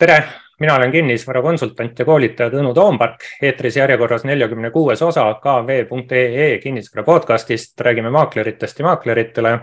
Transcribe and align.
tere, 0.00 0.24
mina 0.60 0.74
olen 0.74 0.92
kinnisvarakonsultant 0.92 1.98
ja 1.98 2.04
koolitaja 2.08 2.50
Tõnu 2.52 2.72
Toompark, 2.74 3.24
eetris 3.42 3.76
järjekorras 3.76 4.24
neljakümne 4.24 4.70
kuues 4.72 5.02
osa 5.04 5.26
kv.ee 5.42 6.58
kinnisvara 6.62 7.04
podcastist, 7.04 7.80
räägime 7.80 8.10
maakleritest 8.10 8.78
ja 8.78 8.84
maakleritele. 8.84 9.58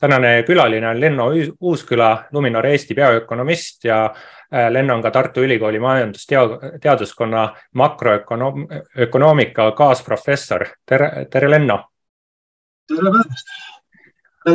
tänane 0.00 0.42
külaline 0.42 0.88
on 0.88 1.00
Lenno 1.00 1.26
Uusküla, 1.60 2.24
Luminor 2.32 2.66
Eesti 2.66 2.94
peaökonomist 2.94 3.84
ja 3.84 4.04
äh, 4.04 4.70
Lenno 4.70 4.94
on 4.94 5.02
ka 5.02 5.10
Tartu 5.10 5.40
Ülikooli 5.40 5.78
majandusteaduskonna 5.78 7.56
makroökonoomika 7.74 9.70
kaasprofessor. 9.72 10.66
tere, 10.86 11.26
tere 11.30 11.50
Lenno. 11.50 11.78
tere 12.88 13.10
päevast. 13.10 13.46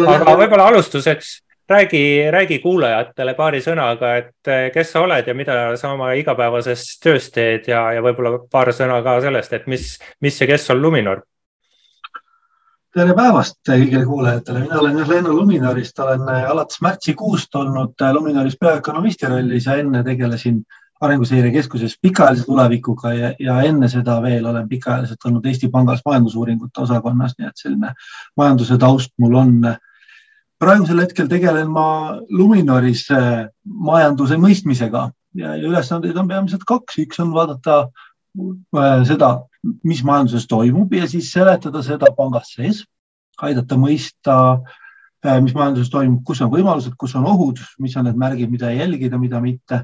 aga 0.07 0.37
võib-olla 0.43 0.67
alustuseks 0.67 1.50
räägi, 1.71 2.31
räägi 2.31 2.59
kuulajatele 2.59 3.33
paari 3.33 3.61
sõnaga, 3.63 4.13
et 4.19 4.51
eh, 4.51 4.67
kes 4.73 4.91
sa 4.93 5.01
oled 5.05 5.27
ja 5.27 5.35
mida 5.37 5.57
sa 5.79 5.93
oma 5.95 6.11
igapäevases 6.19 6.85
töös 7.03 7.29
teed 7.31 7.69
ja, 7.71 7.85
ja 7.95 8.03
võib-olla 8.03 8.37
paar 8.51 8.73
sõna 8.75 8.99
ka 9.05 9.19
sellest, 9.23 9.53
et 9.55 9.67
mis, 9.71 9.93
mis 10.21 10.41
ja 10.41 10.49
kes 10.51 10.69
on 10.75 10.81
Luminor? 10.81 11.23
tere 12.91 13.13
päevast 13.15 13.61
kõigile 13.69 14.03
kuulajatele, 14.03 14.65
mina 14.65 14.79
olen 14.81 14.97
Lenno 15.07 15.33
Luminorist, 15.37 15.99
olen 16.03 16.27
eh, 16.27 16.49
alates 16.51 16.81
märtsikuust 16.83 17.55
olnud 17.55 17.95
eh, 18.03 18.13
Luminoris 18.13 18.59
peaökonomisti 18.59 19.31
rollis 19.31 19.69
ja 19.69 19.79
enne 19.79 20.03
tegelesin 20.03 20.63
Arenguseire 21.01 21.49
Keskuses 21.51 21.95
pikaajalise 22.01 22.45
tulevikuga 22.45 23.13
ja, 23.13 23.29
ja 23.39 23.55
enne 23.65 23.87
seda 23.89 24.19
veel 24.21 24.45
olen 24.45 24.67
pikaajaliselt 24.69 25.23
olnud 25.25 25.47
Eesti 25.49 25.69
Pangas 25.73 26.03
majandusuuringute 26.05 26.83
osakonnas, 26.83 27.33
nii 27.39 27.47
et 27.47 27.63
selline 27.63 27.93
majanduse 28.37 28.77
taust 28.77 29.15
mul 29.23 29.39
on 29.39 29.55
äh, 29.71 29.79
praegusel 30.61 31.01
hetkel 31.01 31.29
tegelen 31.29 31.71
ma 31.73 31.87
Luminoris 32.29 33.07
äh, 33.13 33.47
majanduse 33.63 34.37
mõistmisega 34.41 35.07
ja, 35.37 35.55
ja 35.57 35.63
ülesandeid 35.65 36.17
on 36.21 36.29
peamiselt 36.29 36.67
kaks, 36.69 36.99
üks 37.01 37.21
on 37.23 37.33
vaadata 37.33 37.81
äh, 37.87 39.01
seda, 39.09 39.33
mis 39.87 40.03
majanduses 40.05 40.45
toimub 40.51 40.93
ja 40.93 41.09
siis 41.09 41.31
seletada 41.33 41.81
seda 41.85 42.11
pangas 42.17 42.53
sees, 42.57 42.83
aidata 43.41 43.79
mõista, 43.81 44.37
äh, 45.25 45.41
mis 45.41 45.57
majanduses 45.57 45.89
toimub, 45.93 46.21
kus 46.27 46.43
on 46.45 46.53
võimalused, 46.53 46.93
kus 46.99 47.17
on 47.17 47.25
ohud, 47.31 47.61
mis 47.81 47.97
on 47.97 48.09
need 48.09 48.21
märgid, 48.21 48.53
mida 48.53 48.73
jälgida, 48.75 49.19
mida 49.21 49.41
mitte 49.41 49.83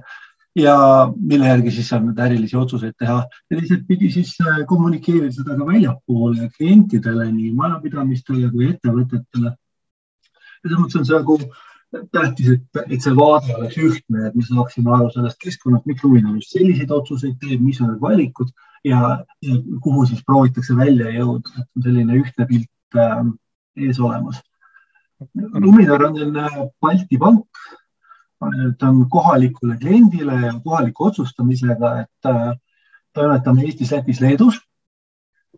ja 0.57 0.77
mille 1.17 1.49
järgi 1.49 1.73
siis 1.73 1.89
saab 1.89 2.05
neid 2.05 2.19
ärilisi 2.21 2.57
otsuseid 2.57 2.95
teha. 2.97 3.23
Ja 3.49 3.57
teiselt 3.57 3.85
pidi 3.89 4.09
siis 4.13 4.35
kommunikeerida 4.69 5.33
seda 5.33 5.57
ka 5.57 5.65
väljapoole 5.67 6.49
klientidele, 6.57 7.31
nii 7.33 7.53
majapidamistele 7.57 8.49
kui 8.53 8.75
ettevõtetele 8.75 9.57
selles 10.67 10.83
mõttes 10.83 10.99
on 10.99 11.07
see 11.07 11.17
nagu 11.17 11.37
tähtis, 12.11 12.49
et, 12.57 12.79
et 12.91 13.03
see 13.03 13.15
vaade 13.15 13.55
oleks 13.55 13.77
ühtne, 13.79 14.27
et 14.27 14.35
me 14.35 14.43
saaksime 14.43 14.91
aru 14.93 15.09
sellest 15.13 15.39
keskkonnast, 15.43 15.87
miks 15.87 16.03
just 16.03 16.55
selliseid 16.55 16.91
otsuseid 16.91 17.37
teeb, 17.41 17.61
mis 17.63 17.79
on 17.81 17.93
need 17.93 18.01
valikud 18.01 18.51
ja, 18.83 19.23
ja 19.41 19.57
kuhu 19.83 20.05
siis 20.05 20.23
proovitakse 20.27 20.75
välja 20.75 21.11
jõuda, 21.15 21.55
et 21.55 21.67
on 21.75 21.87
selline 21.87 22.19
ühtne 22.21 22.47
pilt 22.49 22.99
äh, 22.99 23.23
ees 23.87 23.99
olemas. 23.99 24.41
Luminor 25.33 26.09
on 26.09 26.17
selline 26.19 26.69
Balti 26.81 27.17
pank, 27.17 27.47
ta 28.77 28.89
on 28.91 29.07
kohalikule 29.09 29.77
kliendile 29.81 30.35
ja 30.43 30.53
kohaliku 30.63 31.09
otsustamisega, 31.09 31.93
et 32.03 32.29
äh, 32.29 32.51
toimetame 33.13 33.65
Eestis, 33.65 33.91
Lätis, 33.95 34.21
Leedus. 34.21 34.59
Äh, 34.59 34.66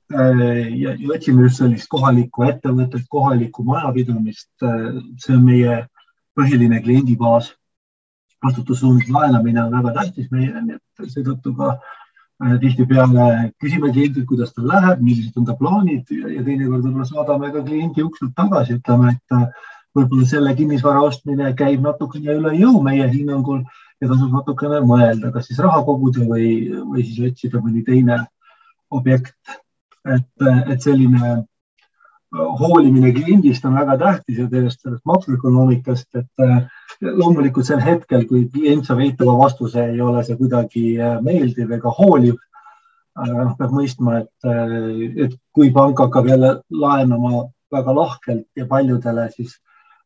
ja, 0.09 0.95
ja 0.95 1.13
otsime 1.15 1.45
just 1.45 1.61
sellist 1.61 1.89
kohalikku 1.91 2.45
ettevõtet, 2.47 3.05
kohalikku 3.09 3.63
majapidamist. 3.67 4.51
Äh, 4.63 4.99
see 5.21 5.35
on 5.37 5.45
meie 5.45 5.85
põhiline 6.37 6.81
kliendibaas. 6.83 7.55
vastutussuunis 8.39 9.09
laenamine 9.11 9.59
on 9.65 9.73
väga 9.75 9.91
tähtis 9.97 10.29
meile, 10.31 10.61
nii 10.63 10.77
et 10.77 11.09
seetõttu 11.11 11.51
ka 11.57 11.73
äh, 11.73 12.53
tihtipeale 12.61 13.25
küsime 13.59 13.91
kliendilt, 13.91 14.25
kuidas 14.29 14.53
tal 14.55 14.69
läheb, 14.71 15.01
millised 15.03 15.35
on 15.35 15.47
ta 15.49 15.57
plaanid 15.59 16.07
ja, 16.15 16.29
ja 16.37 16.45
teinekord 16.45 16.85
võib-olla 16.85 17.09
saadame 17.09 17.51
ka 17.51 17.65
kliendi 17.65 18.05
ukselt 18.05 18.31
tagasi, 18.39 18.77
ütleme, 18.79 19.11
et 19.17 19.37
võib-olla 19.97 20.29
selle 20.29 20.55
kinnisvara 20.55 21.03
ostmine 21.03 21.51
käib 21.59 21.83
natukene 21.83 22.37
üle 22.39 22.55
jõu 22.61 22.79
meie 22.85 23.07
hinnangul 23.11 23.65
ja 23.99 24.07
tasub 24.07 24.31
natukene 24.31 24.79
mõelda, 24.87 25.33
kas 25.35 25.49
siis 25.49 25.59
raha 25.59 25.81
koguda 25.87 26.23
või, 26.29 26.51
või 26.79 27.03
siis 27.03 27.31
otsida 27.31 27.59
mõni 27.63 27.83
teine 27.87 28.21
objekt 28.89 29.59
et, 30.07 30.47
et 30.71 30.81
selline 30.81 31.21
äh, 31.31 31.43
hoolimine 32.59 33.11
kliendist 33.13 33.65
on 33.65 33.75
väga 33.77 33.97
tähtis 33.99 34.39
ja 34.39 34.47
sellest, 34.49 34.81
sellest 34.83 35.05
makroökonoomikast, 35.09 36.07
et 36.15 36.43
äh, 36.45 36.59
loomulikult 37.01 37.67
sel 37.67 37.81
hetkel, 37.83 38.25
kui 38.29 38.45
klient 38.53 38.87
saab 38.87 39.01
eitava 39.03 39.35
vastuse, 39.39 39.89
ei 39.93 40.01
ole 40.01 40.23
see 40.23 40.37
kuidagi 40.39 40.85
äh, 40.99 41.17
meeldiv 41.25 41.75
ega 41.79 41.95
hooliv. 42.01 42.37
noh, 43.19 43.49
peab 43.57 43.73
mõistma, 43.75 44.21
et, 44.21 44.45
et 45.25 45.33
kui 45.51 45.73
pank 45.75 45.99
hakkab 45.99 46.29
jälle 46.29 46.53
laenama 46.71 47.41
väga 47.73 47.95
lahkelt 47.97 48.45
ja 48.55 48.63
paljudele, 48.69 49.25
siis 49.33 49.57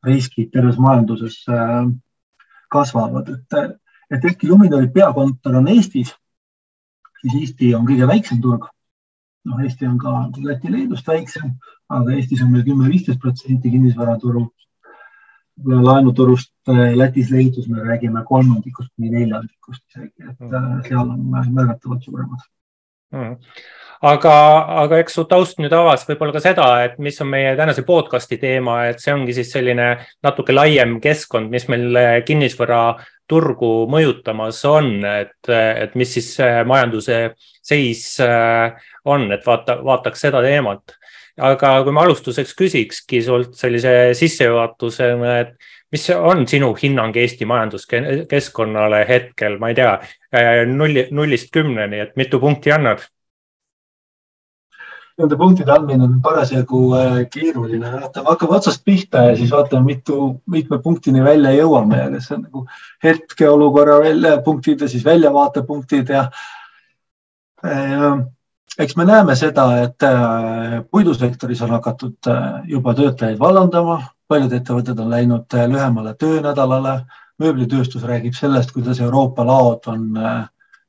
riskid 0.08 0.50
terves 0.50 0.80
majanduses 0.82 1.36
kasvavad, 2.74 3.30
et, 3.30 3.78
et 4.10 4.26
ehkki 4.32 4.50
Luminori 4.50 4.90
peakontor 4.96 5.60
on 5.60 5.70
Eestis, 5.76 6.16
siis 7.22 7.36
Eesti 7.44 7.76
on 7.78 7.86
kõige 7.86 8.10
väiksem 8.10 8.42
turg 8.42 8.66
noh, 9.50 9.62
Eesti 9.64 9.88
on 9.90 9.98
ka 10.02 10.14
Läti-Leedust 10.48 11.08
väiksem, 11.08 11.56
aga 11.90 12.18
Eestis 12.18 12.42
on 12.46 12.52
meil 12.54 12.66
kümme-viisteist 12.68 13.22
protsenti 13.22 13.72
kinnisvaraturust. 13.74 14.60
laenuturust 15.64 16.52
äh, 16.70 16.96
Lätis-Leedus 16.98 17.68
me 17.70 17.84
räägime 17.84 18.24
kolmandikust 18.26 18.90
kuni 18.96 19.10
neljandikust 19.10 19.84
isegi, 19.90 20.30
et 20.30 20.40
mm. 20.40 20.82
seal 20.88 21.10
on 21.10 21.54
märgatavalt 21.54 22.04
suuremad 22.04 22.48
mm 23.14 23.36
aga, 24.04 24.34
aga 24.84 25.00
eks 25.02 25.18
su 25.18 25.26
taust 25.30 25.60
nüüd 25.62 25.74
avas 25.76 26.04
võib-olla 26.08 26.36
ka 26.36 26.42
seda, 26.44 26.68
et 26.86 26.98
mis 27.04 27.20
on 27.24 27.30
meie 27.32 27.54
tänase 27.60 27.86
podcast'i 27.88 28.40
teema, 28.42 28.84
et 28.92 29.04
see 29.04 29.14
ongi 29.16 29.36
siis 29.38 29.52
selline 29.54 29.94
natuke 30.26 30.56
laiem 30.56 30.98
keskkond, 31.04 31.52
mis 31.54 31.68
meil 31.72 32.00
kinnisvaraturgu 33.24 33.88
mõjutamas 33.90 34.64
on, 34.66 35.04
et, 35.06 35.50
et 35.50 35.96
mis 35.96 36.12
siis 36.14 36.38
majanduse 36.66 37.36
seis 37.64 38.20
äh, 38.20 38.74
on, 39.06 39.32
et 39.32 39.46
vaata, 39.46 39.84
vaataks 39.84 40.22
seda 40.22 40.42
teemat. 40.42 40.98
aga 41.38 41.84
kui 41.84 41.92
ma 41.92 42.04
alustuseks 42.04 42.54
küsikski 42.54 43.22
sult 43.24 43.56
sellise 43.56 44.14
sissejuhatusena, 44.14 45.40
et 45.40 45.56
mis 45.92 46.10
on 46.10 46.46
sinu 46.48 46.76
hinnang 46.76 47.16
Eesti 47.18 47.46
majanduskeskkonnale 47.46 49.06
hetkel, 49.08 49.58
ma 49.58 49.70
ei 49.70 49.76
tea, 49.76 50.00
äh, 50.36 50.66
nulli, 50.68 51.08
nullist 51.12 51.52
kümneni, 51.52 52.00
et 52.00 52.16
mitu 52.16 52.40
punkti 52.40 52.72
annad? 52.72 53.02
Nende 55.22 55.38
punktide 55.38 55.70
andmine 55.70 56.08
on 56.08 56.14
parasjagu 56.26 56.80
äh, 56.98 57.18
keeruline, 57.30 57.86
vaatame, 57.86 58.26
hakkame 58.32 58.56
otsast 58.58 58.82
pihta 58.86 59.28
ja 59.28 59.36
siis 59.38 59.52
vaatame, 59.54 59.86
mitu, 59.86 60.16
mitme 60.50 60.80
punktini 60.82 61.22
välja 61.22 61.52
jõuame. 61.54 62.00
Ja 62.00 62.08
kas 62.16 62.30
see 62.30 62.38
on 62.40 62.46
nagu 62.48 62.64
hetkeolukorra 63.06 64.00
välja 64.02 64.40
punktid 64.46 64.82
ja 64.82 64.88
siis 64.90 65.04
väljavaatepunktid 65.06 66.10
ja 66.16 66.24
äh, 67.62 68.24
eks 68.82 68.98
me 68.98 69.06
näeme 69.06 69.36
seda, 69.38 69.68
et 69.84 70.06
äh, 70.08 70.80
puidusektoris 70.90 71.62
on 71.62 71.76
hakatud 71.78 72.30
juba 72.72 72.96
töötajaid 72.98 73.38
vallandama, 73.40 74.00
paljud 74.28 74.56
ettevõtted 74.58 74.98
on 75.04 75.14
läinud 75.14 75.58
lühemale 75.76 76.16
töönädalale. 76.18 77.04
mööblitööstus 77.42 78.04
räägib 78.06 78.34
sellest, 78.38 78.72
kuidas 78.72 79.00
Euroopa 79.02 79.44
laod 79.46 79.88
on 79.90 80.04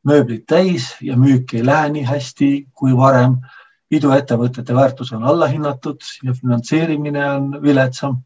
mööblit 0.05 0.45
täis 0.47 0.91
ja 1.01 1.17
müük 1.17 1.55
ei 1.55 1.65
lähe 1.67 1.89
nii 1.89 2.05
hästi 2.05 2.51
kui 2.73 2.97
varem 2.97 3.39
iduettevõtete 3.99 4.75
väärtus 4.75 5.13
on 5.13 5.25
allahinnatud 5.25 6.03
ja 6.25 6.35
finantseerimine 6.35 7.25
on 7.31 7.51
viletsam. 7.63 8.23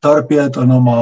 tarbijad 0.00 0.56
on 0.56 0.70
oma 0.70 0.98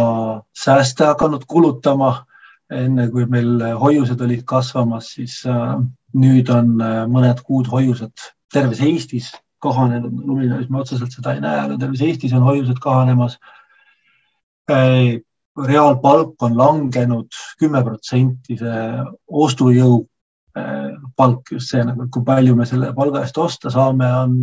sääste 0.57 1.05
hakanud 1.05 1.45
kulutama. 1.47 2.25
enne 2.71 3.11
kui 3.11 3.27
meil 3.27 3.61
hoiused 3.79 4.21
olid 4.21 4.43
kasvamas, 4.45 5.11
siis 5.15 5.43
äh, 5.47 5.77
nüüd 6.17 6.49
on 6.51 6.81
äh, 6.81 7.03
mõned 7.07 7.43
kuud 7.45 7.69
hoiused 7.69 8.25
terves 8.53 8.81
Eestis 8.81 9.29
kahanenud. 9.61 10.25
Luminooris 10.27 10.71
me 10.71 10.81
otseselt 10.81 11.13
seda 11.13 11.35
ei 11.35 11.43
näe, 11.45 11.61
aga 11.67 11.77
terves 11.79 12.01
Eestis 12.03 12.33
on 12.33 12.43
hoiused 12.43 12.81
kahanemas. 12.83 13.37
Äh, 14.71 15.21
reaalpalk 15.55 16.43
on 16.43 16.57
langenud 16.59 17.37
kümme 17.61 17.85
protsenti, 17.85 18.57
see 18.59 18.81
ostujõu 19.29 20.01
palk, 21.17 21.51
just 21.51 21.73
see 21.73 21.83
nagu, 21.83 22.07
kui 22.13 22.23
palju 22.27 22.55
me 22.57 22.67
selle 22.69 22.93
palga 22.95 23.25
eest 23.25 23.39
osta 23.43 23.73
saame, 23.75 24.07
on 24.07 24.37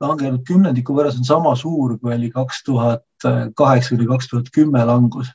langenud 0.00 0.44
kümnendiku 0.48 0.94
võrra, 0.96 1.12
see 1.12 1.20
on 1.20 1.28
sama 1.28 1.52
suur, 1.58 1.98
kui 2.00 2.14
oli 2.14 2.30
kaks 2.32 2.62
tuhat 2.64 3.28
kaheksa 3.56 3.94
kuni 3.94 4.08
kaks 4.08 4.30
tuhat 4.30 4.50
kümme 4.54 4.84
langus. 4.88 5.28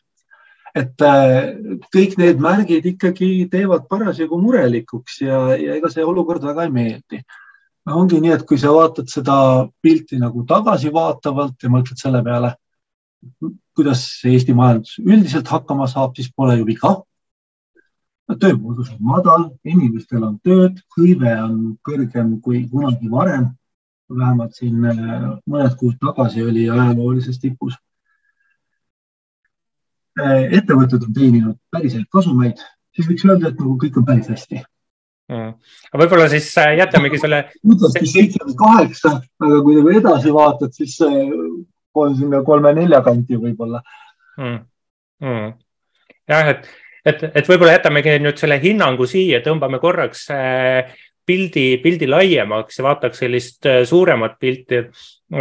et 0.75 1.01
äh, 1.07 1.53
kõik 1.93 2.17
need 2.19 2.41
märgid 2.43 2.83
ikkagi 2.89 3.47
teevad 3.47 3.85
parasjagu 3.87 4.35
murelikuks 4.41 5.21
ja, 5.21 5.37
ja 5.55 5.77
ega 5.77 5.87
see 5.87 6.03
olukord 6.03 6.43
väga 6.43 6.65
ei 6.65 6.73
meeldi. 6.73 7.21
ongi 7.87 8.19
nii, 8.19 8.33
et 8.33 8.43
kui 8.49 8.57
sa 8.57 8.73
vaatad 8.73 9.07
seda 9.07 9.37
pilti 9.81 10.17
nagu 10.19 10.43
tagasivaatavalt 10.49 11.63
ja 11.63 11.69
mõtled 11.69 12.01
selle 12.01 12.23
peale, 12.25 12.55
kuidas 13.77 14.07
Eesti 14.25 14.57
majandus 14.57 14.97
üldiselt 15.05 15.47
hakkama 15.47 15.87
saab, 15.87 16.17
siis 16.17 16.33
pole 16.33 16.57
ju 16.57 16.65
viga 16.65 16.97
tööpuudus 18.33 18.89
on 18.95 19.01
madal, 19.05 19.45
inimestel 19.67 20.23
on 20.25 20.37
tööd, 20.43 20.79
hõive 20.97 21.33
on 21.43 21.57
kõrgem 21.85 22.35
kui 22.41 22.65
kunagi 22.69 23.09
varem. 23.11 23.53
vähemalt 24.09 24.53
siin 24.53 24.75
mõned 24.77 25.75
kuud 25.79 25.95
tagasi 25.97 26.43
oli 26.43 26.69
ajaloolises 26.69 27.39
tipus. 27.39 27.73
ettevõtted 30.17 31.03
on 31.03 31.13
teeninud 31.13 31.57
päriselt 31.71 32.07
kasumeid, 32.09 32.61
siis 32.95 33.07
võiks 33.07 33.25
öelda, 33.25 33.49
et 33.49 33.59
nagu 33.59 33.77
kõik 33.77 33.97
on 33.97 34.05
päris 34.05 34.29
hästi 34.29 34.61
mm.. 35.29 35.51
võib-olla 35.99 36.29
siis 36.31 36.47
jätamegi 36.77 37.19
selle. 37.19 37.41
ütlebki 37.65 38.07
seitse 38.07 38.45
või 38.45 38.55
kaheksa, 38.61 39.11
aga 39.41 39.61
kui 39.65 39.75
nagu 39.79 39.91
edasi 39.99 40.33
vaatad, 40.33 40.73
siis 40.73 40.97
on 41.95 42.15
sinna 42.15 42.41
kolme-nelja 42.47 43.01
kanti 43.05 43.39
võib-olla 43.41 43.81
mm.. 44.37 44.59
Mm. 45.25 45.53
jah, 46.29 46.53
et, 46.53 46.69
et, 47.05 47.25
et 47.35 47.49
võib-olla 47.49 47.77
jätamegi 47.77 48.17
nüüd 48.23 48.39
selle 48.41 48.57
hinnangu 48.61 49.07
siia, 49.09 49.41
tõmbame 49.45 49.79
korraks 49.83 50.25
äh, 50.33 50.95
pildi, 51.25 51.67
pildi 51.83 52.09
laiemaks 52.09 52.79
ja 52.79 52.87
vaataks 52.87 53.23
sellist 53.23 53.69
äh, 53.69 53.83
suuremat 53.87 54.39
pilti. 54.39 54.81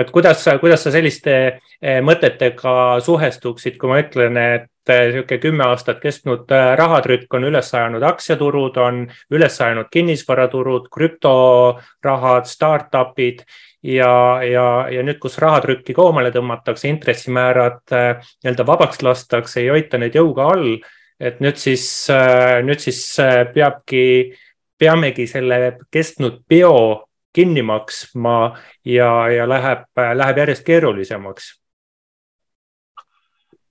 et 0.01 0.11
kuidas, 0.11 0.45
kuidas 0.61 0.85
sa 0.85 0.93
selliste 0.95 1.35
äh, 1.49 2.01
mõtetega 2.05 3.01
suhestuksid, 3.05 3.79
kui 3.81 3.93
ma 3.93 4.01
ütlen, 4.05 4.41
et 4.41 4.71
niisugune 4.85 5.41
kümme 5.41 5.65
aastat 5.65 6.01
kestnud 6.03 6.51
rahatrükk 6.77 7.33
on 7.39 7.47
üles 7.49 7.71
ajanud 7.73 8.03
aktsiaturud, 8.05 8.77
on 8.77 9.07
üles 9.33 9.55
ajanud 9.65 9.89
kinnisvaraturud, 9.89 10.91
krüptorahad, 10.93 12.45
startup'id 12.45 13.41
ja, 13.81 14.43
ja, 14.45 14.67
ja 14.93 15.07
nüüd, 15.07 15.17
kus 15.23 15.39
rahatrükki 15.41 15.97
koomale 15.97 16.35
tõmmatakse, 16.35 16.91
intressimäärad 16.93 17.81
nii-öelda 17.95 18.69
vabaks 18.69 19.01
lastakse, 19.01 19.63
ei 19.63 19.73
hoita 19.73 20.03
neid 20.03 20.21
jõuga 20.21 20.51
all, 20.53 20.77
et 21.21 21.41
nüüd 21.41 21.59
siis, 21.61 21.87
äh, 22.11 22.61
nüüd 22.67 22.83
siis 22.83 23.01
äh, 23.23 23.45
peabki, 23.55 24.35
peamegi 24.79 25.27
selle 25.31 25.79
kestnud 25.93 26.43
peo 26.49 27.07
kinni 27.35 27.63
maksma 27.67 28.55
ja, 28.87 29.11
ja 29.31 29.47
läheb, 29.49 29.87
läheb 29.97 30.43
järjest 30.43 30.65
keerulisemaks. 30.67 31.53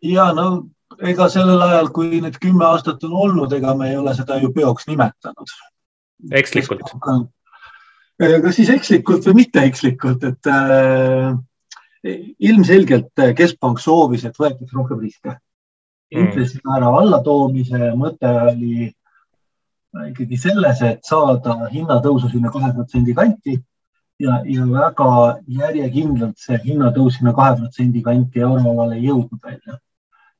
ja 0.03 0.31
no 0.35 0.47
ega 1.01 1.29
sellel 1.31 1.61
ajal, 1.61 1.89
kui 1.95 2.19
need 2.21 2.35
kümme 2.43 2.65
aastat 2.67 3.03
on 3.07 3.13
olnud, 3.27 3.53
ega 3.55 3.75
me 3.75 3.89
ei 3.91 3.97
ole 3.97 4.13
seda 4.15 4.37
ju 4.41 4.51
peoks 4.53 4.87
nimetanud. 4.87 5.55
ekslikult 6.31 6.91
kas 8.19 8.55
siis 8.55 8.69
ekslikult 8.69 9.25
või 9.27 9.41
mitte 9.41 9.63
ekslikult, 9.67 10.23
et 10.23 10.49
äh, 10.51 11.33
ilmselgelt 12.39 13.23
keskpank 13.37 13.79
soovis, 13.79 14.25
et 14.27 14.37
võetaks 14.39 14.75
rohkem 14.75 15.01
riske. 15.01 15.37
Intressimäära 16.11 16.89
allatoomise 16.99 17.91
mõte 17.97 18.31
oli 18.51 18.89
ikkagi 20.09 20.37
selles, 20.37 20.81
et 20.81 21.05
saada 21.05 21.69
hinnatõusu 21.71 22.29
sinna 22.29 22.51
kahe 22.53 22.71
protsendi 22.73 23.15
kanti 23.17 23.55
ja, 24.19 24.41
ja 24.45 24.65
väga 24.69 25.09
järjekindlalt 25.59 26.37
see 26.41 26.59
hinnatõus 26.65 27.17
sinna 27.17 27.33
kahe 27.33 27.55
protsendi 27.61 28.01
kanti 28.05 28.45
euroalal 28.45 28.93
ei 28.97 29.05
jõudnud 29.07 29.41
välja. 29.41 29.79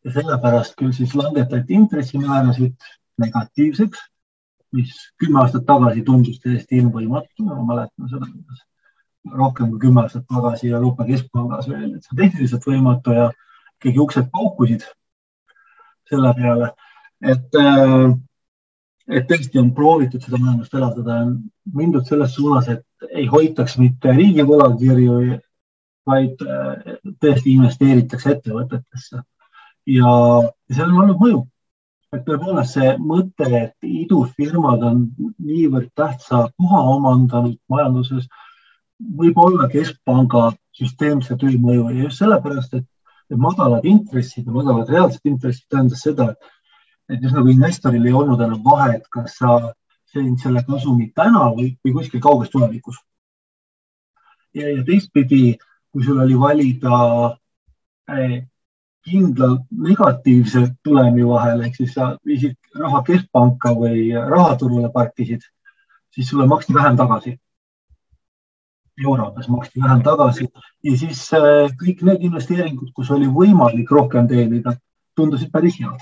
ja 0.03 0.11
sellepärast 0.11 0.75
küll 0.75 0.91
siis 0.91 1.15
langetati 1.15 1.73
intressimäärasid 1.73 2.75
negatiivseks 3.23 4.01
mis 4.73 4.93
kümme 5.21 5.41
aastat 5.43 5.65
tagasi 5.69 6.03
tundus 6.05 6.39
täiesti 6.43 6.79
ilmvõimatu, 6.81 7.45
ma 7.45 7.59
mäletan 7.67 8.09
seda 8.09 8.27
rohkem 9.39 9.69
kui 9.71 9.81
kümme 9.85 10.03
aastat 10.03 10.25
tagasi 10.29 10.71
Euroopa 10.73 11.05
Keskpangas 11.07 11.69
veel, 11.69 11.93
et 11.93 12.03
see 12.03 12.15
on 12.15 12.21
tehniliselt 12.23 12.67
võimatu 12.69 13.15
ja 13.17 13.29
keegi 13.83 14.01
uksed 14.03 14.29
paukusid 14.33 14.85
selle 16.13 16.33
peale, 16.37 16.69
et, 17.33 17.59
äh, 17.59 18.11
et 19.17 19.27
tõesti 19.29 19.59
on 19.61 19.71
proovitud 19.75 20.23
seda 20.23 20.39
majandust 20.39 20.75
elavdada, 20.77 21.21
on 21.25 21.33
mindud 21.79 22.05
selles 22.07 22.35
suunas, 22.37 22.69
et 22.69 23.09
ei 23.11 23.25
hoitaks 23.31 23.77
mitte 23.81 24.13
riigi 24.15 24.45
võlakirju, 24.47 25.39
vaid 26.07 26.43
äh, 26.45 26.99
tõesti 27.23 27.55
investeeritakse 27.57 28.37
ettevõtetesse. 28.37 29.23
Ja, 29.87 30.13
ja 30.69 30.75
sellel 30.75 30.93
on 30.93 31.03
olnud 31.03 31.19
mõju. 31.19 31.41
Et 32.13 32.21
tõepoolest 32.27 32.75
see 32.77 32.91
mõte, 33.01 33.47
et 33.57 33.87
idufirmad 33.89 34.83
on 34.85 35.05
niivõrd 35.41 35.89
tähtsa 35.97 36.43
koha 36.61 36.81
omandanud 36.93 37.55
majanduses, 37.73 38.27
võib 39.17 39.39
olla 39.41 39.65
keskpanga 39.71 40.51
süsteemse 40.77 41.37
töö 41.41 41.57
mõju. 41.57 41.87
Ja 41.89 42.05
just 42.05 42.21
sellepärast, 42.21 42.75
et, 42.77 42.85
madalad 43.39 43.85
intressid 43.85 44.47
ja 44.47 44.55
madalad 44.55 44.89
reaalsed 44.89 45.25
intressid 45.29 45.67
tähendas 45.69 46.03
seda, 46.05 46.33
et, 47.09 47.19
just 47.21 47.35
nagu 47.35 47.49
investoril 47.51 48.05
ei 48.05 48.13
olnud 48.13 48.41
enam 48.41 48.61
vahet, 48.65 49.07
kas 49.13 49.37
sa 49.39 49.57
said 50.13 50.37
selle 50.41 50.63
kasumi 50.67 51.09
täna 51.15 51.49
või, 51.57 51.73
või 51.83 51.97
kuskil 51.97 52.21
kauges 52.21 52.51
tulevikus. 52.53 52.97
ja, 54.53 54.69
ja 54.69 54.83
teistpidi, 54.85 55.57
kui 55.91 56.03
sul 56.05 56.19
oli 56.21 56.35
valida 56.39 56.97
eh, 58.09 58.43
kindla 59.03 59.49
negatiivse 59.71 60.67
tulemi 60.83 61.25
vahel, 61.27 61.63
ehk 61.65 61.75
siis 61.75 61.93
sa 61.97 62.13
viisid 62.25 62.55
raha 62.79 63.01
keskpanka 63.07 63.73
või 63.77 64.11
rahaturule 64.13 64.91
parkisid, 64.93 65.41
siis 66.13 66.29
sulle 66.29 66.47
maksti 66.47 66.73
vähem 66.73 66.97
tagasi. 66.97 67.37
Eurodes 69.01 69.47
maksti 69.49 69.81
vähem 69.81 70.01
tagasi 70.03 70.47
ja 70.83 70.97
siis 70.97 71.25
äh, 71.33 71.69
kõik 71.79 72.03
need 72.05 72.25
investeeringud, 72.29 72.91
kus 72.95 73.11
oli 73.11 73.27
võimalik 73.27 73.91
rohkem 73.91 74.27
teenida, 74.29 74.75
tundusid 75.15 75.51
päris 75.51 75.79
head. 75.81 76.01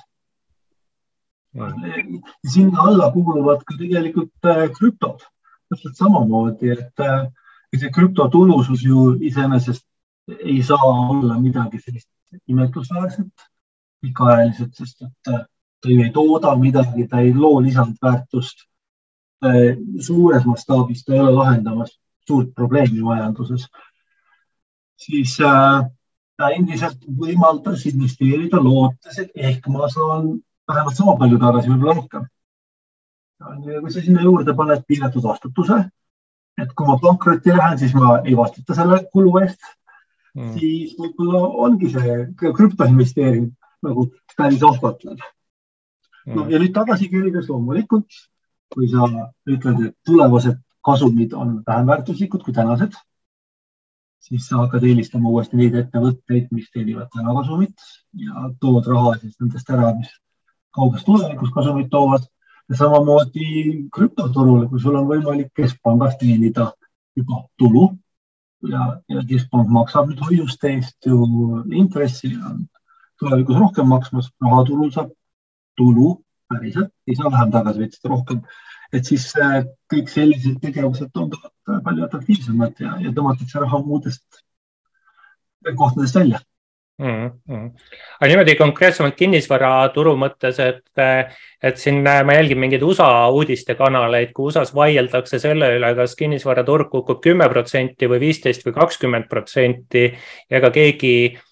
sinna 2.48 2.82
alla 2.88 3.12
kuuluvad 3.12 3.64
ka 3.64 3.76
tegelikult 3.78 4.46
äh, 4.46 4.68
krüptod, 4.78 5.24
täpselt 5.70 5.96
samamoodi, 5.96 6.72
et 6.72 7.00
äh, 7.00 7.28
see 7.76 7.92
krüptotulusus 7.92 8.84
ju 8.84 9.16
iseenesest 9.20 9.86
ei 10.40 10.62
saa 10.64 10.92
olla 11.10 11.40
midagi 11.40 11.80
sellist 11.80 12.10
imetlusväärset 12.48 13.48
pikaajaliselt, 14.02 14.76
sest 14.76 15.02
et 15.02 15.48
ta 15.82 15.90
ju 15.90 16.04
ei 16.04 16.12
tooda 16.12 16.56
midagi, 16.56 17.08
ta 17.08 17.20
ei 17.20 17.34
loo 17.34 17.62
lisandväärtust. 17.62 18.68
suures 20.06 20.46
mastaabis 20.46 21.04
ta 21.04 21.14
ei 21.14 21.20
ole 21.20 21.32
lahendamas 21.32 22.01
suurt 22.32 22.54
probleemi 22.56 23.04
majanduses. 23.04 23.68
siis 25.02 25.40
äh, 25.42 25.82
ta 26.38 26.50
endiselt 26.56 27.02
võimaldas 27.22 27.86
investeerida 27.90 28.62
lootes, 28.62 29.18
et 29.22 29.32
ehk 29.50 29.68
ma 29.74 29.90
saan 29.90 30.36
vähemalt 30.70 30.98
sama 30.98 31.18
palju 31.20 31.40
tagasi, 31.42 31.72
võib-olla 31.72 31.98
rohkem. 31.98 32.28
kui 33.42 33.92
sa 33.92 34.02
sinna 34.06 34.22
juurde 34.22 34.54
paned 34.58 34.84
piiratud 34.88 35.24
vastutuse, 35.26 35.78
et 36.62 36.74
kui 36.78 36.88
ma 36.88 36.98
pankrotti 37.02 37.54
lähen, 37.56 37.78
siis 37.82 37.94
ma 37.98 38.20
ei 38.22 38.36
vastuta 38.38 38.78
selle 38.78 39.02
kulu 39.14 39.32
eest 39.42 39.62
mm., 40.36 40.52
siis 40.58 40.96
võib-olla 41.00 41.42
ongi 41.66 41.90
see 41.94 42.18
krüptoinvesteering 42.42 43.50
nagu 43.88 44.08
päris 44.38 44.62
ahvatlev 44.68 45.18
mm.. 45.18 46.36
no 46.36 46.46
ja 46.54 46.62
nüüd 46.62 46.74
tagasi 46.76 47.10
kerida 47.10 47.42
loomulikult, 47.48 48.20
kui 48.72 48.90
sa 48.92 49.10
ütled, 49.50 49.88
et 49.90 49.98
tulevased 50.06 50.62
kasumid 50.86 51.34
on 51.34 51.62
vähem 51.68 51.88
väärtuslikud 51.88 52.44
kui 52.44 52.54
tänased, 52.54 52.96
siis 54.22 54.48
sa 54.48 54.64
hakkad 54.64 54.84
eelistama 54.88 55.30
uuesti 55.30 55.58
neid 55.58 55.78
ettevõtteid, 55.78 56.50
mis 56.52 56.70
teenivad 56.74 57.10
täna 57.14 57.34
kasumit 57.38 57.88
ja 58.26 58.50
tood 58.62 58.90
raha 58.90 59.16
siis 59.22 59.38
nendest 59.40 59.70
ära, 59.70 59.94
mis 59.98 60.12
kauges 60.76 61.06
tulevikus 61.08 61.54
kasumit 61.56 61.90
toovad. 61.90 62.28
ja 62.70 62.78
samamoodi 62.78 63.46
krüptoturul, 63.92 64.68
kui 64.70 64.80
sul 64.80 64.96
on 64.96 65.08
võimalik 65.10 65.50
keskpangas 65.58 66.14
teenida 66.20 66.70
juba 67.18 67.42
tulu 67.60 67.90
ja, 68.70 69.02
ja 69.10 69.24
keskpank 69.28 69.68
maksab 69.68 70.08
nüüd 70.08 70.22
hoiuste 70.24 70.70
eest 70.78 71.10
ju 71.10 71.18
intressi 71.76 72.32
ja 72.32 72.54
tulevikus 73.20 73.60
rohkem 73.60 73.90
maksmas, 73.92 74.30
rahaturul 74.42 74.92
saab 74.94 75.12
tulu 75.78 76.22
päriselt, 76.50 76.94
ei 77.08 77.16
saa 77.16 77.32
vähem 77.32 77.52
tagasi, 77.52 77.90
seda 77.98 78.14
rohkem. 78.14 78.42
Et 78.94 79.08
siis 79.08 79.28
äh, 79.40 79.64
kõik 79.92 80.12
sellised 80.12 80.60
tegevused 80.64 81.12
tunduvad 81.14 81.84
palju 81.86 82.08
atraktiivsemad 82.08 82.80
ja, 82.84 82.96
ja 83.06 83.12
tõmmatakse 83.16 83.62
raha 83.64 83.82
muudest 83.86 84.42
kohtadest 85.78 86.16
välja 86.16 86.40
mm. 87.00 87.30
-hmm. 87.50 87.70
aga 88.20 88.30
niimoodi 88.32 88.56
konkreetsemalt 88.60 89.16
kinnisvaraturu 89.16 90.16
mõttes, 90.18 90.60
et, 90.60 90.84
et 91.64 91.78
siin 91.78 92.02
ma 92.04 92.34
jälgin 92.34 92.60
mingeid 92.60 92.84
USA 92.84 93.30
uudistekanaleid, 93.30 94.34
kui 94.34 94.50
USA-s 94.50 94.76
vaieldakse 94.76 95.40
selle 95.40 95.72
üle, 95.78 95.94
kas 95.96 96.16
kinnisvaraturg 96.16 96.90
kukub 96.90 97.22
kümme 97.24 97.50
protsenti 97.50 98.10
või 98.10 98.20
viisteist 98.28 98.66
või 98.66 98.74
kakskümmend 98.74 99.30
protsenti 99.30 100.10
ja 100.50 100.58
ega 100.58 100.72
keegi 100.72 101.16
Äh, 101.26 101.51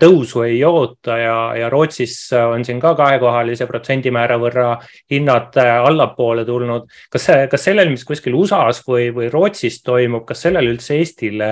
tõusu 0.00 0.42
ei 0.46 0.58
oota 0.64 1.16
ja, 1.20 1.36
ja 1.58 1.70
Rootsis 1.72 2.16
on 2.36 2.64
siin 2.64 2.80
ka 2.82 2.94
kahekohalise 2.98 3.66
protsendimäära 3.66 4.38
võrra 4.42 4.66
hinnad 5.12 5.56
äh, 5.60 5.72
allapoole 5.86 6.44
tulnud. 6.44 6.88
kas, 7.12 7.28
kas 7.50 7.68
sellel, 7.68 7.90
mis 7.92 8.04
kuskil 8.04 8.34
USA-s 8.38 8.82
või, 8.88 9.08
või 9.14 9.30
Rootsis 9.32 9.82
toimub, 9.86 10.26
kas 10.28 10.46
sellel 10.46 10.72
üldse 10.72 10.98
Eestile 10.98 11.48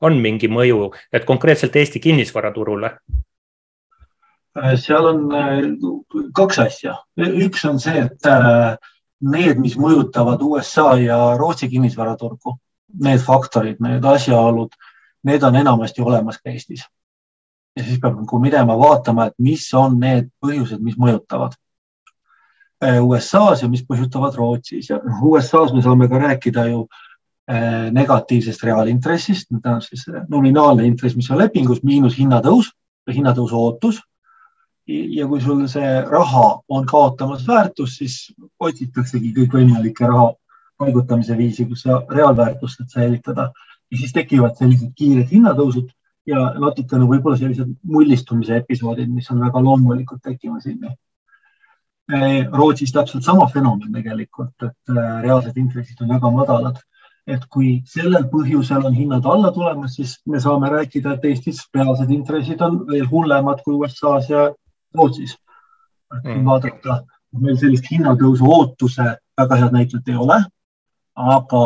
on 0.00 0.20
mingi 0.22 0.48
mõju, 0.48 0.92
et 1.12 1.28
konkreetselt 1.28 1.76
Eesti 1.76 2.00
kinnisvaraturule? 2.00 2.96
seal 4.76 5.06
on 5.08 5.20
kaks 6.36 6.58
asja. 6.60 6.98
üks 7.16 7.64
on 7.64 7.78
see, 7.80 8.02
et 8.04 8.26
need, 9.22 9.60
mis 9.62 9.76
mõjutavad 9.78 10.42
USA 10.44 10.92
ja 11.00 11.18
Rootsi 11.38 11.68
kinnisvaraturgu, 11.72 12.56
need 13.00 13.22
faktorid, 13.24 13.80
need 13.80 14.04
asjaolud, 14.04 14.74
need 15.24 15.46
on 15.46 15.56
enamasti 15.56 16.02
olemas 16.02 16.40
ka 16.42 16.50
Eestis. 16.52 16.84
Ja 17.76 17.84
siis 17.84 18.00
peab 18.00 18.18
nagu 18.20 18.38
minema 18.38 18.76
vaatama, 18.78 19.30
et 19.30 19.38
mis 19.38 19.64
on 19.74 19.98
need 20.00 20.28
põhjused, 20.44 20.80
mis 20.84 20.98
mõjutavad 21.00 21.56
USA-s 22.82 23.62
ja 23.62 23.68
mis 23.70 23.84
põhjustavad 23.86 24.34
Rootsis. 24.36 24.90
Ja 24.90 24.98
USA-s 25.22 25.74
me 25.74 25.82
saame 25.82 26.08
ka 26.10 26.18
rääkida 26.18 26.66
ju 26.70 26.86
eh, 27.48 27.90
negatiivsest 27.94 28.64
reaalintressist, 28.66 29.50
tähendab 29.52 29.86
siis 29.86 30.06
nominaalne 30.28 30.86
intress, 30.86 31.16
mis 31.16 31.30
on 31.30 31.38
lepingus, 31.38 31.82
miinus 31.86 32.18
hinnatõus 32.18 32.72
või 33.06 33.20
hinnatõusu 33.20 33.58
ootus. 33.58 34.02
Ja 34.88 35.28
kui 35.30 35.40
sul 35.40 35.60
see 35.70 35.90
raha 36.10 36.46
on 36.68 36.86
kaotamas 36.90 37.46
väärtust, 37.46 38.00
siis 38.00 38.16
otsitaksegi 38.58 39.30
kõikvõimalikke 39.36 40.08
raha 40.10 40.32
paigutamise 40.82 41.36
viisi, 41.38 41.68
kus 41.70 41.84
sa 41.86 42.00
reaalväärtust 42.10 42.80
saad 42.80 42.90
säilitada. 42.90 43.52
Ja 43.92 43.98
siis 43.98 44.12
tekivad 44.16 44.58
sellised 44.58 44.90
kiired 44.98 45.30
hinnatõusud 45.30 45.92
ja 46.26 46.42
natukene 46.60 47.06
võib-olla 47.08 47.38
sellised 47.38 47.72
mullistumise 47.88 48.60
episoodid, 48.62 49.10
mis 49.10 49.30
on 49.32 49.42
väga 49.42 49.62
loomulikult 49.62 50.22
tekkimas 50.22 50.68
ilmi. 50.70 50.92
Rootsis 52.52 52.92
täpselt 52.92 53.24
sama 53.24 53.46
fenomen 53.48 53.92
tegelikult, 53.94 54.54
et 54.66 54.90
äh, 54.92 55.20
reaalsed 55.22 55.56
intressid 55.56 56.02
on 56.02 56.10
väga 56.16 56.32
madalad. 56.34 56.80
et 57.22 57.44
kui 57.54 57.84
sellel 57.86 58.24
põhjusel 58.26 58.82
on 58.88 58.96
hinnad 58.98 59.26
alla 59.30 59.52
tulemas, 59.54 59.92
siis 59.94 60.16
me 60.26 60.40
saame 60.42 60.66
rääkida, 60.72 61.12
et 61.12 61.24
Eestis 61.24 61.60
reaalsed 61.74 62.10
intressid 62.10 62.60
on 62.66 62.80
veel 62.88 63.06
hullemad 63.06 63.60
kui 63.62 63.76
USA-s 63.78 64.30
ja 64.30 64.48
Rootsis 64.98 65.36
mm.. 66.24 66.42
vaadata, 66.44 67.04
meil 67.38 67.60
sellist 67.60 67.86
hinnatõusu 67.92 68.50
ootuse 68.56 69.06
väga 69.38 69.60
head 69.60 69.76
näitajat 69.76 70.10
ei 70.10 70.18
ole, 70.18 70.40
aga 71.14 71.62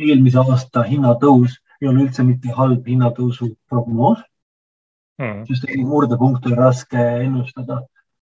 eelmise 0.00 0.38
aasta 0.40 0.86
hinnatõus 0.88 1.60
ei 1.80 1.88
ole 1.88 2.06
üldse 2.06 2.24
mitte 2.24 2.54
halb 2.56 2.86
hinnatõusu 2.88 3.50
prognoos 3.70 4.22
mm.. 5.20 5.44
sest 5.48 5.68
murdepunkte 5.84 6.52
on 6.52 6.58
raske 6.60 7.04
ennustada. 7.26 7.82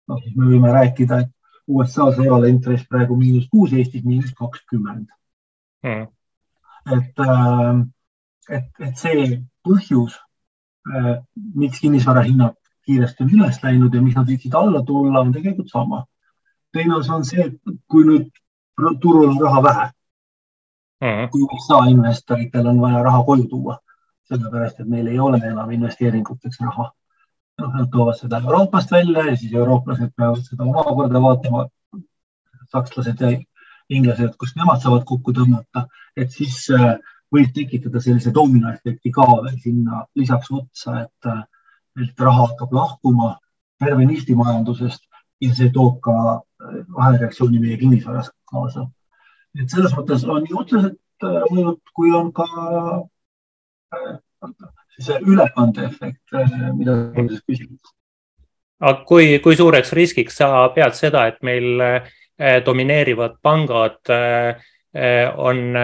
noh, 0.07 0.21
siis 0.23 0.35
me 0.35 0.47
võime 0.51 0.71
rääkida, 0.71 1.19
et 1.25 1.33
USA-s 1.67 2.21
ei 2.23 2.29
ole 2.31 2.49
intress 2.49 2.87
praegu 2.87 3.17
miinus 3.19 3.49
kuus, 3.51 3.73
Eestis 3.73 4.05
miinus 4.05 4.33
kakskümmend 4.37 5.09
mm.. 5.83 6.07
et, 6.97 7.25
äh, 7.27 7.81
et, 8.59 8.71
et 8.79 9.03
see 9.03 9.27
põhjus, 9.67 10.15
äh, 10.91 11.17
miks 11.55 11.83
kinnisvara 11.83 12.23
hinnad 12.27 12.55
kiiresti 12.87 13.25
on 13.25 13.33
üles 13.35 13.59
läinud 13.63 13.95
ja 13.95 14.01
miks 14.01 14.15
nad 14.15 14.29
võiksid 14.29 14.55
alla 14.55 14.83
tulla, 14.87 15.21
on 15.21 15.33
tegelikult 15.35 15.71
sama. 15.71 16.05
teine 16.71 16.95
osa 16.95 17.15
on 17.15 17.25
see, 17.25 17.47
et 17.47 17.77
kui 17.89 18.05
nüüd 18.07 18.27
turul 19.01 19.31
on 19.31 19.39
raha 19.41 19.61
vähe 19.63 19.85
-hmm. 21.01 21.29
kui 21.31 21.41
USA 21.41 21.79
investoritel 21.89 22.67
on 22.67 22.81
vaja 22.81 23.03
raha 23.03 23.23
koju 23.23 23.47
tuua, 23.49 23.77
sellepärast 24.29 24.79
et 24.79 24.87
neil 24.87 25.07
ei 25.07 25.19
ole 25.19 25.37
enam 25.37 25.71
investeeringuteks 25.71 26.61
raha. 26.61 26.91
noh, 27.61 27.73
nad 27.73 27.89
toovad 27.91 28.17
seda 28.19 28.37
Euroopast 28.37 28.91
välja 28.91 29.25
ja 29.29 29.35
siis 29.35 29.53
eurooplased 29.53 30.11
peavad 30.17 30.43
seda 30.49 30.63
omakorda 30.63 31.21
vaatama. 31.21 31.67
sakslased 32.71 33.21
ja 33.21 33.29
inglased, 33.89 34.33
kust 34.37 34.55
nemad 34.59 34.81
saavad 34.83 35.05
kokku 35.07 35.31
tõmmata, 35.33 35.85
et 36.17 36.31
siis 36.31 36.69
äh, 36.75 36.97
võib 37.33 37.53
tekitada 37.55 38.01
sellise 38.03 38.33
dominoefekti 38.35 39.11
ka 39.15 39.27
veel 39.43 39.55
sinna 39.63 40.05
lisaks 40.15 40.51
otsa, 40.51 41.01
et 41.05 41.31
äh, 41.31 41.43
et 42.03 42.19
raha 42.19 42.47
hakkab 42.47 42.73
lahkuma 42.73 43.37
tervenisti 43.81 44.35
majandusest 44.37 45.07
ja 45.41 45.53
see 45.55 45.71
toob 45.73 45.99
ka 46.05 46.13
äh, 46.35 46.83
vahereaktsiooni 46.97 47.59
meie 47.63 47.77
kinnisvaras 47.77 48.31
kaasa. 48.51 48.87
Et 49.61 49.73
selles 49.73 49.93
mõttes 49.97 50.23
on 50.29 50.45
nii 50.45 50.55
otseselt 50.57 51.25
äh, 51.25 51.41
mõjud, 51.51 51.81
kui 51.97 52.13
on 52.15 52.31
ka 52.35 52.47
äh, 53.95 54.15
see 55.01 55.19
ülekandeefekt, 55.25 56.23
mida 56.77 56.95
sa 56.95 57.25
küsisid. 57.27 57.91
aga 58.81 59.03
kui, 59.09 59.37
kui 59.43 59.57
suureks 59.57 59.93
riskiks 59.97 60.39
sa 60.41 60.67
pead 60.73 60.97
seda, 60.97 61.27
et 61.29 61.37
meil 61.45 61.81
domineerivad 62.65 63.39
pangad 63.41 64.11
äh, 64.13 64.65
on 65.37 65.77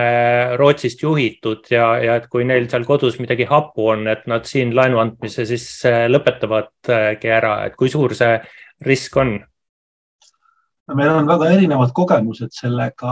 Rootsist 0.58 1.02
juhitud 1.02 1.66
ja, 1.70 1.88
ja 2.02 2.18
et 2.18 2.28
kui 2.30 2.46
neil 2.46 2.66
seal 2.70 2.86
kodus 2.86 3.20
midagi 3.22 3.46
happu 3.50 3.88
on, 3.94 4.08
et 4.10 4.26
nad 4.30 4.46
siin 4.50 4.74
laenu 4.74 5.02
andmise 5.02 5.46
siis 5.50 5.66
lõpetavadki 6.10 7.34
ära, 7.34 7.60
et 7.68 7.78
kui 7.78 7.90
suur 7.94 8.14
see 8.18 8.38
risk 8.86 9.18
on? 9.22 9.36
meil 10.92 11.10
on 11.10 11.28
väga 11.28 11.52
erinevad 11.56 11.94
kogemused 11.96 12.54
sellega. 12.56 13.12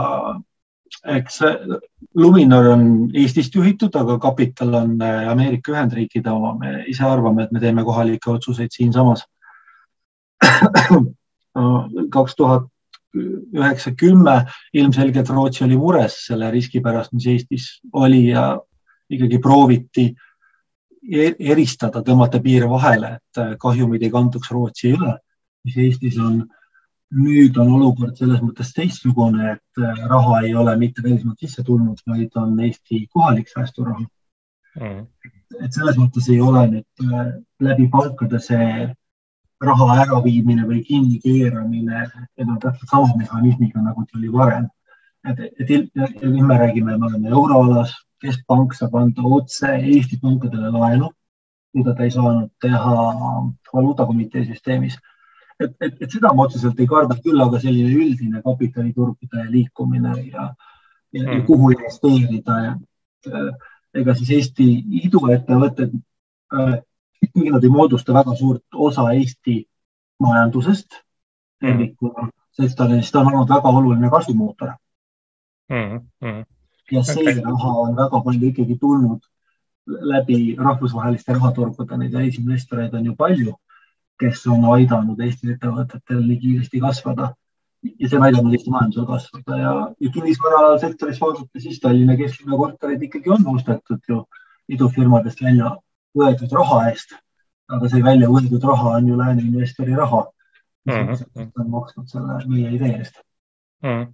Eks 1.16 1.40
Luminor 2.14 2.66
on 2.72 2.82
Eestist 3.14 3.54
juhitud, 3.54 3.94
aga 3.98 4.18
kapital 4.22 4.74
on 4.82 4.98
Ameerika 5.02 5.72
Ühendriikide 5.72 6.30
oma. 6.30 6.54
me 6.58 6.84
ise 6.88 7.04
arvame, 7.04 7.44
et 7.44 7.52
me 7.52 7.60
teeme 7.60 7.84
kohalikke 7.84 8.30
otsuseid 8.30 8.70
siinsamas. 8.74 9.24
kaks 12.16 12.36
tuhat 12.36 12.68
üheksa, 13.14 13.92
kümme, 13.96 14.46
ilmselgelt 14.74 15.30
Rootsi 15.30 15.64
oli 15.64 15.76
mures 15.76 16.16
selle 16.26 16.50
riski 16.50 16.80
pärast, 16.80 17.12
mis 17.12 17.26
Eestis 17.28 17.66
oli 17.92 18.28
ja 18.30 18.56
ikkagi 19.12 19.38
prooviti 19.42 20.06
e-, 21.12 21.34
eristada, 21.52 22.02
tõmmata 22.06 22.40
piire 22.42 22.68
vahele, 22.70 23.18
et 23.18 23.60
kahjumid 23.60 24.02
ei 24.02 24.12
kanduks 24.12 24.50
Rootsi 24.52 24.94
üle, 24.96 25.16
mis 25.66 25.78
Eestis 25.86 26.18
on. 26.22 26.42
Nüüd 27.12 27.58
on 27.60 27.74
olukord 27.76 28.16
selles 28.16 28.40
mõttes 28.40 28.72
teistsugune, 28.76 29.56
et 29.56 29.82
raha 30.08 30.40
ei 30.46 30.54
ole 30.56 30.74
mitte 30.80 31.04
välismaalt 31.04 31.44
sisse 31.44 31.64
tulnud, 31.66 32.00
vaid 32.08 32.36
on 32.40 32.58
Eesti 32.60 33.06
kohalik 33.12 33.52
säästuraha 33.52 34.04
mm.. 34.80 35.06
et 35.60 35.76
selles 35.76 35.98
mõttes 36.00 36.28
ei 36.32 36.40
ole 36.40 36.66
nüüd 36.70 37.06
läbi 37.60 37.88
pankade 37.92 38.40
see 38.40 38.88
raha 39.62 39.88
äraviimine 40.02 40.64
või 40.66 40.82
kinnikeeramine, 40.86 42.06
need 42.38 42.48
on 42.48 42.58
täpselt 42.62 42.90
sama 42.90 43.18
mehhanismiga, 43.18 43.82
nagu 43.82 44.04
ta 44.06 44.18
oli 44.18 44.32
varem. 44.32 44.68
et, 45.28 45.38
et 45.60 45.68
nüüd 45.94 46.46
me 46.48 46.56
räägime, 46.58 46.96
me 46.98 47.06
oleme 47.06 47.30
euroalas, 47.30 47.92
keskpank 48.22 48.74
saab 48.74 48.96
anda 48.98 49.22
otse 49.22 49.70
Eesti 49.76 50.18
pankadele 50.22 50.70
laenu, 50.74 51.10
mida 51.74 51.94
ta 51.94 52.06
ei 52.06 52.14
saanud 52.14 52.50
teha 52.60 52.96
valuutakomitee 53.72 54.44
süsteemis. 54.50 54.98
Et, 55.60 55.74
et, 55.80 55.98
et 56.00 56.10
seda 56.10 56.32
ma 56.34 56.46
otseselt 56.46 56.80
ei 56.80 56.88
karda 56.90 57.16
küll, 57.24 57.40
aga 57.40 57.60
selline 57.60 57.92
üldine 58.04 58.42
kapitaliturgude 58.44 59.48
liikumine 59.50 60.14
ja, 60.20 60.46
ja, 61.12 61.22
ja 61.22 61.26
mm. 61.26 61.44
kuhu 61.46 61.72
investeerida 61.74 62.58
ja 62.66 62.72
ega 63.94 64.14
siis 64.18 64.30
Eesti 64.38 64.68
iduettevõtted 65.02 65.92
äh, 65.94 66.78
kuigi 67.32 67.50
nad 67.50 67.64
ei 67.64 67.70
moodusta 67.70 68.14
väga 68.14 68.34
suurt 68.36 68.64
osa 68.88 69.10
Eesti 69.12 69.62
majandusest 70.22 71.02
tervikuna 71.60 72.26
mm., 72.26 72.32
sest 72.52 72.76
ta, 72.76 72.86
ta 72.86 73.20
on 73.20 73.32
olnud 73.32 73.48
väga 73.48 73.68
oluline 73.68 74.10
kasvumootor 74.10 74.72
mm. 75.70 76.00
-hmm. 76.24 76.44
ja 76.92 77.02
see 77.02 77.22
okay. 77.22 77.42
raha 77.44 77.74
on 77.84 77.96
väga 77.96 78.20
palju 78.24 78.48
ikkagi 78.48 78.78
tulnud 78.80 79.22
läbi 79.86 80.56
rahvusvaheliste 80.58 81.32
rahaturgude, 81.32 81.96
neid 81.96 82.12
välisinvestoreid 82.12 82.94
on 82.94 83.06
ju 83.06 83.14
palju, 83.16 83.54
kes 84.22 84.44
on 84.54 84.66
aidanud 84.74 85.20
Eesti 85.26 85.54
ettevõtetel 85.54 86.20
nii 86.24 86.38
kiiresti 86.42 86.82
kasvada 86.82 87.32
ja 87.82 88.08
see 88.08 88.18
on 88.18 88.26
aidanud 88.28 88.54
Eesti 88.54 88.74
majandusel 88.74 89.08
kasvada. 89.08 89.58
Ja, 89.58 89.72
ja 90.00 90.12
kinnisvarasektoris 90.14 91.20
vaadata, 91.22 91.62
siis 91.64 91.80
Tallinna 91.82 92.16
kesklinna 92.20 92.60
korterid 92.60 93.02
ikkagi 93.08 93.34
on 93.36 93.48
ostetud 93.54 94.06
ju 94.08 94.22
idufirmadest 94.72 95.42
välja 95.42 95.74
võetud 96.18 96.54
raha 96.58 96.84
eest, 96.92 97.16
aga 97.72 97.90
see 97.90 98.04
välja 98.04 98.30
võetud 98.30 98.70
raha 98.70 98.96
on 99.00 99.10
ju 99.10 99.18
lääne 99.18 99.42
investori 99.42 99.98
raha, 99.98 100.24
mis 100.86 100.94
mm 100.94 101.12
-hmm. 101.12 101.52
on 101.60 101.70
maksnud 101.76 102.08
selle 102.08 102.40
meie 102.46 102.74
idee 102.78 102.96
eest 102.98 103.22
mm.. 103.82 104.06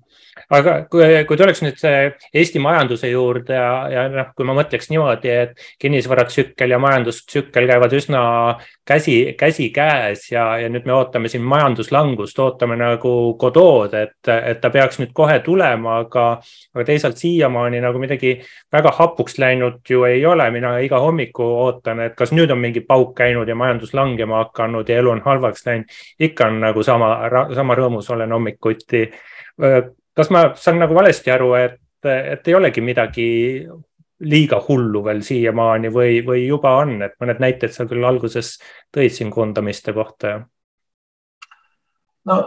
aga 0.54 0.75
kui, 0.90 1.04
kui 1.28 1.38
tuleks 1.40 1.62
nüüd 1.64 1.82
Eesti 2.34 2.60
majanduse 2.62 3.10
juurde 3.10 3.56
ja, 3.56 3.72
ja 3.92 4.04
noh, 4.12 4.30
kui 4.37 4.46
ma 4.48 4.54
mõtleks 4.56 4.90
niimoodi, 4.92 5.30
et 5.44 5.64
kinnisvaratsükkel 5.82 6.72
ja 6.75 6.80
majandustsükkel 6.82 7.68
käivad 7.68 7.94
üsna 7.98 8.22
käsi, 8.88 9.34
käsikäes 9.38 10.30
ja, 10.32 10.46
ja 10.62 10.70
nüüd 10.72 10.87
me 10.88 10.94
ootame 10.96 11.28
siin 11.28 11.44
majanduslangust, 11.48 12.38
ootame 12.38 12.78
nagu 12.80 13.14
Godot, 13.38 13.94
et, 13.94 14.16
et 14.28 14.60
ta 14.62 14.70
peaks 14.75 15.00
nüüd 15.02 15.12
kohe 15.16 15.38
tulema, 15.44 16.00
aga, 16.04 16.26
aga 16.75 16.87
teisalt 16.88 17.20
siiamaani 17.20 17.82
nagu 17.84 18.00
midagi 18.00 18.38
väga 18.72 18.94
hapuks 18.98 19.38
läinud 19.42 19.82
ju 19.90 20.04
ei 20.08 20.25
ole. 20.26 20.50
mina 20.50 20.78
iga 20.80 21.00
hommiku 21.00 21.44
ootan, 21.44 22.00
et 22.00 22.14
kas 22.16 22.32
nüüd 22.32 22.50
on 22.50 22.58
mingi 22.58 22.80
pauk 22.80 23.14
käinud 23.18 23.48
ja 23.48 23.54
majandus 23.54 23.94
langema 23.94 24.44
hakanud 24.44 24.88
ja 24.88 24.98
elu 25.02 25.10
on 25.10 25.22
halvaks 25.25 25.66
läinud. 25.66 25.98
ikka 26.20 26.46
on 26.46 26.60
nagu 26.60 26.82
sama, 26.82 27.10
sama 27.54 27.75
rõõmus 27.75 28.10
olen 28.14 28.32
hommikuti 28.32 29.08
kas 29.58 30.30
ma 30.34 30.48
saan 30.58 30.80
nagu 30.82 30.94
valesti 30.96 31.30
aru, 31.34 31.52
et, 31.58 31.80
et 32.06 32.48
ei 32.48 32.54
olegi 32.54 32.82
midagi 32.84 33.28
liiga 34.20 34.58
hullu 34.66 35.02
veel 35.04 35.20
siiamaani 35.22 35.90
või, 35.94 36.20
või 36.26 36.46
juba 36.46 36.74
on, 36.82 36.96
et 37.06 37.14
mõned 37.22 37.42
näited 37.42 37.74
sa 37.74 37.86
küll 37.86 38.06
alguses 38.06 38.56
tõid 38.94 39.14
siin 39.14 39.30
koondamiste 39.30 39.94
kohta. 39.94 40.40
no 42.26 42.38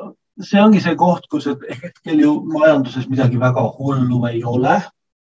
see 0.42 0.60
ongi 0.62 0.82
see 0.84 0.96
koht, 1.00 1.28
kus 1.32 1.48
hetkel 1.48 2.20
ju 2.20 2.34
majanduses 2.52 3.08
midagi 3.10 3.40
väga 3.40 3.64
hullu 3.78 4.26
ei 4.30 4.44
ole, 4.44 4.80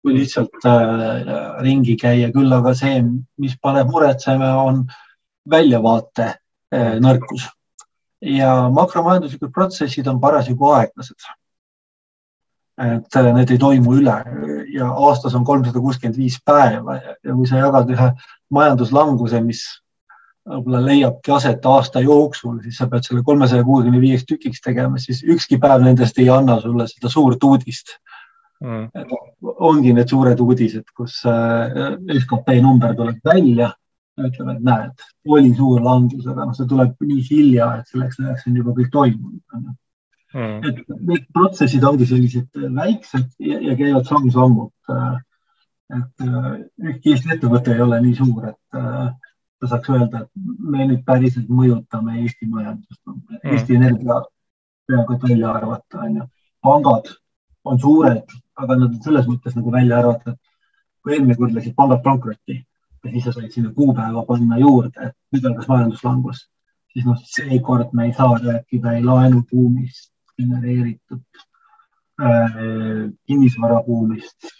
kui 0.02 0.17
lihtsalt 0.17 0.64
äh, 0.67 1.61
ringi 1.62 1.97
käia, 2.00 2.33
küll 2.35 2.52
aga 2.52 2.75
see, 2.75 3.02
mis 3.38 3.59
paneb 3.61 3.91
muretsema, 3.93 4.55
on 4.62 4.87
väljavaate 5.50 6.29
äh, 6.29 6.97
nõrkus. 7.02 7.47
Ja 8.23 8.71
makromajanduslikud 8.71 9.50
protsessid 9.55 10.09
on 10.09 10.21
parasjagu 10.23 10.69
aeglased 10.79 11.31
et 12.81 13.17
äh, 13.17 13.29
need 13.37 13.52
ei 13.52 13.61
toimu 13.61 13.99
üle. 14.00 14.14
Ja 14.73 14.88
aastas 14.91 15.35
on 15.37 15.45
kolmsada 15.45 15.81
kuuskümmend 15.81 16.19
viis 16.19 16.38
päeva 16.45 16.99
ja 17.02 17.35
kui 17.35 17.47
sa 17.49 17.61
jagad 17.61 17.91
ühe 17.93 18.09
majanduslanguse, 18.52 19.43
mis 19.45 19.64
võib-olla 20.49 20.81
leiabki 20.87 21.35
aset 21.35 21.67
aasta 21.69 22.00
jooksul, 22.02 22.59
siis 22.64 22.81
sa 22.81 22.88
pead 22.91 23.07
selle 23.07 23.23
kolmesaja 23.26 23.64
kuuekümne 23.67 24.00
viieks 24.02 24.25
tükiks 24.26 24.64
tegema, 24.64 24.99
siis 24.99 25.23
ükski 25.23 25.61
päev 25.62 25.85
nendest 25.85 26.19
ei 26.19 26.31
anna 26.33 26.59
sulle 26.61 26.88
seda 26.91 27.12
suurt 27.12 27.45
uudist. 27.45 27.99
Mm.. 28.62 28.87
ongi 29.43 29.91
need 29.91 30.07
suured 30.07 30.38
uudised, 30.38 30.85
kus 30.95 31.17
äh, 31.26 31.97
skp 32.21 32.61
number 32.62 32.93
tuleb 32.95 33.19
välja, 33.26 33.73
ütleme, 34.23 34.55
et 34.55 34.62
näed, 34.62 35.07
oli 35.26 35.50
suur 35.59 35.83
langus, 35.83 36.29
aga 36.31 36.47
noh, 36.47 36.55
see 36.55 36.69
tuleb 36.71 36.93
nii 37.02 37.25
hilja, 37.26 37.73
et 37.81 37.91
selleks 37.91 38.21
ajaks 38.23 38.47
on 38.47 38.61
juba 38.61 38.76
kõik 38.76 38.93
toimunud 38.95 39.73
mm.. 40.35 40.69
et 40.69 40.83
need 41.09 41.27
protsessid 41.35 41.85
ongi 41.89 42.09
sellised 42.09 42.62
väiksed 42.77 43.29
ja, 43.39 43.61
ja 43.69 43.77
käivad 43.79 44.09
samm-sammult. 44.09 44.93
et 45.93 46.25
äh, 46.25 46.53
ükski 46.89 47.12
Eesti 47.12 47.35
ettevõte 47.35 47.75
ei 47.75 47.83
ole 47.85 47.99
nii 48.01 48.15
suur, 48.17 48.47
et 48.49 48.79
äh, 48.79 49.09
ta 49.61 49.69
saaks 49.71 49.91
öelda, 49.93 50.23
et 50.25 50.31
me 50.75 50.87
nüüd 50.89 51.03
päriselt 51.07 51.51
mõjutame 51.53 52.21
Eesti 52.23 52.49
majandust 52.51 53.01
mm.. 53.07 53.43
Eesti 53.43 53.77
Energia 53.77 54.23
peaaegu 54.89 55.17
et 55.17 55.27
välja 55.29 55.53
arvata, 55.59 56.07
on 56.07 56.17
ju. 56.17 56.29
pangad 56.62 57.12
on 57.65 57.79
suured, 57.81 58.33
aga 58.59 58.77
nad 58.79 58.89
on 58.89 59.03
selles 59.05 59.29
mõttes 59.29 59.55
nagu 59.59 59.73
välja 59.75 60.01
arvata, 60.01 60.33
et 60.33 61.03
kui 61.03 61.15
eelmine 61.15 61.37
kord 61.39 61.55
läksid 61.57 61.77
pangad 61.79 62.03
pankrotti 62.05 62.57
ja 63.05 63.11
siis 63.11 63.25
sa 63.27 63.35
said 63.35 63.51
sinna 63.51 63.73
kuupäeva 63.75 64.25
panna 64.27 64.59
juurde, 64.59 65.11
et 65.11 65.35
nüüd 65.35 65.47
algas 65.51 65.69
majanduslangus, 65.71 66.47
siis 66.95 67.07
noh, 67.09 67.19
seekord 67.35 67.95
me 67.99 68.09
ei 68.09 68.17
saa 68.17 68.39
rääkida 68.39 68.97
ei 68.97 69.05
laenubuumist 69.05 70.12
genereeritud 70.39 71.23
äh, 72.21 73.11
kinnisvarabuumist. 73.27 74.51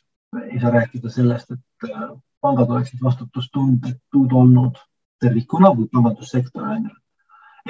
ei 0.51 0.61
saa 0.61 0.71
rääkida 0.71 1.11
sellest, 1.11 1.51
et 1.51 1.91
äh, 1.91 2.09
pangad 2.41 2.71
oleksid 2.71 3.03
vastutustundetud 3.03 4.33
olnud 4.33 4.79
tervikuna 5.21 5.75
või 5.77 5.89
pangandussektor 5.93 6.63
on 6.63 6.89
ju. 6.89 6.97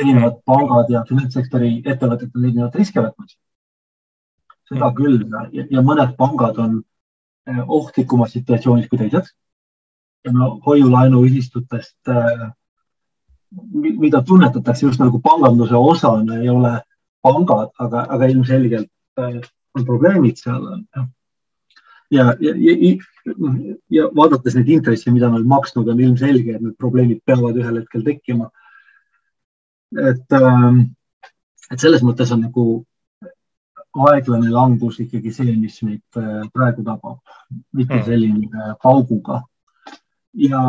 erinevad 0.00 0.38
pangad 0.46 0.90
ja 0.90 1.02
finantssektori 1.08 1.82
ettevõtted 1.84 2.30
on 2.36 2.44
erinevat 2.44 2.74
riske 2.74 3.00
võtnud. 3.00 3.34
seda 4.68 4.90
mm. 4.90 4.94
küll 4.96 5.18
ja, 5.58 5.66
ja 5.70 5.82
mõned 5.82 6.16
pangad 6.16 6.58
on 6.58 6.80
äh, 7.48 7.62
ohtlikumas 7.66 8.32
situatsioonis 8.32 8.88
kui 8.88 8.98
teised. 8.98 9.34
ja 10.24 10.32
no 10.32 10.58
hoiu-laenuühistutest 10.66 12.12
mida 13.82 14.22
tunnetatakse 14.22 14.86
just 14.86 15.00
nagu 15.00 15.20
panganduse 15.20 15.76
osana, 15.76 16.38
ei 16.40 16.48
ole 16.48 16.72
pangad, 17.22 17.70
aga, 17.78 18.06
aga 18.10 18.28
ilmselgelt 18.30 18.90
äh, 19.18 19.40
on 19.74 19.84
probleemid 19.86 20.38
seal. 20.38 20.66
ja, 22.10 22.34
ja, 22.40 22.54
ja, 22.54 22.96
ja 23.90 24.08
vaadates 24.16 24.56
neid 24.58 24.68
intresse, 24.68 25.10
mida 25.10 25.30
nad 25.32 25.46
maksnud 25.48 25.88
on, 25.88 26.00
ilmselge, 26.00 26.56
et 26.56 26.64
need 26.64 26.76
probleemid 26.80 27.22
peavad 27.26 27.56
ühel 27.60 27.80
hetkel 27.80 28.04
tekkima. 28.06 28.50
et, 29.92 30.26
ähm, 30.32 30.82
et 31.70 31.80
selles 31.80 32.02
mõttes 32.04 32.32
on 32.32 32.46
nagu 32.46 32.66
aeglane 34.08 34.48
langus 34.48 34.98
ikkagi 35.04 35.32
see, 35.32 35.56
mis 35.56 35.82
meid 35.84 36.20
äh, 36.20 36.44
praegu 36.52 36.84
tabab, 36.84 37.18
mitte 37.76 37.98
hmm. 37.98 38.06
selline 38.08 38.48
äh, 38.48 38.76
pauguga. 38.82 39.42
ja, 40.32 40.60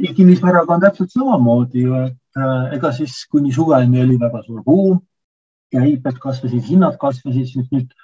ja 0.00 0.10
kinnisvaraga 0.14 0.74
on 0.74 0.82
täpselt 0.82 1.14
samamoodi 1.14 1.86
ju, 1.86 2.00
et 2.06 2.42
ega 2.76 2.90
siis 2.92 3.22
kuni 3.28 3.52
suveni 3.52 4.02
oli 4.02 4.18
väga 4.20 4.42
suur 4.44 4.60
buum 4.64 5.00
käibed 5.72 6.18
kasvasid, 6.22 6.64
hinnad 6.68 6.98
kasvasid, 7.00 7.48
siis 7.48 7.70
nüüd 7.72 7.94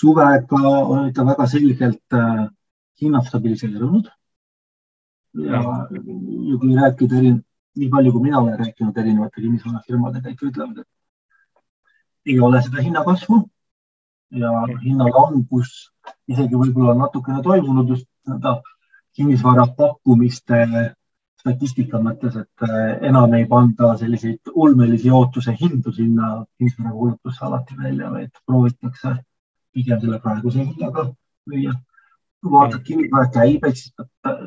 suvega 0.00 0.62
on 0.78 1.08
ikka 1.08 1.26
väga 1.26 1.46
selgelt 1.50 2.16
äh, 2.16 2.46
hinnad 3.02 3.26
stabiliseerunud. 3.28 4.08
ja, 5.38 5.60
ja 5.90 6.58
kui 6.60 6.74
rääkida 6.76 7.18
eri, 7.18 7.34
nii 7.78 7.90
palju, 7.92 8.12
kui 8.12 8.22
mina 8.22 8.40
olen 8.40 8.58
rääkinud 8.58 8.96
erinevate 8.96 9.42
kinnisvarafirmadega, 9.42 10.32
ikka 10.34 10.46
ütlevad, 10.48 10.78
et 10.82 12.32
ei 12.32 12.40
ole 12.40 12.62
seda 12.62 12.82
hinnakasvu 12.82 13.42
ja 14.42 14.50
hinnalangus 14.82 15.92
isegi 16.28 16.58
võib-olla 16.58 16.94
natukene 16.98 17.42
toimunud 17.44 17.94
just 17.94 18.06
nii-öelda 18.26 18.58
kinnisvara 19.16 19.66
pakkumiste 19.76 20.64
statistika 21.38 22.00
mõttes, 22.02 22.36
et 22.36 22.66
äh, 22.66 22.98
enam 23.08 23.34
ei 23.38 23.46
panda 23.46 23.92
selliseid 23.98 24.50
ulmelisi 24.54 25.10
ootuse 25.14 25.54
hindu 25.60 25.92
sinna 25.94 26.30
kinnisvarakuulutusse 26.58 27.44
alati 27.46 27.76
välja, 27.78 28.10
vaid 28.14 28.32
proovitakse 28.46 29.14
pigem 29.74 30.00
selle 30.00 30.18
praeguse 30.24 30.64
hinnaga 30.64 31.10
müüa. 31.50 31.74
kui 32.38 32.52
vaatad 32.54 32.82
kinnisvara 32.86 33.30
käibeid, 33.34 33.78
siis 33.78 33.94
äh, 34.26 34.42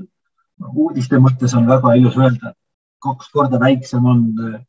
uudiste 0.76 1.20
mõttes 1.20 1.56
on 1.58 1.68
väga 1.68 1.94
ilus 2.00 2.18
öelda, 2.20 2.52
et 2.52 2.58
kaks 3.04 3.32
korda 3.32 3.60
väiksem 3.60 4.06
on 4.06 4.28
äh, 4.48 4.60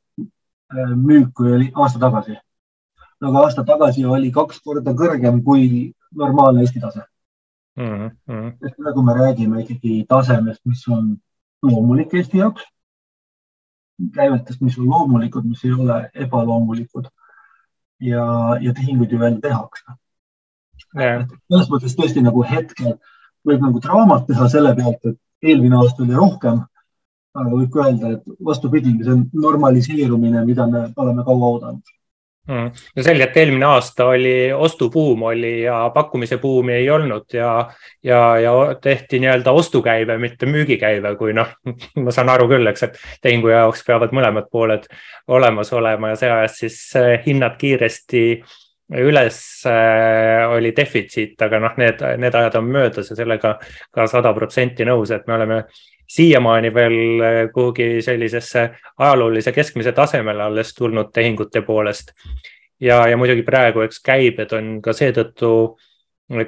müük, 0.94 1.32
kui 1.34 1.52
oli 1.52 1.72
aasta 1.74 2.00
tagasi. 2.02 2.38
aga 3.22 3.42
aasta 3.46 3.64
tagasi 3.64 4.04
oli 4.04 4.30
kaks 4.34 4.60
korda 4.60 4.94
kõrgem 4.98 5.42
kui 5.42 5.92
normaalne 6.14 6.62
Eesti 6.62 6.80
tase 6.80 7.02
mm. 7.76 8.08
-hmm. 8.28 8.74
praegu 8.76 9.02
me 9.02 9.14
räägime 9.14 9.60
ikkagi 9.62 10.04
tasemest, 10.08 10.60
mis 10.64 10.88
on 10.88 11.16
loomulik 11.62 12.14
Eesti 12.14 12.38
jaoks. 12.38 12.62
käivetest, 14.14 14.60
mis 14.60 14.78
on 14.78 14.88
loomulikud, 14.90 15.44
mis 15.46 15.64
ei 15.64 15.72
ole 15.72 16.10
ebaloomulikud. 16.14 17.08
ja, 18.00 18.24
ja 18.60 18.74
tehinguid 18.74 19.12
ju 19.12 19.18
veel 19.18 19.40
tehakse 19.40 19.84
yeah.. 20.96 21.26
selles 21.48 21.68
mõttes 21.70 21.94
tõesti 21.96 22.22
nagu 22.24 22.42
hetkel 22.42 22.96
võib 23.46 23.64
nagu 23.64 23.80
draamat 23.82 24.26
teha 24.28 24.48
selle 24.50 24.74
pealt, 24.78 25.04
et 25.06 25.50
eelmine 25.52 25.78
aasta 25.78 26.04
oli 26.04 26.18
rohkem. 26.18 26.62
aga 27.32 27.48
võib 27.48 27.70
ka 27.72 27.86
öelda, 27.86 28.08
et 28.12 28.24
vastupidi, 28.44 28.90
see 29.00 29.12
on 29.14 29.22
normaliseerumine, 29.32 30.42
mida 30.44 30.66
me 30.68 30.82
oleme 31.00 31.22
kaua 31.24 31.52
oodanud. 31.54 31.92
No 32.96 33.02
selge, 33.02 33.28
et 33.28 33.36
eelmine 33.38 33.66
aasta 33.68 34.08
oli 34.10 34.52
ostubuum 34.52 35.22
oli 35.30 35.62
ja 35.62 35.90
pakkumise 35.94 36.38
buumi 36.42 36.72
ei 36.72 36.90
olnud 36.90 37.34
ja, 37.34 37.70
ja, 38.02 38.38
ja 38.38 38.52
tehti 38.82 39.20
nii-öelda 39.22 39.50
ostukäive, 39.50 40.18
mitte 40.18 40.46
müügikäive, 40.46 41.14
kui 41.16 41.32
noh, 41.32 41.52
ma 42.04 42.14
saan 42.14 42.32
aru 42.34 42.48
küll, 42.50 42.66
eks, 42.66 42.88
et 42.88 42.98
tehingu 43.22 43.52
jaoks 43.52 43.86
peavad 43.86 44.14
mõlemad 44.16 44.50
pooled 44.50 44.88
olemas 45.28 45.72
olema 45.72 46.12
ja 46.12 46.18
see 46.18 46.34
ajas 46.34 46.58
siis 46.64 46.80
eh, 46.98 47.14
hinnad 47.26 47.54
kiiresti 47.60 48.24
üles 49.00 49.38
äh, 49.66 50.44
oli 50.52 50.72
defitsiit, 50.76 51.40
aga 51.42 51.60
noh, 51.62 51.76
need, 51.80 52.02
need 52.20 52.34
ajad 52.34 52.58
on 52.60 52.68
möödas 52.72 53.10
ja 53.10 53.16
sellega 53.16 53.56
ka 53.94 54.06
sada 54.10 54.34
protsenti 54.36 54.84
nõus, 54.88 55.12
et 55.14 55.26
me 55.26 55.36
oleme 55.38 55.62
siiamaani 56.12 56.74
veel 56.74 56.96
eh, 57.24 57.38
kuhugi 57.54 58.02
sellisesse 58.04 58.66
ajaloolise 58.98 59.52
keskmise 59.52 59.92
tasemele 59.96 60.42
alles 60.42 60.74
tulnud 60.74 61.12
tehingute 61.12 61.62
poolest. 61.62 62.12
ja, 62.80 63.06
ja 63.08 63.16
muidugi 63.16 63.42
praegu, 63.42 63.80
eks 63.80 64.02
käibed 64.04 64.52
on 64.52 64.76
ka 64.82 64.92
seetõttu 64.92 65.52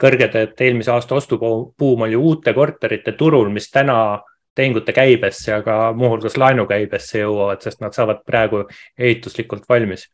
kõrged, 0.00 0.36
et 0.36 0.60
eelmise 0.60 0.90
aasta 0.90 1.14
ostubuum 1.14 2.06
oli 2.06 2.16
uute 2.16 2.54
korterite 2.54 3.12
turul, 3.12 3.50
mis 3.52 3.70
täna 3.70 4.20
tehingute 4.54 4.92
käibesse 4.92 5.50
ja 5.50 5.62
ka 5.62 5.92
muuhulgas 5.92 6.36
laenukäibesse 6.36 7.20
jõuavad, 7.24 7.62
sest 7.62 7.80
nad 7.82 7.94
saavad 7.94 8.22
praegu 8.26 8.64
ehituslikult 8.98 9.68
valmis. 9.68 10.08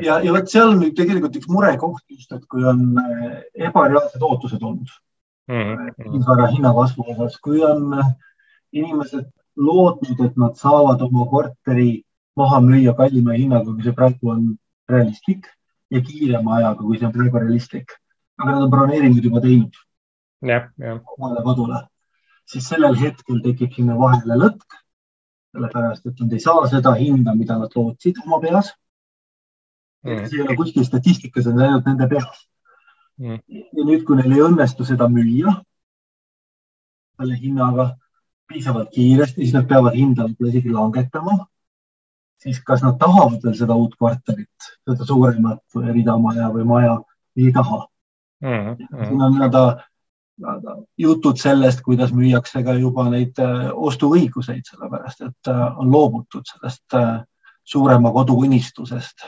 Ja, 0.00 0.18
ja 0.24 0.32
vot 0.32 0.48
seal 0.48 0.74
on 0.74 0.84
tegelikult 0.96 1.36
üks 1.36 1.48
murekoht 1.52 2.04
just, 2.08 2.32
et 2.32 2.44
kui 2.48 2.64
on 2.64 2.92
eh, 3.02 3.40
ebareaalsed 3.68 4.22
ootused 4.22 4.62
olnud 4.62 4.92
kinnisvara 5.46 6.46
mm-hmm. 6.46 6.54
hinna 6.56 6.72
kasvu 6.74 7.04
osas, 7.12 7.38
kui 7.42 7.62
on 7.64 7.92
äh, 7.98 8.10
inimesed 8.72 9.26
lootnud, 9.56 10.20
et 10.24 10.36
nad 10.36 10.56
saavad 10.56 11.02
oma 11.02 11.26
korteri 11.30 12.04
maha 12.36 12.60
müüa 12.64 12.94
kallima 12.96 13.36
hinnaga, 13.36 13.72
kui 13.74 13.84
see 13.84 13.96
praegu 13.96 14.30
on 14.32 14.44
realistlik 14.88 15.48
ja 15.90 16.00
kiirema 16.00 16.56
ajaga, 16.58 16.82
kui 16.82 16.98
see 16.98 17.08
on 17.08 17.16
praegu 17.16 17.42
realistlik. 17.42 17.98
aga 18.40 18.52
nad 18.54 18.62
on 18.62 18.70
broneeringud 18.70 19.24
juba 19.24 19.40
teinud. 19.40 19.74
jah, 20.42 20.70
jah. 20.78 21.02
omale 21.18 21.42
kodule, 21.42 21.82
siis 22.46 22.68
sellel 22.68 22.96
hetkel 22.98 23.42
tekib 23.42 23.74
sinna 23.74 23.98
vahele 23.98 24.38
lõtk, 24.44 24.78
sellepärast 25.52 26.06
et 26.06 26.22
nad 26.22 26.32
ei 26.32 26.40
saa 26.40 26.64
seda 26.70 26.94
hinda, 26.96 27.34
mida 27.34 27.58
nad 27.58 27.74
lootsid 27.76 28.22
oma 28.24 28.40
peas 28.40 28.72
mm.. 30.04 30.24
see 30.28 30.38
ei 30.38 30.46
ole 30.46 30.56
kuskil 30.58 30.86
statistikas, 30.86 31.44
see 31.44 31.52
on 31.52 31.62
ainult 31.66 31.88
nende 31.88 32.08
peas 32.10 32.44
mm.. 33.20 33.38
ja 33.48 33.86
nüüd, 33.86 34.04
kui 34.08 34.18
neil 34.18 34.36
ei 34.36 34.44
õnnestu 34.46 34.86
seda 34.88 35.08
müüa, 35.12 35.54
selle 37.20 37.38
hinnaga 37.38 37.92
piisavalt 38.52 38.92
kiiresti, 38.92 39.40
siis 39.40 39.54
nad 39.56 39.68
peavad 39.70 39.96
hinda 39.96 40.26
võib-olla 40.26 40.52
isegi 40.52 40.74
langetama. 40.74 41.38
siis 42.42 42.58
kas 42.66 42.82
nad 42.82 42.98
tahavad 42.98 43.40
veel 43.44 43.54
seda 43.54 43.74
uut 43.78 43.94
kvartalit, 43.96 44.72
seda 44.82 45.06
suuremat 45.06 45.62
või 45.74 46.04
maja 46.18 46.50
või 46.52 47.46
ei 47.46 47.52
taha 47.52 47.86
mm. 48.42 48.76
-hmm. 48.76 49.06
siin 49.06 49.22
on 49.22 49.32
nii-öelda 49.32 49.64
jutud 50.98 51.36
sellest, 51.36 51.82
kuidas 51.82 52.12
müüakse 52.12 52.62
ka 52.64 52.74
juba 52.78 53.08
neid 53.10 53.38
äh, 53.42 53.68
ostuõiguseid, 53.72 54.64
sellepärast 54.66 55.22
et 55.26 55.50
äh, 55.50 55.62
on 55.78 55.92
loobutud 55.92 56.46
sellest 56.48 56.96
äh, 56.98 57.22
suurema 57.64 58.12
kodu 58.12 58.34
unistusest. 58.46 59.26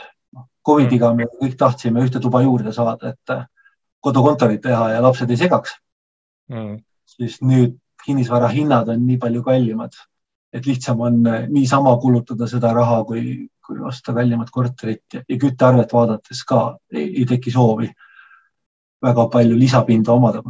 Covidiga 0.65 1.11
me 1.13 1.27
kõik 1.29 1.55
tahtsime 1.59 2.03
ühte 2.05 2.19
tuba 2.21 2.41
juurde 2.41 2.73
saada, 2.73 3.13
et 3.13 3.35
kodukontorit 4.05 4.61
teha 4.63 4.89
ja 4.95 5.01
lapsed 5.03 5.29
ei 5.29 5.37
segaks. 5.37 5.77
Mm.. 6.49 6.77
siis 7.09 7.39
nüüd 7.41 7.77
kinnisvara 8.05 8.51
hinnad 8.53 8.89
on 8.93 8.99
nii 9.07 9.17
palju 9.17 9.41
kallimad, 9.45 9.95
et 10.53 10.67
lihtsam 10.69 10.99
on 11.01 11.23
niisama 11.49 11.95
kulutada 12.01 12.45
seda 12.49 12.69
raha, 12.73 12.99
kui, 13.07 13.47
kui 13.65 13.81
osta 13.81 14.13
kallimat 14.13 14.51
korterit 14.53 15.17
ja, 15.17 15.23
ja 15.29 15.37
küttearvet 15.41 15.93
vaadates 15.93 16.43
ka 16.45 16.59
ei, 16.93 17.07
ei 17.21 17.25
teki 17.29 17.53
soovi 17.53 17.89
väga 19.05 19.25
palju 19.33 19.57
lisapinda 19.57 20.13
omada. 20.13 20.43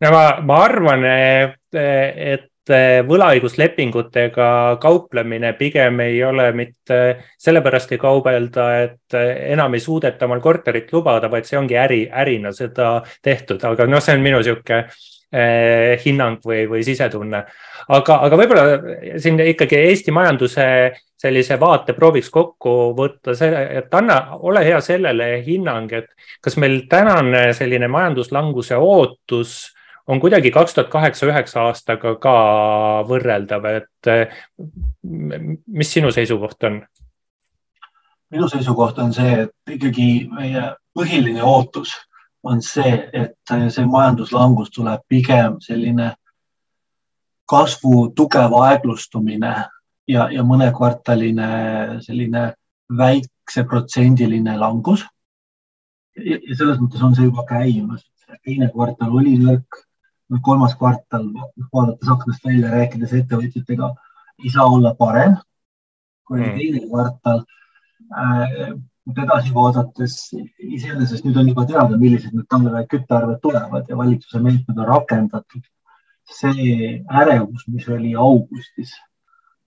No 0.00 0.10
ma, 0.12 0.24
ma 0.40 0.58
arvan, 0.64 1.04
et 1.04 2.48
võlaõiguslepingutega 2.70 4.78
kauplemine 4.80 5.52
pigem 5.58 6.00
ei 6.00 6.22
ole 6.24 6.46
mitte 6.56 7.00
sellepärast 7.38 7.92
ei 7.92 8.00
kaubelda, 8.00 8.68
et 8.84 9.16
enam 9.52 9.74
ei 9.74 9.82
suudeta 9.84 10.24
omal 10.24 10.40
korterit 10.40 10.92
lubada, 10.92 11.28
vaid 11.30 11.44
see 11.44 11.58
ongi 11.60 11.76
äri, 11.76 12.06
ärina 12.08 12.54
seda 12.56 13.02
tehtud, 13.22 13.60
aga 13.68 13.86
noh, 13.90 14.00
see 14.00 14.16
on 14.16 14.24
minu 14.24 14.40
sihuke 14.42 14.80
eh, 14.80 16.00
hinnang 16.06 16.40
või, 16.46 16.64
või 16.70 16.80
sisetunne. 16.86 17.44
aga, 17.88 18.18
aga 18.28 18.40
võib-olla 18.40 18.64
siin 19.20 19.44
ikkagi 19.44 19.82
Eesti 19.90 20.14
majanduse 20.14 20.66
sellise 21.24 21.60
vaate 21.60 21.92
prooviks 21.96 22.30
kokku 22.30 22.94
võtta, 22.96 23.36
et 23.44 23.94
anna, 23.94 24.38
ole 24.40 24.64
hea 24.64 24.80
sellele 24.84 25.42
hinnang, 25.44 25.92
et 25.92 26.12
kas 26.40 26.56
meil 26.60 26.84
tänane 26.88 27.52
selline 27.56 27.88
majanduslanguse 27.88 28.76
ootus 28.76 29.74
on 30.06 30.20
kuidagi 30.20 30.50
kaks 30.50 30.74
tuhat 30.74 30.90
kaheksa, 30.92 31.26
üheksa 31.26 31.68
aastaga 31.68 32.14
ka 32.20 32.34
võrreldav, 33.08 33.68
et 33.80 34.10
mis 35.02 35.92
sinu 35.92 36.12
seisukoht 36.12 36.68
on? 36.68 36.82
minu 38.34 38.48
seisukoht 38.50 38.98
on 38.98 39.12
see, 39.14 39.44
et 39.44 39.76
ikkagi 39.76 40.26
meie 40.32 40.64
põhiline 40.96 41.42
ootus 41.46 41.92
on 42.42 42.62
see, 42.62 42.92
et 43.12 43.54
see 43.70 43.86
majanduslangus 43.86 44.72
tuleb 44.74 45.04
pigem 45.08 45.60
selline 45.62 46.10
kasvu 47.50 48.08
tugev 48.16 48.56
aeglustumine 48.58 49.54
ja, 50.08 50.28
ja 50.32 50.44
mõnekvartaline 50.44 51.48
selline 52.04 52.44
väikse 52.98 53.64
protsendiline 53.70 54.56
langus. 54.60 55.04
ja 56.16 56.38
selles 56.54 56.78
mõttes 56.78 57.02
on 57.02 57.14
see 57.14 57.28
juba 57.28 57.46
käimas. 57.48 58.04
teine 58.44 58.68
kvartal 58.72 59.14
oli 59.14 59.36
nõrk, 59.38 59.84
kolmas 60.42 60.74
kvartal, 60.78 61.28
vaadates 61.72 62.10
aknast 62.10 62.46
välja, 62.46 62.70
rääkides 62.72 63.12
ettevõtjatega, 63.20 63.90
ei 64.44 64.50
saa 64.50 64.66
olla 64.66 64.94
parem 64.98 65.36
kui 66.24 66.40
mm. 66.40 66.58
teine 66.58 66.82
kvartal 66.88 67.44
äh,. 68.16 68.74
edasi 69.20 69.50
vaadates, 69.52 70.14
iseenesest 70.58 71.26
nüüd 71.26 71.36
on 71.36 71.48
juba 71.50 71.66
teada, 71.68 71.98
millised 72.00 72.32
need 72.32 72.46
talve 72.48 72.80
küttearved 72.88 73.42
tulevad 73.42 73.90
ja 73.90 73.98
valitsuse 73.98 74.40
meetmed 74.40 74.78
on 74.80 74.88
rakendatud. 74.88 75.64
see 76.24 77.02
ärevus, 77.20 77.66
mis 77.68 77.84
oli 77.92 78.14
augustis 78.16 78.94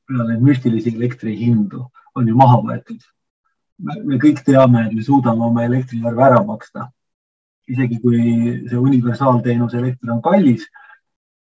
peale 0.09 0.39
müstilisi 0.41 0.95
elektrihindu, 0.95 1.83
on 2.15 2.27
ju 2.27 2.35
maha 2.35 2.57
võetud. 2.65 3.05
me 3.77 4.17
kõik 4.17 4.41
teame, 4.45 4.87
et 4.87 4.93
me 4.93 5.03
suudame 5.05 5.45
oma 5.45 5.67
elektriarve 5.69 6.23
ära 6.31 6.41
maksta 6.43 6.87
isegi 7.67 7.99
kui 8.03 8.19
see 8.69 8.79
universaalteenuse 8.79 9.79
elekter 9.81 10.11
on 10.13 10.21
kallis, 10.23 10.65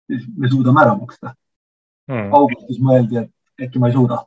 siis 0.09 0.25
me 0.37 0.49
suudame 0.49 0.81
ära 0.81 0.95
maksta 0.97 1.33
mm.. 2.09 2.31
augustis 2.33 2.81
mõeldi, 2.81 3.21
et 3.25 3.67
äkki 3.67 3.81
ma 3.81 3.89
ei 3.89 3.97
suuda 3.97 4.21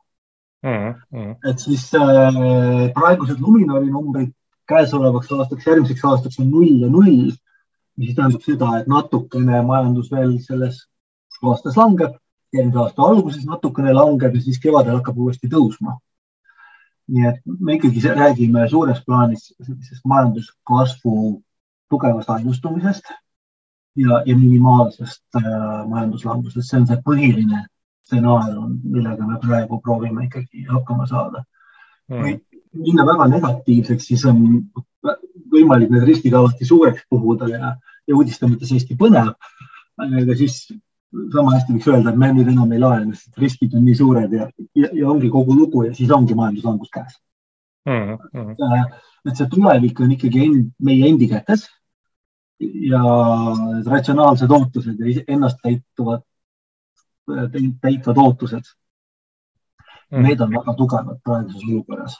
mm. 0.63 0.93
Mm. 1.11 1.35
et 1.51 1.65
siis 1.65 1.85
äh, 1.97 2.89
praegused 2.95 3.41
Luminori 3.43 3.91
numbrid 3.91 4.33
käesolevaks 4.69 5.31
aastaks, 5.33 5.67
järgmiseks 5.67 6.05
aastaks 6.05 6.39
on 6.39 6.49
null 6.53 6.83
ja 6.83 6.89
null, 6.91 7.31
mis 7.99 8.15
tähendab 8.15 8.43
seda, 8.45 8.75
et 8.79 8.89
natukene 8.91 9.63
majandus 9.65 10.11
veel 10.13 10.37
selles 10.43 10.83
aastas 11.41 11.77
langeb, 11.79 12.13
järgmise 12.53 12.83
aasta 12.83 13.07
alguses 13.07 13.47
natukene 13.47 13.95
langeb 13.95 14.35
ja 14.35 14.43
siis 14.43 14.59
kevadel 14.61 14.99
hakkab 14.99 15.17
uuesti 15.17 15.49
tõusma. 15.51 15.97
nii 17.09 17.25
et 17.25 17.39
me 17.57 17.73
ikkagi 17.73 18.01
räägime 18.13 18.67
suures 18.69 18.99
plaanis 19.01 19.47
sellisest 19.57 20.03
majanduskasvu 20.05 21.13
tugevast 21.89 22.29
aeglustumisest 22.29 23.11
ja, 23.99 24.21
ja 24.25 24.37
minimaalsest 24.37 25.23
äh, 25.35 25.87
majanduslangusest, 25.89 26.69
see 26.69 26.79
on 26.79 26.87
see 26.89 27.01
põhiline 27.05 27.63
stsenaarium, 28.07 28.77
millega 28.83 29.27
me 29.27 29.39
praegu 29.41 29.79
proovime 29.83 30.27
ikkagi 30.27 30.65
hakkama 30.69 31.07
saada 31.09 31.43
mm.. 32.09 32.21
kui 32.21 32.83
minna 32.85 33.05
väga 33.05 33.27
negatiivseks, 33.33 34.11
siis 34.11 34.25
on 34.29 34.43
võimalik 35.53 35.89
need 35.93 36.05
riskid 36.07 36.35
alati 36.37 36.67
suureks 36.67 37.07
puhuda 37.09 37.49
ja, 37.49 37.73
ja 38.07 38.17
uudiste 38.17 38.49
mõttes 38.49 38.71
hästi 38.73 38.97
põnev. 38.99 39.33
aga 39.99 40.35
siis 40.37 40.61
sama 41.33 41.55
hästi 41.55 41.73
võiks 41.73 41.87
öelda, 41.89 42.11
et 42.11 42.19
me 42.21 42.29
nüüd 42.33 42.51
enam 42.51 42.71
ei 42.73 42.81
laene, 42.81 43.15
sest 43.17 43.37
riskid 43.41 43.73
on 43.77 43.85
nii 43.85 43.97
suured 43.97 44.33
ja, 44.35 44.45
ja, 44.77 44.91
ja 44.93 45.09
ongi 45.09 45.31
kogu 45.33 45.55
lugu 45.57 45.87
ja 45.87 45.93
siis 45.97 46.11
ongi 46.13 46.37
majanduslangus 46.37 46.91
käes 46.93 47.17
mm. 47.89 48.17
-hmm. 48.33 48.93
et 49.25 49.35
see 49.35 49.49
tulevik 49.49 49.99
on 49.99 50.13
ikkagi 50.13 50.45
end, 50.45 50.71
meie 50.79 51.09
endi 51.09 51.29
kätes 51.31 51.65
ja 52.59 53.03
ratsionaalsed 53.85 54.51
ootused 54.51 54.99
ja 54.99 55.23
ennast 55.27 55.59
täituvad, 55.63 56.25
täitvad 57.81 58.17
ootused 58.17 58.65
mm.. 60.11 60.23
Need 60.23 60.41
on 60.41 60.51
väga 60.51 60.73
tugevad 60.73 61.21
praeguses 61.23 61.63
olukorras. 61.69 62.17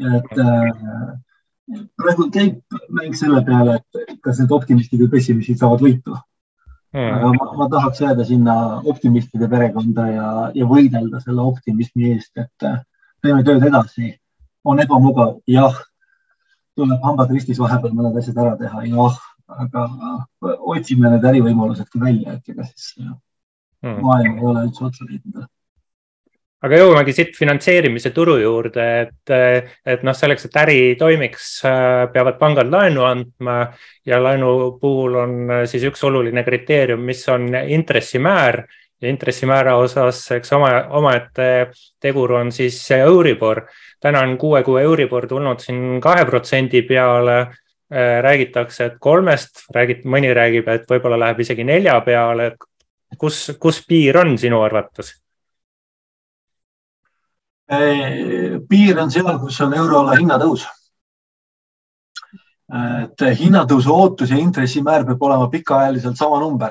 et 0.00 0.38
äh, 0.38 1.84
praegu 1.96 2.30
käib 2.32 2.78
mäng 2.88 3.14
selle 3.14 3.44
peale, 3.44 3.78
et 3.78 4.18
kas 4.24 4.40
need 4.40 4.52
optimistid 4.56 5.02
või 5.04 5.10
pessimistid 5.16 5.60
saavad 5.60 5.84
võitu 5.84 6.16
mm.. 6.16 7.10
aga 7.18 7.32
ma, 7.36 7.50
ma 7.62 7.68
tahaks 7.76 8.00
jääda 8.00 8.26
sinna 8.26 8.56
optimistide 8.80 9.48
perekonda 9.48 10.08
ja, 10.08 10.30
ja 10.54 10.66
võidelda 10.66 11.20
selle 11.22 11.46
optimismi 11.46 12.14
eest, 12.14 12.32
et 12.36 12.66
äh, 12.66 12.80
teeme 13.22 13.44
tööd 13.46 13.68
edasi. 13.70 14.16
on 14.64 14.80
ebamugav, 14.80 15.38
jah. 15.46 15.76
tuleb 16.74 17.02
hambad 17.04 17.30
ristis 17.30 17.58
vahepeal 17.60 17.92
mõned 17.94 18.16
asjad 18.18 18.38
ära 18.40 18.56
teha, 18.56 18.86
jah 18.88 19.20
aga 19.64 19.86
otsime 20.74 21.10
need 21.12 21.24
ärivõimalused 21.32 21.88
ka 21.92 22.02
välja, 22.02 22.36
et 22.38 22.52
ega 22.52 22.66
siis 22.68 22.92
hmm. 23.00 24.02
maailm 24.04 24.38
ei 24.38 24.52
ole 24.52 24.66
üldse 24.68 24.86
otsa 24.88 25.08
leidnud 25.08 25.48
aga 26.60 26.80
jõuamegi 26.82 27.14
siit 27.16 27.36
finantseerimise 27.38 28.12
turu 28.16 28.36
juurde, 28.40 28.86
et, 29.06 29.32
et 29.88 30.02
noh, 30.04 30.16
selleks, 30.16 30.44
et 30.48 30.58
äri 30.60 30.80
toimiks, 31.00 31.46
peavad 32.12 32.36
pangad 32.40 32.68
laenu 32.72 33.06
andma 33.08 33.62
ja 34.06 34.20
laenu 34.20 34.76
puhul 34.80 35.16
on 35.22 35.38
siis 35.70 35.86
üks 35.88 36.04
oluline 36.04 36.44
kriteerium, 36.44 37.00
mis 37.08 37.24
on 37.32 37.48
intressimäär 37.56 38.60
ja 39.00 39.08
intressimäära 39.08 39.78
osas, 39.80 40.20
eks 40.36 40.52
oma, 40.52 40.74
omaette 41.00 41.70
tegur 42.00 42.36
on 42.42 42.52
siis 42.52 42.82
Euribor. 42.98 43.64
täna 44.00 44.20
on 44.20 44.36
kuue 44.38 44.62
kuu 44.62 44.76
Euribor 44.76 45.26
tulnud 45.28 45.60
siin 45.64 46.00
kahe 46.00 46.24
protsendi 46.28 46.82
peale 46.88 47.40
Äh, 47.40 47.69
räägitakse, 47.90 48.84
et 48.84 48.98
kolmest, 49.02 49.64
räägid, 49.74 50.04
mõni 50.06 50.30
räägib, 50.34 50.68
et 50.70 50.84
võib-olla 50.90 51.18
läheb 51.18 51.40
isegi 51.42 51.64
nelja 51.66 51.96
peale, 52.06 52.52
kus, 53.18 53.50
kus 53.58 53.80
piir 53.86 54.20
on 54.20 54.36
sinu 54.38 54.60
arvates? 54.62 55.10
Äh, 57.70 58.58
piir 58.68 58.98
on 58.98 59.10
seal, 59.10 59.36
kus 59.42 59.60
on 59.62 59.74
euroala 59.74 60.18
hinnatõus. 60.18 60.68
et 62.70 63.22
hinnatõusu 63.34 63.90
ootus 63.90 64.30
ja 64.30 64.36
intressimäär 64.38 65.02
peab 65.06 65.22
olema 65.26 65.48
pikaajaliselt 65.50 66.16
sama 66.16 66.38
number 66.38 66.70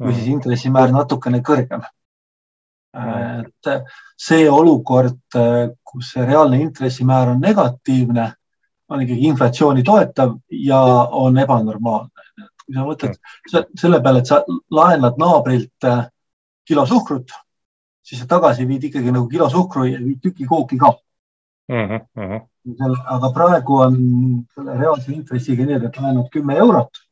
või 0.00 0.14
siis 0.16 0.30
intressimäär 0.32 0.88
natukene 0.88 1.42
kõrgem. 1.44 1.82
et 2.94 3.68
see 4.16 4.48
olukord, 4.50 5.20
kus 5.84 6.12
see 6.14 6.24
reaalne 6.24 6.62
intressimäär 6.62 7.28
on 7.34 7.40
negatiivne 7.40 8.32
on 8.88 9.02
ikkagi 9.04 9.26
inflatsiooni 9.32 9.82
toetav 9.84 10.36
ja 10.50 10.80
on 11.12 11.38
ebanormaalne. 11.38 12.10
kui 12.64 12.74
sa 12.76 12.84
mõtled 12.84 13.18
selle 13.80 14.00
peale, 14.04 14.20
et 14.20 14.28
sa 14.28 14.42
laenad 14.70 15.16
naabrilt 15.20 15.84
äh, 15.88 16.02
kilo 16.68 16.84
suhkrut, 16.86 17.32
siis 18.04 18.20
sa 18.20 18.28
tagasi 18.28 18.66
viid 18.68 18.84
ikkagi 18.90 19.12
nagu 19.12 19.28
kilo 19.28 19.48
suhkru 19.50 19.86
ja 19.88 20.00
viid 20.04 20.20
tüki 20.24 20.46
kooki 20.46 20.78
ka 20.78 20.92
mm. 21.68 22.00
-hmm. 22.16 22.46
aga 23.16 23.32
praegu 23.32 23.80
on 23.86 23.96
selle 24.54 24.78
reaalse 24.78 25.12
intressiga 25.12 25.64
nii, 25.64 25.80
et 25.86 26.00
laenad 26.00 26.28
kümme 26.32 26.56
eurot 26.56 27.08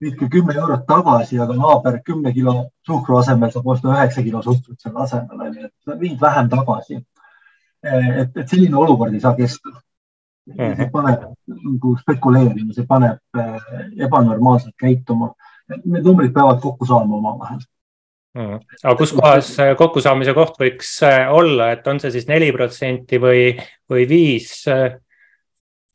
viidke 0.00 0.28
kümme 0.32 0.54
eurot 0.56 0.86
tagasi, 0.88 1.38
aga 1.40 1.54
naaber 1.56 2.00
kümne 2.04 2.32
kilo 2.32 2.54
suhkru 2.86 3.18
asemel 3.20 3.52
saab 3.52 3.66
osta 3.74 3.92
üheksa 3.92 4.24
kilo 4.24 4.42
suhkrut 4.42 4.80
selle 4.80 5.02
asemel, 5.04 5.44
onju, 5.46 5.68
et 5.68 6.00
viid 6.00 6.20
vähem 6.20 6.48
tagasi. 6.52 7.00
et, 7.82 8.36
et 8.36 8.48
selline 8.48 8.76
olukord 8.76 9.14
ei 9.14 9.20
saa 9.20 9.34
kesta. 9.36 9.72
See 10.48 10.68
mhm. 10.68 10.88
paneb 10.92 11.26
nagu 11.50 11.96
spekuleerima, 12.00 12.72
see 12.76 12.86
paneb 12.88 13.42
eh, 13.42 13.58
ebanormaalselt 14.06 14.76
käituma. 14.80 15.32
Need 15.70 16.02
numbrid 16.02 16.32
peavad 16.34 16.58
kokku 16.62 16.88
saama 16.88 17.20
omavahel 17.20 17.60
mm.. 18.34 18.56
aga 18.82 18.96
kus 18.98 19.12
kohas 19.14 19.52
kokkusaamise 19.78 20.34
koht 20.34 20.58
võiks 20.58 20.96
eh, 21.06 21.28
olla, 21.30 21.70
et 21.76 21.86
on 21.86 22.00
see 22.02 22.10
siis 22.16 22.26
neli 22.30 22.50
protsenti 22.54 23.20
või, 23.22 23.54
või 23.90 24.08
viis? 24.10 24.64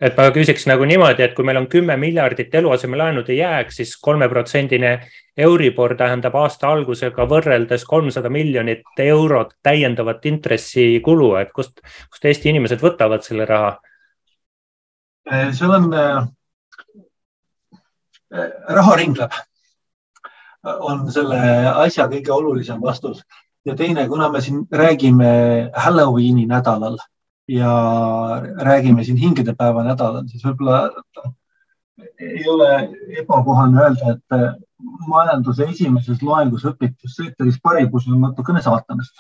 et 0.06 0.18
ma 0.18 0.28
küsiks 0.36 0.66
nagu 0.68 0.86
niimoodi, 0.88 1.24
et 1.24 1.36
kui 1.36 1.46
meil 1.48 1.60
on 1.62 1.68
kümme 1.72 1.96
miljardit 2.00 2.54
eluasemelaenude 2.60 3.36
jääk, 3.38 3.72
siis 3.72 3.96
kolmeprotsendine 4.04 4.98
Euribor 5.38 5.96
tähendab 6.00 6.36
aasta 6.40 6.70
algusega 6.72 7.26
võrreldes 7.28 7.84
kolmsada 7.88 8.30
miljonit 8.32 8.84
eurot 9.00 9.56
täiendavat 9.64 10.26
intressikulu, 10.32 11.34
et 11.40 11.52
kust, 11.56 11.80
kust 12.12 12.28
Eesti 12.28 12.52
inimesed 12.52 12.84
võtavad 12.84 13.24
selle 13.24 13.48
raha? 13.48 13.76
Eh, 15.26 15.54
seal 15.58 15.72
on 15.74 15.94
äh,, 15.94 16.28
raha 18.78 18.96
ringleb, 19.00 19.34
on 20.66 21.12
selle 21.14 21.40
asja 21.86 22.06
kõige 22.12 22.34
olulisem 22.34 22.82
vastus 22.82 23.24
ja 23.66 23.76
teine, 23.78 24.08
kuna 24.10 24.30
me 24.30 24.42
siin 24.42 24.66
räägime 24.72 25.72
Halloweeni 25.74 26.46
nädalal 26.50 26.98
ja 27.48 27.72
räägime 28.70 29.04
siin 29.04 29.18
hingedepäeva 29.18 29.84
nädalal, 29.86 30.28
siis 30.30 30.46
võib-olla 30.46 30.92
ei 32.20 32.46
ole 32.50 32.70
ebakohane 33.22 33.82
öelda, 33.82 34.16
et 34.16 34.26
majanduse 35.10 35.66
esimeses 35.70 36.22
loengus 36.22 36.66
õpitud 36.70 37.10
sektoris 37.10 37.58
paribus 37.64 38.08
on 38.10 38.22
natukene 38.22 38.62
saatanast. 38.62 39.16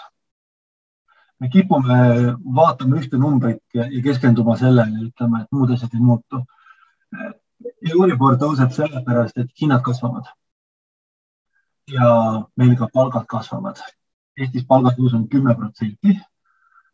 Me 1.40 1.50
kipume 1.52 1.98
vaatama 2.56 3.00
ühte 3.02 3.20
numbrit 3.20 3.62
ja, 3.74 3.88
ja 3.92 4.02
keskenduma 4.04 4.56
sellele, 4.60 5.08
ütleme, 5.10 5.42
et 5.44 5.52
muud 5.52 5.74
asjad 5.76 5.94
ei 5.94 6.04
muutu. 6.04 6.42
Euribor 7.92 8.38
tõuseb 8.42 8.72
sellepärast, 8.76 9.38
et 9.38 9.62
hinnad 9.62 9.84
kasvavad. 9.86 10.32
ja 11.92 12.08
meil 12.58 12.74
ka 12.78 12.88
palgad 12.94 13.28
kasvavad. 13.30 13.78
Eestis 14.38 14.66
palgatõus 14.66 15.14
on 15.14 15.28
kümme 15.30 15.56
protsenti. 15.56 16.18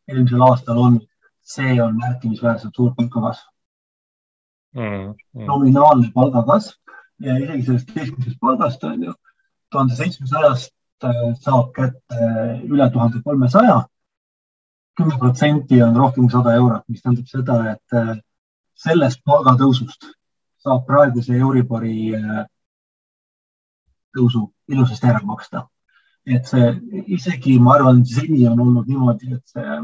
eelmisel 0.08 0.42
aastal 0.42 0.78
on 0.78 1.00
see 1.42 1.82
on 1.84 1.98
märkimisväärselt 1.98 2.76
suur 2.76 2.94
palgakasv 2.96 3.48
mm,. 4.76 5.14
Mm. 5.34 5.46
nominaalne 5.46 6.12
palgakasv 6.14 6.78
ja 7.26 7.38
isegi 7.38 7.66
sellest 7.66 7.94
keskmisest 7.94 8.40
palgast 8.40 8.84
on 8.84 9.04
ju 9.04 9.14
tuhande 9.72 9.96
seitsmesajast 9.96 10.74
äh, 11.04 11.24
saab 11.40 11.72
kätte 11.76 12.30
üle 12.68 12.90
tuhande 12.92 13.22
kolmesaja. 13.24 13.82
Kümme 14.98 15.18
protsenti 15.20 15.82
on 15.84 15.96
rohkem 15.96 16.28
kui 16.28 16.34
sada 16.34 16.56
eurot, 16.60 16.84
mis 16.90 17.02
tähendab 17.02 17.28
seda, 17.28 17.58
et 17.76 17.98
äh, 17.98 18.16
sellest 18.76 19.22
palgatõusust 19.26 20.10
saab 20.62 20.86
praeguse 20.86 21.38
Euribori 21.38 22.12
äh, 22.18 22.42
tõusu 24.16 24.48
ilusasti 24.68 25.08
ära 25.08 25.22
maksta. 25.24 25.68
et 26.26 26.46
see 26.46 26.66
isegi, 27.18 27.56
ma 27.60 27.74
arvan, 27.76 28.04
seni 28.06 28.44
on 28.48 28.60
olnud 28.62 28.88
niimoodi, 28.88 29.32
et 29.34 29.48
see 29.50 29.78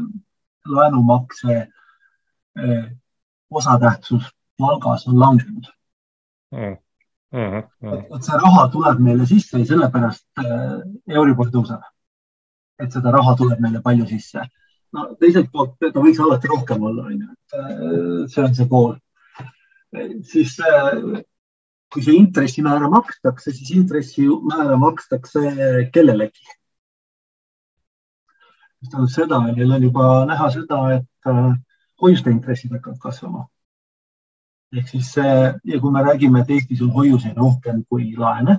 laenumakse 0.70 1.56
eh, 1.56 2.84
osatähtsus 3.50 4.28
palgas 4.58 5.08
on 5.08 5.18
langenud 5.20 5.66
mm.. 6.52 6.76
Mm 7.32 7.50
-hmm. 7.52 8.16
et 8.16 8.22
see 8.24 8.38
raha 8.42 8.68
tuleb 8.68 8.98
meile 8.98 9.26
sisse 9.26 9.58
ja 9.58 9.66
sellepärast 9.66 10.26
Euribor 11.08 11.50
tõuseb. 11.50 11.82
et 12.78 12.92
seda 12.92 13.10
raha 13.10 13.34
tuleb 13.36 13.60
meile 13.60 13.80
palju 13.82 14.06
sisse. 14.06 14.46
No 14.96 15.06
teiselt 15.20 15.50
poolt 15.52 15.76
ta 15.80 16.00
võiks 16.00 16.20
alati 16.24 16.50
rohkem 16.50 16.84
olla, 16.90 17.08
on 17.10 17.18
ju, 17.18 17.32
et 17.32 17.58
eh, 17.58 18.22
see 18.32 18.44
on 18.44 18.54
see 18.56 18.68
pool. 18.70 18.94
siis 20.28 20.54
kui 21.88 22.04
see 22.04 22.16
intressimäära 22.20 22.90
makstakse, 22.92 23.52
siis 23.56 23.70
intressimäära 23.76 24.76
makstakse 24.80 25.88
kellelegi 25.94 26.44
mis 28.78 28.90
tähendab 28.90 29.10
seda, 29.10 29.38
meil 29.42 29.72
on 29.74 29.82
juba 29.82 30.08
näha 30.28 30.50
seda, 30.54 30.80
et 30.98 31.30
äh, 31.30 31.54
hoiuste 32.02 32.30
intressid 32.30 32.74
hakkavad 32.76 32.98
kasvama. 33.02 33.46
ehk 34.76 34.88
siis 34.88 35.14
ja 35.16 35.80
kui 35.80 35.90
me 35.90 36.02
räägime, 36.04 36.42
et 36.42 36.50
Eestis 36.50 36.82
on 36.84 36.90
hoiuseid 36.92 37.36
rohkem 37.40 37.84
kui 37.88 38.10
laene, 38.16 38.58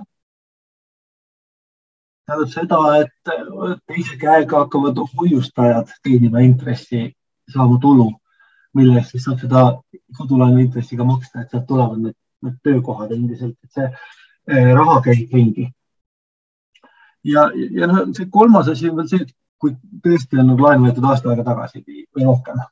tähendab 2.30 2.52
seda, 2.52 2.78
et 3.02 3.82
teise 3.90 4.16
käega 4.20 4.64
hakkavad 4.64 4.98
hoiustajad 5.18 5.90
teenima 6.04 6.42
intressi, 6.44 7.10
saama 7.50 7.78
tulu, 7.82 8.10
mille 8.74 8.98
eest 9.00 9.16
siis 9.16 9.26
saab 9.26 9.42
seda 9.42 9.64
kodulaenu 10.18 10.62
intressi 10.62 10.98
ka 10.98 11.04
maksta, 11.04 11.42
et 11.42 11.50
sealt 11.50 11.66
tulevad 11.66 11.98
need, 12.04 12.16
need 12.46 12.58
töökohad 12.66 13.12
endiselt, 13.16 13.56
et 13.64 13.78
see 13.78 13.88
eh, 13.90 14.72
raha 14.78 15.00
käib 15.06 15.34
ringi. 15.34 15.66
ja, 17.24 17.50
ja 17.54 17.90
noh, 17.90 18.04
see 18.16 18.30
kolmas 18.30 18.68
asi 18.70 18.90
on 18.90 19.00
veel 19.00 19.08
see, 19.10 19.26
et 19.26 19.34
kui 19.60 19.74
tõesti 20.04 20.38
on 20.40 20.52
nagu 20.52 20.64
laenu 20.64 20.86
võetud 20.86 21.08
aasta 21.10 21.32
aega 21.32 21.44
tagasi 21.44 21.82
või 21.84 22.24
rohkem 22.24 22.62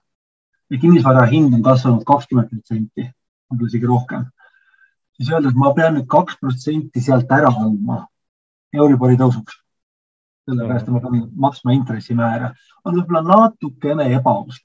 ja 0.70 0.78
kinnisvara 0.80 1.26
hind 1.28 1.56
on 1.56 1.64
kasvanud 1.64 2.04
kakskümmend 2.08 2.52
protsenti, 2.52 3.08
võib-olla 3.48 3.72
isegi 3.72 3.90
rohkem, 3.90 4.24
siis 5.16 5.32
öelda, 5.32 5.50
et 5.50 5.58
ma 5.58 5.72
pean 5.76 5.98
nüüd 5.98 6.08
kaks 6.08 6.38
protsenti 6.40 7.02
sealt 7.04 7.30
ära 7.34 7.50
andma 7.50 8.04
Euribori 8.74 9.16
tõusuks. 9.16 9.62
sellepärast, 10.48 10.86
et 10.88 10.92
ma 10.94 11.00
pean 11.00 11.24
maksma 11.36 11.74
intressimäära, 11.76 12.54
on 12.84 12.94
võib-olla 12.96 13.20
natukene 13.22 14.06
ebaaus. 14.16 14.60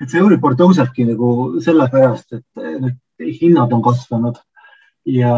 et 0.00 0.10
see 0.10 0.20
Euribor 0.20 0.54
tõusebki 0.54 1.06
nagu 1.08 1.60
sellepärast, 1.64 2.32
et 2.32 2.64
need 2.80 2.98
hinnad 3.40 3.72
on 3.72 3.82
kasvanud 3.82 4.36
ja 5.06 5.32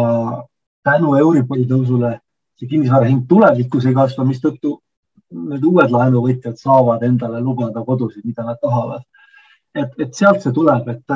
tänu 0.83 1.15
Euribori 1.15 1.67
tõusule 1.71 2.19
see 2.59 2.69
kinnisvara 2.69 3.07
hind 3.07 3.27
tulevikus 3.31 3.87
ei 3.87 3.95
kasva, 3.95 4.27
mistõttu 4.27 4.79
need 5.31 5.65
uued 5.69 5.93
laenuvõtjad 5.93 6.59
saavad 6.59 7.05
endale 7.07 7.41
lubada 7.45 7.85
kodusid, 7.85 8.25
mida 8.25 8.45
nad 8.47 8.59
tahavad. 8.63 9.05
et, 9.75 9.93
et 10.01 10.15
sealt 10.15 10.43
see 10.43 10.53
tuleb, 10.53 10.89
et, 10.91 11.13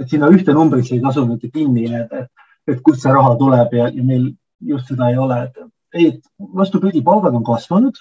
et 0.00 0.08
sinna 0.10 0.30
ühte 0.32 0.54
numbrisse 0.56 0.96
ei 0.96 1.02
tasu 1.02 1.22
nüüd 1.28 1.44
kinni 1.52 1.84
jääda, 1.84 2.24
et, 2.24 2.46
et 2.72 2.80
kust 2.82 3.04
see 3.04 3.12
raha 3.12 3.36
tuleb 3.38 3.74
ja, 3.76 3.90
ja 3.92 4.02
meil 4.02 4.32
just 4.72 4.88
seda 4.90 5.10
ei 5.12 5.18
ole, 5.20 5.38
et 5.44 5.60
ei, 5.94 6.20
vastupidi, 6.56 7.02
palgad 7.02 7.34
on 7.34 7.44
kasvanud 7.46 7.98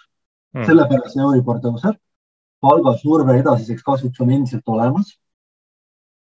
mm., 0.56 0.68
sellepärast 0.68 1.20
Euribor 1.20 1.62
tõuseb. 1.64 1.98
palgasurve 2.62 3.40
edasiseks 3.40 3.84
kasvuks 3.84 4.22
on 4.22 4.32
endiselt 4.32 4.68
olemas. 4.70 5.18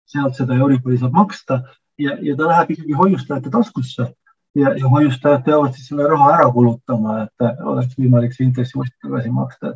sealt 0.07 0.35
seda 0.35 0.55
Euribori 0.55 0.97
saab 0.97 1.13
maksta 1.13 1.61
ja, 1.99 2.17
ja 2.21 2.35
ta 2.35 2.47
läheb 2.47 2.71
ikkagi 2.71 2.93
hoiustajate 2.93 3.49
taskusse 3.49 4.13
ja, 4.55 4.73
ja 4.77 4.89
hoiustajad 4.89 5.43
peavad 5.43 5.73
siis 5.73 5.89
selle 5.89 6.07
raha 6.07 6.29
ära 6.37 6.51
kulutama, 6.53 7.23
et 7.25 7.65
oleks 7.73 7.97
võimalik 7.99 8.35
see 8.35 8.47
intress 8.47 8.75
uuesti 8.75 8.95
tagasi 9.03 9.33
maksta, 9.33 9.73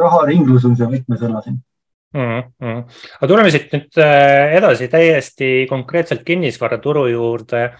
raharinglus 0.00 0.64
on 0.68 0.76
see 0.78 0.88
võtmesõna 0.94 1.42
siin 1.44 1.58
mm. 2.14 2.42
-hmm. 2.62 2.82
aga 3.18 3.28
tuleme 3.28 3.50
siit 3.50 3.72
nüüd 3.74 4.00
äh, 4.02 4.56
edasi 4.58 4.88
täiesti 4.88 5.66
konkreetselt 5.70 6.24
kinnisvaraturu 6.26 7.06
juurde. 7.12 7.70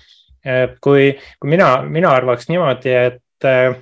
Kui, 0.81 1.13
kui 1.41 1.51
mina, 1.51 1.83
mina 1.83 2.15
arvaks 2.17 2.49
niimoodi, 2.49 2.93
et 2.95 3.49
äh, 3.49 3.77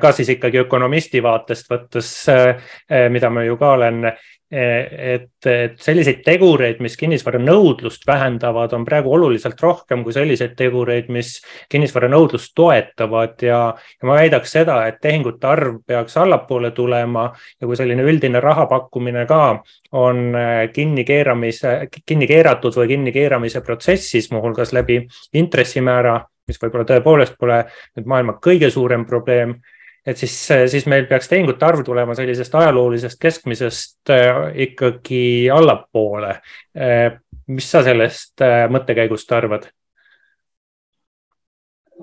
ka 0.00 0.12
siis 0.12 0.28
ikkagi 0.36 0.64
ökonomisti 0.64 1.22
vaatest 1.22 1.70
võttes, 1.70 2.10
äh, 2.30 2.70
mida 3.10 3.30
ma 3.30 3.44
ju 3.46 3.56
ka 3.60 3.74
olen 3.78 4.10
et, 4.50 5.46
et 5.46 5.76
selliseid 5.78 6.24
tegureid, 6.26 6.80
mis 6.82 6.96
kinnisvara 6.98 7.38
nõudlust 7.42 8.02
vähendavad, 8.06 8.72
on 8.74 8.84
praegu 8.86 9.12
oluliselt 9.14 9.60
rohkem 9.62 10.02
kui 10.04 10.14
selliseid 10.14 10.56
tegureid, 10.58 11.10
mis 11.12 11.36
kinnisvara 11.70 12.10
nõudlust 12.10 12.52
toetavad. 12.58 13.36
Ja, 13.46 13.60
ja 13.76 14.08
ma 14.08 14.18
väidaks 14.18 14.56
seda, 14.58 14.80
et 14.90 14.98
tehingute 15.02 15.46
arv 15.46 15.78
peaks 15.86 16.18
allapoole 16.18 16.72
tulema 16.74 17.28
ja 17.60 17.68
kui 17.68 17.78
selline 17.78 18.06
üldine 18.06 18.42
raha 18.42 18.66
pakkumine 18.70 19.26
ka 19.30 19.60
on 19.92 20.34
äh, 20.34 20.66
kinni 20.74 21.04
keeramise, 21.06 21.76
kinni 22.06 22.26
keeratud 22.30 22.74
või 22.76 22.94
kinni 22.94 23.14
keeramise 23.14 23.62
protsessis, 23.66 24.30
muuhulgas 24.34 24.74
läbi 24.74 25.04
intressimäära, 25.34 26.20
mis 26.50 26.58
võib-olla 26.58 26.88
tõepoolest 26.88 27.38
pole 27.38 27.62
nüüd 27.96 28.10
maailma 28.10 28.40
kõige 28.42 28.70
suurem 28.70 29.06
probleem 29.06 29.60
et 30.06 30.16
siis, 30.16 30.34
siis 30.72 30.86
meil 30.88 31.06
peaks 31.06 31.28
tehingute 31.28 31.66
arv 31.66 31.82
tulema 31.84 32.14
sellisest 32.16 32.54
ajaloolisest 32.54 33.20
keskmisest 33.20 34.12
äh, 34.14 34.38
ikkagi 34.68 35.50
allapoole. 35.52 36.38
Äh, 36.76 37.20
mis 37.50 37.66
sa 37.70 37.82
sellest 37.82 38.42
mõttekäigust 38.70 39.32
arvad? 39.34 39.66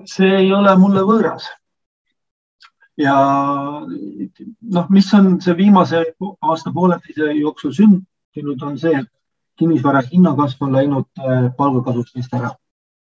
see 0.06 0.28
ei 0.42 0.52
ole 0.52 0.74
mulle 0.78 1.02
võõras. 1.06 1.48
ja 2.98 3.14
noh, 4.74 4.86
mis 4.90 5.08
on 5.14 5.40
see 5.40 5.56
viimase 5.56 6.02
aasta 6.42 6.72
pooleteise 6.74 7.32
jooksul 7.38 7.74
sündinud, 7.74 8.62
on 8.62 8.78
see, 8.78 8.94
et 8.98 9.10
kinnisvara 9.58 10.02
hinnakasv 10.06 10.64
on 10.66 10.74
läinud 10.74 11.22
palgakasust 11.56 12.16
eest 12.16 12.34
ära. 12.34 12.50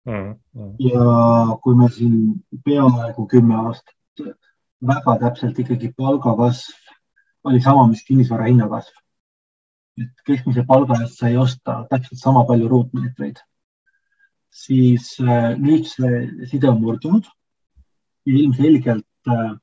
mm. 0.05 0.35
-hmm. 0.55 0.75
ja 0.79 1.57
kui 1.63 1.75
me 1.75 1.89
siin 1.89 2.15
peaaegu 2.65 3.27
kümme 3.27 3.55
aastat 3.55 3.95
väga 4.81 5.17
täpselt 5.21 5.59
ikkagi 5.61 5.91
palgakasv 5.97 7.49
oli 7.49 7.61
sama, 7.61 7.87
mis 7.87 8.03
kinnisvara 8.05 8.49
hinnakasv. 8.49 8.97
et 10.01 10.21
keskmise 10.25 10.63
palga 10.65 11.01
eest 11.03 11.19
sai 11.19 11.35
osta 11.37 11.81
täpselt 11.89 12.19
sama 12.19 12.45
palju 12.47 12.67
ruutmeetreid. 12.69 13.41
siis 14.49 15.17
äh, 15.19 15.53
nüüd 15.57 15.85
see 15.87 16.47
side 16.47 16.69
on 16.69 16.81
murdunud 16.81 17.27
ilmselgelt 18.25 19.29
äh, 19.29 19.53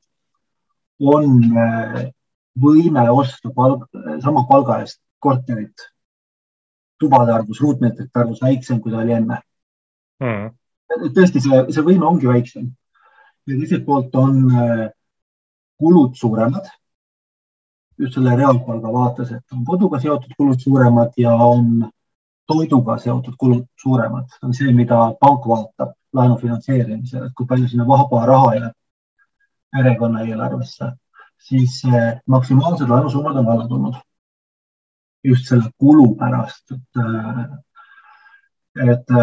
on 1.00 1.44
äh, 1.56 2.10
võime 2.58 3.04
osta 3.10 3.50
palg, 3.54 3.86
sama 4.22 4.44
palga 4.48 4.80
eest 4.82 5.00
korterit 5.18 5.86
tubade 6.98 7.32
arvus, 7.32 7.60
ruutmeetrite 7.62 8.20
arvus 8.20 8.42
väiksem, 8.42 8.80
kui 8.82 8.92
ta 8.92 9.02
oli 9.02 9.14
enne 9.14 9.40
mm.. 10.22 10.48
tõesti, 11.14 11.42
see, 11.42 11.60
see 11.74 11.84
võime 11.86 12.06
ongi 12.08 12.30
väiksem. 12.30 12.70
ja 13.46 13.58
teiselt 13.58 13.86
poolt 13.86 14.14
on 14.18 14.40
äh, 14.50 14.88
kulud 15.78 16.14
suuremad. 16.14 16.66
just 17.98 18.14
selle 18.14 18.36
reaalpalga 18.36 18.92
vaates, 18.94 19.30
et 19.32 19.52
on 19.52 19.64
koduga 19.66 19.98
seotud 20.00 20.34
kulud 20.38 20.60
suuremad 20.62 21.16
ja 21.18 21.32
on 21.34 21.88
toiduga 22.46 22.98
seotud 22.98 23.34
kulud 23.38 23.64
suuremad. 23.82 24.28
on 24.42 24.54
see, 24.54 24.72
mida 24.72 24.98
pank 25.20 25.46
vaatab 25.46 25.94
laenu 26.12 26.36
finantseerimisel, 26.36 27.26
et 27.26 27.34
kui 27.36 27.46
palju 27.46 27.68
sinna 27.68 27.86
vaba 27.86 28.26
raha 28.26 28.54
jääb 28.54 28.76
perekonna 29.72 30.22
eelarvesse, 30.24 30.92
siis 31.48 31.82
äh, 31.84 32.20
maksimaalsed 32.26 32.88
laenusummad 32.88 33.36
on 33.36 33.48
alla 33.48 33.68
tulnud 33.68 33.98
just 35.24 35.48
selle 35.48 35.70
kulu 35.78 36.14
pärast, 36.16 36.72
et, 36.72 37.00
et, 38.86 39.14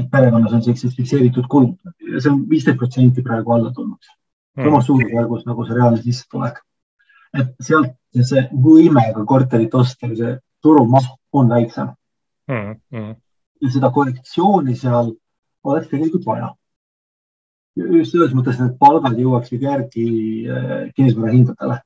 et 0.00 0.10
perekonnas 0.10 0.52
on 0.56 0.62
sellised 0.64 0.96
fikseeritud 0.96 1.48
kulud 1.50 1.76
ja 2.14 2.20
see 2.20 2.32
on 2.32 2.44
viisteist 2.50 2.80
protsenti 2.80 3.24
praegu 3.26 3.56
alla 3.56 3.72
tulnud. 3.72 4.12
Samas 4.54 4.84
mm. 4.84 4.86
suurusjärgus 4.86 5.44
nagu 5.48 5.66
see 5.66 5.76
reaalne 5.76 6.02
sissetulek. 6.02 6.60
et 7.34 7.54
sealt 7.60 7.96
see 8.22 8.46
võime 8.66 9.04
ka 9.14 9.24
korterit 9.26 9.74
osta 9.74 10.10
see 10.14 10.36
turumaht 10.62 11.16
on 11.32 11.50
väiksem 11.50 11.90
mm. 12.48 12.74
Mm. 12.92 13.14
ja 13.62 13.70
seda 13.76 13.90
korrektsiooni 13.90 14.76
seal 14.78 15.14
oleks 15.64 15.88
tegelikult 15.90 16.26
vaja. 16.26 16.52
just 17.74 18.12
selles 18.14 18.34
mõttes, 18.36 18.54
et 18.54 18.62
need 18.62 18.78
palgad 18.78 19.18
jõuaksid 19.18 19.64
järgi 19.66 20.06
äh, 20.46 20.74
kinnisvara 20.94 21.32
hindadele 21.34 21.80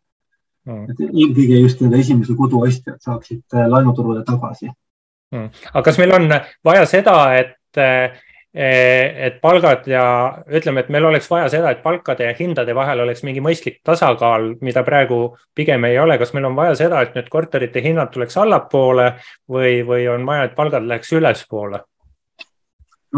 mm.. 0.69 0.85
et 0.93 1.01
eelkõige 1.07 1.63
just 1.63 1.81
need 1.81 1.97
esimese 1.97 2.37
kodu 2.37 2.61
ostjad 2.67 3.01
saaksid 3.01 3.57
äh, 3.57 3.69
laenuturule 3.73 4.25
tagasi 4.29 4.69
mm.. 4.69 5.49
aga 5.73 5.85
kas 5.89 6.01
meil 6.01 6.13
on 6.19 6.29
vaja 6.69 6.85
seda, 6.91 7.17
et, 7.41 7.81
äh, 7.81 8.19
et 8.59 9.37
palgad 9.41 9.85
ja 9.87 10.05
ütleme, 10.51 10.83
et 10.83 10.89
meil 10.91 11.05
oleks 11.07 11.29
vaja 11.31 11.51
seda, 11.53 11.71
et 11.71 11.83
palkade 11.83 12.27
ja 12.27 12.33
hindade 12.35 12.75
vahel 12.75 13.05
oleks 13.05 13.23
mingi 13.23 13.43
mõistlik 13.45 13.79
tasakaal, 13.87 14.55
mida 14.67 14.83
praegu 14.87 15.21
pigem 15.55 15.85
ei 15.87 15.99
ole, 16.03 16.19
kas 16.19 16.35
meil 16.35 16.49
on 16.49 16.57
vaja 16.59 16.75
seda, 16.81 17.03
et 17.03 17.15
nüüd 17.15 17.29
korterite 17.31 17.83
hinnad 17.85 18.11
tuleks 18.15 18.37
allapoole 18.41 19.13
või, 19.47 19.85
või 19.87 20.09
on 20.11 20.27
vaja, 20.27 20.49
et 20.49 20.59
palgad 20.59 20.89
läheks 20.89 21.15
ülespoole? 21.21 21.85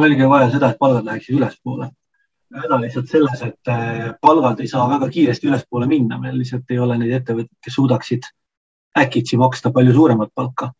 eelkõige 0.01 0.29
vaja 0.31 0.53
seda, 0.53 0.71
et 0.71 0.79
palgad 0.79 1.09
läheksid 1.09 1.41
ülespoole 1.41 1.89
häda 2.55 2.81
lihtsalt 2.83 3.11
selles, 3.11 3.43
et 3.47 3.71
äh, 3.71 4.11
palgad 4.21 4.61
ei 4.61 4.69
saa 4.69 4.89
väga 4.91 5.09
kiiresti 5.09 5.49
ülespoole 5.51 5.87
minna, 5.91 6.19
meil 6.19 6.39
lihtsalt 6.39 6.71
ei 6.71 6.79
ole 6.83 6.97
neid 6.99 7.15
ettevõtteid, 7.21 7.59
kes 7.63 7.77
suudaksid 7.79 8.27
äkitsi 8.99 9.39
maksta 9.39 9.71
palju 9.75 9.95
suuremat 9.95 10.33
palka. 10.35 10.73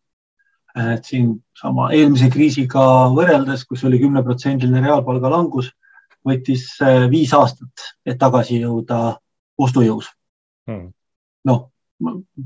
Et 0.75 1.05
siin 1.05 1.33
sama 1.57 1.89
eelmise 1.95 2.29
kriisiga 2.31 2.83
võrreldes, 3.15 3.65
kus 3.67 3.83
oli 3.87 3.99
kümneprotsendiline 4.01 4.83
reaalpalga 4.85 5.31
langus, 5.33 5.71
võttis 6.27 6.67
äh, 6.85 7.07
viis 7.11 7.33
aastat, 7.33 7.91
et 8.05 8.19
tagasi 8.21 8.61
jõuda 8.61 9.17
ostujõus 9.61 10.07
hmm.. 10.69 10.91
noh, 11.49 11.63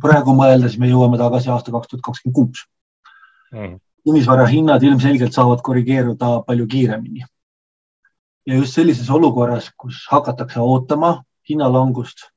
praegu 0.01 0.35
mõeldes 0.35 0.79
me 0.79 0.89
jõuame 0.89 1.19
tagasi 1.21 1.51
aasta 1.51 1.73
kaks 1.75 1.91
tuhat 1.91 2.05
kakskümmend 2.07 2.35
kuus. 2.35 2.65
Hmm. 3.53 3.77
kinnisvara 4.03 4.47
hinnad 4.49 4.83
ilmselgelt 4.83 5.35
saavad 5.35 5.61
korrigeeruda 5.63 6.39
palju 6.47 6.67
kiiremini 6.71 7.23
ja 8.45 8.55
just 8.55 8.77
sellises 8.77 9.09
olukorras, 9.09 9.71
kus 9.77 10.05
hakatakse 10.11 10.59
ootama 10.61 11.23
hinnalangust, 11.49 12.27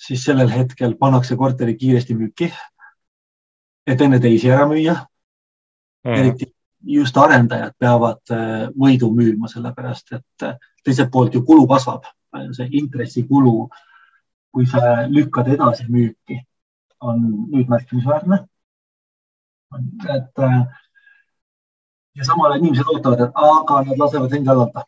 siis 0.00 0.24
sellel 0.26 0.50
hetkel 0.50 0.96
pannakse 0.98 1.36
korteri 1.36 1.76
kiiresti 1.78 2.16
müüki, 2.18 2.50
et 3.86 4.00
enne 4.00 4.20
teisi 4.20 4.50
ära 4.50 4.66
müüa 4.68 4.94
mm.. 6.04 6.14
eriti 6.14 6.50
just 6.84 7.16
arendajad 7.16 7.74
peavad 7.80 8.34
äh, 8.34 8.68
võidu 8.76 9.10
müüma, 9.14 9.48
sellepärast 9.48 10.14
et 10.18 10.46
äh, 10.46 10.56
teiselt 10.84 11.10
poolt 11.12 11.34
ju 11.34 11.44
kulu 11.46 11.66
kasvab, 11.68 12.04
see 12.52 12.66
intressikulu, 12.80 13.54
kui 14.52 14.66
sa 14.68 15.06
lükkad 15.08 15.48
edasi 15.54 15.86
müüki, 15.88 16.42
on 17.00 17.22
nüüd 17.52 17.70
märkimisväärne. 17.72 18.44
et 20.14 20.38
äh, 20.38 20.60
ja 22.14 22.24
samal 22.24 22.52
ajal 22.52 22.60
inimesed 22.62 22.90
ootavad, 22.92 23.24
et 23.24 23.40
aga 23.46 23.80
nad 23.88 24.02
lasevad 24.02 24.36
end 24.36 24.46
jalata. 24.46 24.84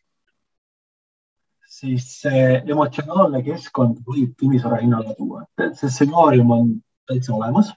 siis 1.77 2.05
see 2.21 2.45
emotsionaalne 2.73 3.43
keskkond 3.45 3.99
võib 4.05 4.31
kinnisvara 4.39 4.79
hinnale 4.81 5.13
tuua, 5.17 5.43
et 5.61 5.75
see 5.77 5.89
stsenaarium 5.89 6.51
on 6.51 6.71
täitsa 7.09 7.33
olemas. 7.35 7.73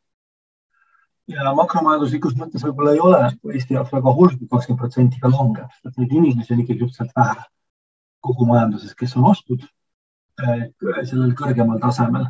Ja 1.31 1.53
makromajanduslikus 1.57 2.37
mõttes 2.39 2.65
võib-olla 2.67 2.95
ei 2.95 3.03
ole 3.05 3.21
Eesti 3.55 3.77
jaoks 3.77 3.93
väga 3.95 4.15
hull, 4.17 4.35
kui 4.39 4.49
kakskümmend 4.51 4.81
protsenti 4.83 5.21
ka 5.23 5.31
langeb, 5.33 5.71
sest 5.83 5.99
neid 6.01 6.13
inimesi 6.17 6.55
on 6.55 6.65
ikkagi 6.65 6.85
suhteliselt 6.85 7.17
vähe 7.17 7.47
kogu 8.27 8.47
majanduses, 8.49 8.97
kes 8.99 9.17
on 9.17 9.29
ostnud 9.31 9.63
eh, 9.65 10.67
sellel 11.09 11.33
kõrgemal 11.39 11.81
tasemel. 11.83 12.27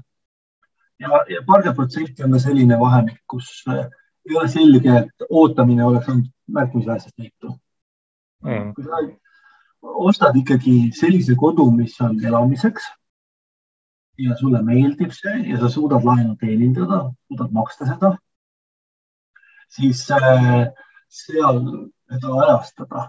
ja, 1.02 1.24
ja 1.32 1.42
paarkümmend 1.46 1.80
protsenti 1.80 2.26
on 2.26 2.36
ka 2.36 2.42
selline 2.44 2.78
vahemik, 2.80 3.18
kus 3.30 3.50
eh, 3.72 3.88
ei 4.28 4.36
ole 4.36 4.52
selge, 4.52 4.96
et 5.04 5.26
ootamine 5.30 5.84
oleks 5.84 6.08
olnud 6.12 6.30
märkimisväärselt 6.60 7.18
leitu 7.18 7.54
mm.. 8.44 8.72
kui 8.76 8.84
sa 8.84 9.02
ostad 9.82 10.36
ikkagi 10.36 10.90
sellise 10.96 11.36
kodu, 11.40 11.70
mis 11.72 11.96
on 12.04 12.18
elamiseks 12.24 12.90
ja 14.20 14.36
sulle 14.36 14.60
meeldib 14.62 15.14
see 15.16 15.38
ja 15.48 15.58
sa 15.60 15.70
suudad 15.72 16.04
laenu 16.04 16.36
teenindada, 16.40 17.06
suudad 17.28 17.54
maksta 17.56 17.88
seda, 17.88 18.12
siis 19.70 20.04
äh, 20.14 20.68
seal 21.08 21.62
seda 22.10 22.36
ajastada, 22.44 23.08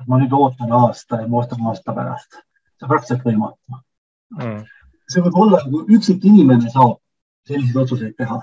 et 0.00 0.08
ma 0.10 0.18
nüüd 0.20 0.32
ootan 0.36 0.72
aasta 0.82 1.22
ja 1.22 1.28
ma 1.30 1.42
ostan 1.42 1.66
aasta 1.70 1.94
pärast, 1.96 2.40
see 2.78 2.86
on 2.86 2.94
praktiliselt 2.94 3.26
võimatu 3.26 3.82
mm.. 4.38 4.62
see 5.08 5.26
võib 5.26 5.38
olla, 5.46 5.62
kui 5.66 5.98
üksik 5.98 6.24
inimene 6.30 6.70
saab 6.70 6.98
selliseid 7.46 7.84
otsuseid 7.84 8.16
teha 8.18 8.42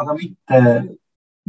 aga 0.00 0.14
mitte, 0.14 0.60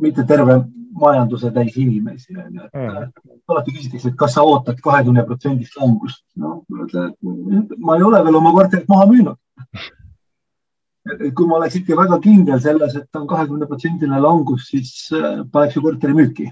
mitte 0.02 0.26
terve 0.28 0.58
majanduse 0.98 1.52
täis 1.54 1.76
inimesi. 1.78 2.34
Mm. 2.34 3.12
alati 3.48 3.74
küsitakse, 3.76 4.12
et 4.12 4.18
kas 4.20 4.36
sa 4.38 4.46
ootad 4.48 4.80
kahekümne 4.84 5.26
protsendist 5.28 5.78
langust. 5.80 6.24
no 6.36 6.64
ma 7.78 7.98
ei 7.98 8.08
ole 8.10 8.24
veel 8.26 8.40
oma 8.40 8.54
korterit 8.56 8.90
maha 8.90 9.08
müünud. 9.12 9.38
Et 11.16 11.34
kui 11.36 11.48
ma 11.48 11.58
oleks 11.60 11.80
ikka 11.80 11.98
väga 11.98 12.20
kindel 12.24 12.62
selles, 12.62 12.96
et 12.96 13.20
on 13.20 13.28
kahekümne 13.30 13.68
protsendiline 13.70 14.22
langus, 14.24 14.68
siis 14.72 14.92
äh, 15.16 15.44
paneks 15.52 15.78
ju 15.78 15.84
korteri 15.86 16.16
müüki 16.18 16.48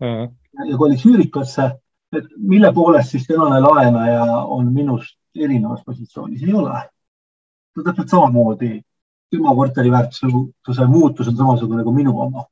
mm. 0.00 0.28
ja 0.70 0.78
koliks 0.80 1.06
üürikasse, 1.08 1.70
et 2.16 2.30
mille 2.36 2.72
poolest 2.76 3.14
siis 3.14 3.26
tänane 3.28 3.60
laenaja 3.64 4.44
on 4.44 4.72
minust 4.74 5.16
erinevas 5.36 5.82
positsioonis, 5.86 6.42
ei 6.46 6.54
ole. 6.54 6.78
ta 7.74 7.84
täpselt 7.86 8.10
samamoodi 8.10 8.80
tema 9.30 9.54
korteri 9.54 9.90
väärtuse 9.90 10.86
muutus 10.86 11.28
on 11.28 11.36
samasugune 11.36 11.82
nagu 11.82 11.92
minu 11.94 12.16
oma. 12.20 12.44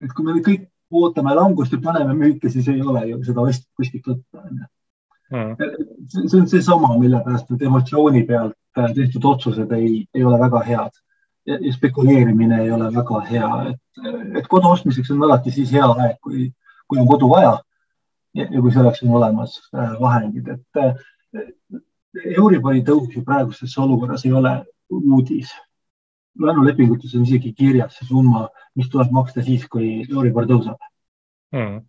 et 0.00 0.12
kui 0.12 0.24
me 0.24 0.34
nüüd 0.36 0.44
kõik 0.44 0.68
ootame 0.90 1.34
langust 1.34 1.72
ja 1.72 1.78
paneme 1.82 2.14
müüki, 2.14 2.50
siis 2.50 2.68
ei 2.68 2.82
ole 2.82 3.06
ju 3.08 3.22
seda 3.24 3.44
võtta, 3.44 4.44
onju. 4.44 4.68
Hmm. 5.30 5.52
see 6.10 6.40
on 6.40 6.48
seesama, 6.50 6.96
mille 6.98 7.20
pärast 7.24 7.50
need 7.52 7.62
emotsiooni 7.62 8.24
pealt 8.26 8.56
tehtud 8.74 9.24
otsused 9.24 9.72
ei, 9.72 10.06
ei 10.14 10.24
ole 10.24 10.38
väga 10.40 10.62
head. 10.66 10.98
ja 11.46 11.72
spekuleerimine 11.72 12.62
ei 12.62 12.70
ole 12.70 12.90
väga 12.94 13.20
hea, 13.20 13.48
et, 13.70 14.02
et 14.38 14.46
kodu 14.46 14.68
ostmiseks 14.68 15.10
on 15.10 15.22
alati 15.24 15.50
siis 15.50 15.72
hea 15.72 15.86
aeg, 15.88 16.18
kui, 16.22 16.50
kui 16.86 16.98
on 17.00 17.08
kodu 17.08 17.30
vaja 17.30 17.54
ja, 18.34 18.44
ja 18.44 18.60
kui 18.60 18.72
selleks 18.72 19.02
on 19.02 19.14
olemas 19.18 19.56
äh, 19.74 19.94
vahendid, 20.00 20.48
et 20.48 20.82
äh, 20.82 21.40
Euribori 22.36 22.84
tõus 22.84 23.16
ju 23.16 23.24
praeguses 23.24 23.76
olukorras 23.78 24.26
ei 24.26 24.32
ole 24.36 24.52
uudis 24.90 25.54
laenulepingutes 26.38 27.14
on 27.14 27.26
isegi 27.26 27.52
kirjas 27.56 27.96
see 27.98 28.08
summa, 28.08 28.48
mis 28.76 28.88
tuleb 28.90 29.12
maksta 29.14 29.42
siis, 29.46 29.66
kui 29.68 30.00
Euribor 30.08 30.46
tõuseb 30.50 30.88
mm.. 31.56 31.80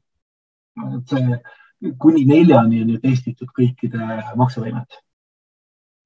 et 0.97 1.13
see 1.13 1.93
kuni 2.01 2.25
neljani 2.29 2.83
on 2.83 2.93
ju 2.95 2.99
testitud 3.01 3.49
kõikide 3.57 4.21
maksevõimet. 4.37 4.99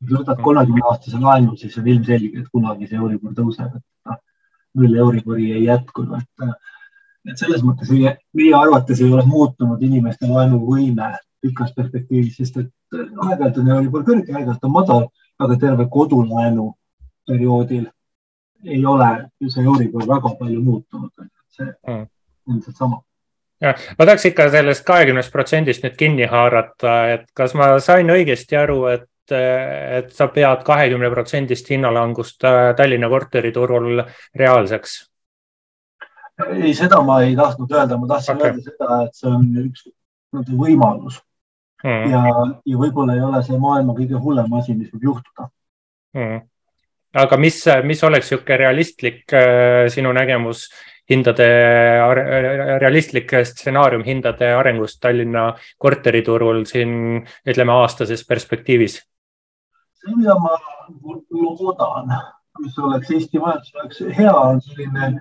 Kui 0.06 0.16
sa 0.16 0.22
võtad 0.22 0.42
kolmekümne 0.46 0.86
aastase 0.90 1.20
laenu, 1.22 1.56
siis 1.60 1.76
on 1.82 1.90
ilmselge, 1.92 2.42
et 2.42 2.48
kunagi 2.54 2.88
see 2.90 3.00
Euribor 3.02 3.36
tõuseb, 3.38 3.76
et 3.80 4.10
noh, 4.10 4.22
null 4.80 5.02
Euribori 5.06 5.52
ei 5.58 5.66
jätku, 5.66 6.08
et 6.18 6.48
et 7.26 7.42
selles 7.42 7.64
mõttes 7.66 7.90
meie, 7.90 8.12
meie 8.38 8.54
arvates 8.54 9.00
ei 9.02 9.12
ole 9.12 9.24
muutunud 9.26 9.82
inimeste 9.82 10.28
laenuvõime 10.30 11.16
pikas 11.42 11.74
perspektiivis, 11.74 12.36
sest 12.38 12.60
et 12.62 12.70
aeg-ajalt 12.94 13.58
on 13.64 13.72
Euribor 13.78 14.06
kõrge, 14.06 14.30
aeg-ajalt 14.30 14.68
on 14.70 14.76
madal, 14.76 15.08
aga 15.42 15.58
terve 15.62 15.88
kodulaenu 15.92 16.70
perioodil 17.28 17.88
ei 18.66 18.86
ole 18.86 19.10
see 19.50 19.66
Euribor 19.66 20.06
väga 20.10 20.36
palju 20.40 20.62
muutunud. 20.62 21.12
see 21.56 21.66
mm. 21.66 22.06
on 22.48 22.56
ilmselt 22.56 22.78
sama 22.78 23.02
jah, 23.64 23.76
ma 24.00 24.06
tahaks 24.06 24.26
ikka 24.30 24.50
sellest 24.54 24.86
kahekümnest 24.88 25.32
protsendist 25.34 25.84
nüüd 25.86 25.98
kinni 26.00 26.30
haarata, 26.30 26.96
et 27.16 27.28
kas 27.38 27.56
ma 27.58 27.76
sain 27.84 28.10
õigesti 28.12 28.58
aru, 28.60 28.80
et, 28.92 29.06
et 29.34 30.14
sa 30.14 30.28
pead 30.34 30.64
kahekümne 30.68 31.10
protsendist 31.14 31.70
hinnalangust 31.72 32.44
äh, 32.46 32.72
Tallinna 32.78 33.10
korteriturul 33.10 34.02
reaalseks? 34.36 34.96
ei, 36.52 36.74
seda 36.76 37.02
ma 37.02 37.22
ei 37.24 37.36
tahtnud 37.36 37.72
öelda, 37.72 37.98
ma 37.98 38.10
tahtsin 38.12 38.36
okay. 38.36 38.52
öelda 38.52 38.66
seda, 38.72 38.98
et 39.06 39.20
see 39.20 39.32
on 39.32 39.46
üks 39.66 39.86
võimalus 40.52 41.22
mm. 41.84 42.10
ja, 42.12 42.24
ja 42.66 42.82
võib-olla 42.82 43.16
ei 43.16 43.24
ole 43.24 43.44
see 43.46 43.60
maailma 43.62 43.96
kõige 43.98 44.20
hullem 44.20 44.60
asi, 44.60 44.76
mis 44.76 44.92
võib 44.94 45.12
juhtuda 45.12 45.48
mm. 46.18 46.42
aga 47.24 47.40
mis, 47.40 47.62
mis 47.88 48.04
oleks 48.04 48.32
niisugune 48.32 48.60
realistlik 48.66 49.24
äh, 49.34 49.86
sinu 49.94 50.12
nägemus 50.16 50.68
hindade, 51.10 51.48
realistlik 52.82 53.30
stsenaarium 53.46 54.04
hindade 54.06 54.50
arengust 54.58 55.00
Tallinna 55.02 55.52
korteriturul 55.78 56.64
siin 56.70 57.22
ütleme 57.46 57.76
aastases 57.76 58.26
perspektiivis? 58.28 59.04
Ma 60.14 60.58
loodan, 61.32 62.14
mis 62.60 62.78
oleks 62.80 63.12
Eesti 63.12 63.40
majanduse 63.40 63.78
jaoks 63.78 64.18
hea, 64.18 64.34
on 64.34 64.62
selline 64.62 65.12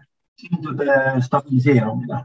hindade 0.43 0.99
stabiliseerumine 1.25 2.21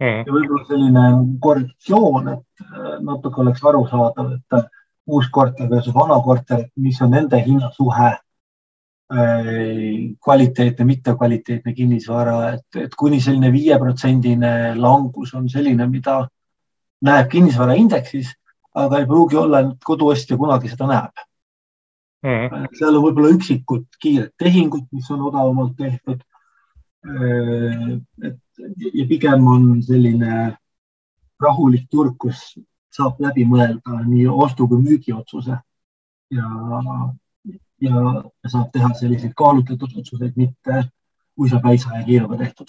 mm. 0.00 0.24
ja 0.26 0.32
võib-olla 0.32 0.64
selline 0.68 1.04
korrektsioon, 1.44 2.32
et 2.34 2.64
äh, 2.64 2.96
natuke 3.04 3.42
oleks 3.44 3.64
arusaadav, 3.64 4.32
et 4.38 4.58
äh, 4.58 4.66
uus 5.10 5.28
korter 5.30 5.68
versus 5.70 5.94
vana 5.94 6.20
korter, 6.24 6.66
mis 6.76 7.00
on 7.02 7.10
nende 7.16 7.40
hinnasuhe 7.44 8.14
Äh, 9.10 10.14
kvaliteetne, 10.22 10.84
mittekvaliteetne 10.84 11.72
kinnisvara, 11.74 12.34
et, 12.54 12.76
et 12.78 12.92
kuni 12.94 13.16
selline 13.18 13.48
viieprotsendine 13.50 14.50
langus 14.78 15.32
on 15.34 15.48
selline, 15.50 15.88
mida 15.90 16.20
näeb 17.02 17.26
kinnisvaraindeksis, 17.32 18.30
aga 18.78 19.00
ei 19.00 19.08
pruugi 19.10 19.40
olla, 19.40 19.64
et 19.64 19.82
koduostja 19.82 20.38
kunagi 20.38 20.70
seda 20.70 20.86
näeb 20.92 21.24
mm.. 22.22 22.66
seal 22.78 22.96
on 22.96 23.04
võib-olla 23.04 23.32
üksikud 23.36 23.86
kiired 24.02 24.34
tehingud, 24.38 24.86
mis 24.92 25.10
on 25.10 25.22
odavamalt 25.30 25.76
tehtud. 25.78 26.22
Äh, 27.06 27.96
et 28.28 28.40
ja 28.94 29.06
pigem 29.08 29.46
on 29.48 29.70
selline 29.82 30.56
rahulik 31.40 31.88
turg, 31.90 32.16
kus 32.20 32.42
saab 32.92 33.20
läbi 33.22 33.46
mõelda 33.48 34.02
nii 34.04 34.26
ostu 34.28 34.66
kui 34.68 34.82
müügiotsuse 34.82 35.56
ja 36.36 36.48
ja 37.80 38.00
saab 38.46 38.68
teha 38.74 38.90
selliseid 38.98 39.32
kaalutletud 39.36 39.94
otsuseid, 39.96 40.36
mitte 40.36 40.82
uisapäisa 41.40 41.96
ja 41.96 42.04
kiiruga 42.04 42.36
tehtud. 42.42 42.68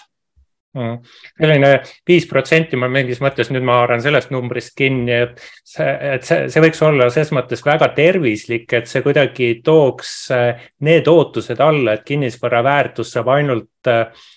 Selline 0.72 1.72
viis 2.08 2.26
protsenti, 2.30 2.80
ma 2.80 2.88
mingis 2.92 3.20
mõttes 3.24 3.50
nüüd 3.52 3.66
ma 3.68 3.82
haaran 3.82 4.04
sellest 4.04 4.32
numbrist 4.32 4.74
kinni, 4.78 5.18
et 5.26 5.42
see, 5.68 5.88
et 6.16 6.28
see, 6.28 6.46
see 6.52 6.64
võiks 6.64 6.84
olla 6.88 7.10
ses 7.12 7.34
mõttes 7.36 7.64
väga 7.66 7.92
tervislik, 7.98 8.70
et 8.78 8.88
see 8.88 9.04
kuidagi 9.04 9.54
tooks 9.66 10.14
eh, 10.36 10.70
need 10.88 11.10
ootused 11.12 11.60
alla, 11.64 11.98
et 11.98 12.06
kinnisvara 12.08 12.64
väärtus 12.64 13.12
saab 13.18 13.34
ainult 13.36 13.92
eh, 13.92 14.30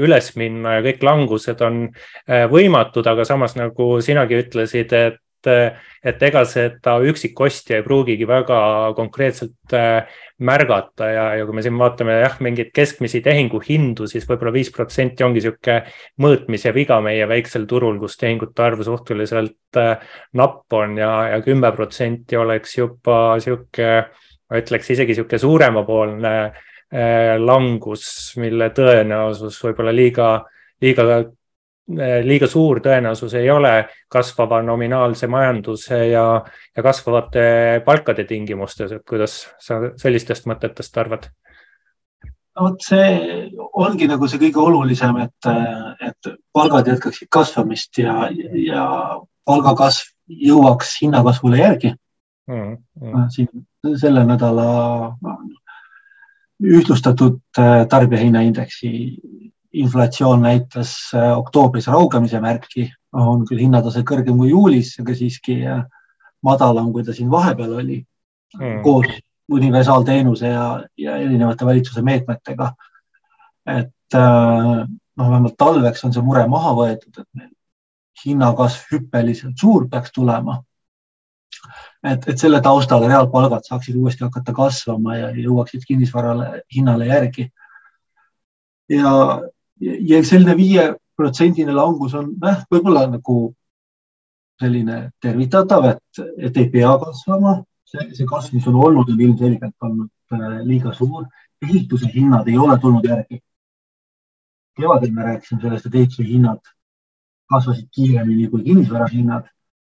üles 0.00 0.30
minna 0.40 0.78
ja 0.78 0.86
kõik 0.86 1.04
langused 1.04 1.60
on 1.64 1.84
eh, 1.90 2.46
võimatud, 2.48 3.04
aga 3.12 3.28
samas 3.28 3.56
nagu 3.60 3.98
sinagi 4.04 4.40
ütlesid, 4.40 4.96
et 4.96 5.20
et, 5.50 6.22
ega 6.22 6.42
seda 6.48 6.96
üksikostja 7.04 7.78
ei 7.78 7.84
pruugigi 7.86 8.26
väga 8.28 8.58
konkreetselt 8.96 9.74
äh, 9.76 10.10
märgata 10.44 11.08
ja, 11.10 11.26
ja 11.38 11.46
kui 11.46 11.56
me 11.56 11.64
siin 11.64 11.78
vaatame 11.78 12.16
jah, 12.20 12.36
mingeid 12.44 12.72
keskmisi 12.74 13.20
tehinguhindu, 13.24 14.08
siis 14.10 14.26
võib-olla 14.28 14.54
viis 14.54 14.72
protsenti 14.74 15.24
ongi 15.26 15.40
niisugune 15.40 15.78
mõõtmise 16.24 16.74
viga 16.74 16.98
meie 17.04 17.28
väiksel 17.30 17.68
turul, 17.70 18.00
kus 18.02 18.18
tehingute 18.20 18.64
arv 18.66 18.82
suhteliselt 18.86 19.80
äh, 19.80 20.02
napp 20.40 20.72
on 20.74 20.98
ja, 21.00 21.12
ja 21.34 21.40
kümme 21.44 21.70
protsenti 21.76 22.38
oleks 22.40 22.78
juba 22.78 23.20
niisugune, 23.38 23.94
ma 24.50 24.60
ütleks 24.60 24.92
isegi 24.96 25.14
niisugune 25.14 25.40
suuremapoolne 25.46 26.34
äh, 26.44 27.34
langus, 27.40 28.34
mille 28.42 28.70
tõenäosus 28.76 29.62
võib-olla 29.64 29.94
liiga, 29.94 30.34
liiga 30.82 31.24
liiga 32.24 32.46
suur 32.48 32.80
tõenäosus 32.80 33.34
ei 33.36 33.50
ole 33.52 33.72
kasvava 34.08 34.62
nominaalse 34.62 35.26
majanduse 35.28 35.98
ja, 36.08 36.24
ja 36.76 36.82
kasvavate 36.82 37.82
palkade 37.84 38.24
tingimustes, 38.24 38.92
et 38.92 39.04
kuidas 39.08 39.42
sa 39.60 39.80
sellistest 40.00 40.48
mõtetest 40.48 40.96
arvad? 41.00 41.28
no 42.54 42.68
vot, 42.68 42.80
see 42.86 43.50
ongi 43.74 44.08
nagu 44.08 44.28
see 44.30 44.40
kõige 44.46 44.62
olulisem, 44.62 45.18
et, 45.26 45.50
et 46.08 46.32
palgad 46.54 46.88
jätkaksid 46.88 47.28
kasvamist 47.28 47.98
ja, 47.98 48.30
ja 48.54 48.86
palgakasv 49.44 50.14
jõuaks 50.28 50.96
hinnakasvule 51.02 51.60
järgi 51.60 51.92
mm,. 52.48 52.76
Mm. 53.02 53.28
siin 53.34 53.98
selle 54.00 54.24
nädala 54.24 54.68
ühtlustatud 56.64 57.40
tarbijahinnaindeksi 57.90 58.90
inflatsioon 59.74 60.42
näitas 60.42 60.94
äh, 61.14 61.32
oktoobris 61.38 61.86
raugemise 61.90 62.40
märki, 62.40 62.88
on 63.12 63.44
küll 63.48 63.62
hinnatase 63.62 64.04
kõrgem 64.06 64.38
kui 64.38 64.50
juulis, 64.50 64.94
aga 65.02 65.14
siiski 65.18 65.58
äh, 65.66 65.82
madalam, 66.44 66.92
kui 66.94 67.04
ta 67.06 67.14
siin 67.16 67.30
vahepeal 67.32 67.78
oli 67.80 67.98
mm. 68.58 68.82
koos 68.84 69.08
universaalteenuse 69.52 70.52
ja, 70.52 70.66
ja 70.98 71.16
erinevate 71.20 71.66
valitsuse 71.66 72.02
meetmetega. 72.02 72.72
et 73.66 74.14
äh, 74.14 74.84
noh, 75.16 75.30
vähemalt 75.30 75.56
talveks 75.58 76.04
on 76.04 76.14
see 76.14 76.22
mure 76.22 76.46
maha 76.48 76.74
võetud, 76.78 77.18
et 77.18 77.28
meil 77.34 77.50
hinnakasv 78.24 78.92
hüppeliselt 78.92 79.58
suur 79.58 79.88
peaks 79.90 80.12
tulema. 80.12 80.60
et, 82.04 82.28
et 82.28 82.38
selle 82.38 82.60
taustal 82.62 83.06
reaalpalgad 83.08 83.66
saaksid 83.66 83.96
uuesti 83.96 84.24
hakata 84.24 84.52
kasvama 84.54 85.16
ja 85.16 85.30
jõuaksid 85.34 85.86
kinnisvarale 85.88 86.62
hinnale 86.74 87.06
järgi 87.10 87.48
ja, 88.88 89.40
ja 89.80 90.22
selline 90.24 90.56
viieprotsendine 90.56 91.74
langus 91.74 92.14
on 92.14 92.34
noh, 92.40 92.58
võib-olla 92.70 93.06
nagu 93.10 93.38
selline 94.60 94.98
tervitatav, 95.22 95.88
et, 95.90 96.26
et 96.38 96.60
ei 96.62 96.68
pea 96.70 96.92
kasvama. 97.02 97.62
see, 97.94 98.04
see 98.16 98.26
kasv, 98.26 98.54
mis 98.56 98.66
on 98.70 98.78
olnud, 98.80 99.10
on 99.10 99.20
ilmselgelt 99.20 99.86
olnud 99.86 100.10
äh, 100.34 100.60
liiga 100.66 100.92
suur. 100.94 101.26
ehituse 101.62 102.10
hinnad 102.14 102.48
ei 102.48 102.58
ole 102.58 102.78
tulnud 102.78 103.04
järgi. 103.04 103.40
kevadel 104.76 105.12
me 105.12 105.22
rääkisime 105.22 105.60
sellest, 105.60 105.86
et 105.86 105.94
ehituse 105.94 106.24
hinnad 106.28 106.60
kasvasid 107.50 107.88
kiiremini 107.94 108.48
kui 108.48 108.62
kinnisvara 108.62 109.08
hinnad. 109.12 109.50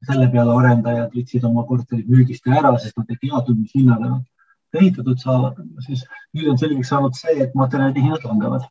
selle 0.07 0.29
peale 0.31 0.53
arendajad 0.55 1.15
võtsid 1.15 1.45
oma 1.47 1.65
korterid 1.67 2.07
müügist 2.07 2.45
ära, 2.47 2.71
sest 2.79 2.97
nad 2.97 3.09
ei 3.11 3.17
teadnud, 3.19 3.57
mis 3.59 3.73
hinnaga 3.75 4.11
nad 4.11 4.81
ehitatud 4.81 5.19
saavad. 5.19 5.63
siis 5.87 6.03
nüüd 6.33 6.51
on 6.51 6.57
selgeks 6.57 6.91
saanud 6.93 7.15
see, 7.15 7.35
et 7.43 7.55
materjalide 7.55 8.03
hinnad 8.03 8.27
langevad 8.27 8.67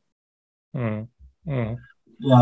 mm.. 0.77 1.07
Mm. 1.49 1.77
ja, 2.31 2.41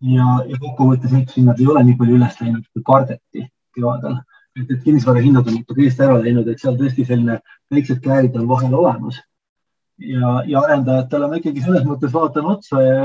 ja, 0.00 0.26
ja 0.48 0.58
kokkuvõttes 0.62 1.12
ehitushinnad 1.12 1.60
ei 1.60 1.68
ole 1.72 1.84
nii 1.84 1.98
palju 2.00 2.16
üles 2.16 2.40
läinud, 2.40 2.64
kui 2.72 2.84
kardeti 2.86 3.46
kevadel. 3.76 4.18
et, 4.56 4.70
et 4.70 4.82
kinnisvara 4.84 5.20
hinnad 5.20 5.48
on 5.48 5.58
natuke 5.58 5.84
eest 5.84 6.00
ära 6.00 6.16
läinud, 6.22 6.48
et 6.48 6.62
seal 6.62 6.78
tõesti 6.80 7.04
selline 7.08 7.40
väiksed 7.72 8.00
käärid 8.04 8.36
on 8.40 8.48
vahel 8.48 8.74
olemas. 8.74 9.20
ja, 9.98 10.40
ja 10.46 10.62
arendajatele 10.64 11.28
ma 11.28 11.40
ikkagi 11.40 11.64
selles 11.64 11.84
mõttes 11.88 12.12
vaatan 12.12 12.48
otsa 12.54 12.82
ja 12.82 12.96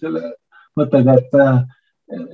selle 0.00 0.32
mõttega, 0.78 1.18
et 1.18 1.36
äh, 1.38 1.60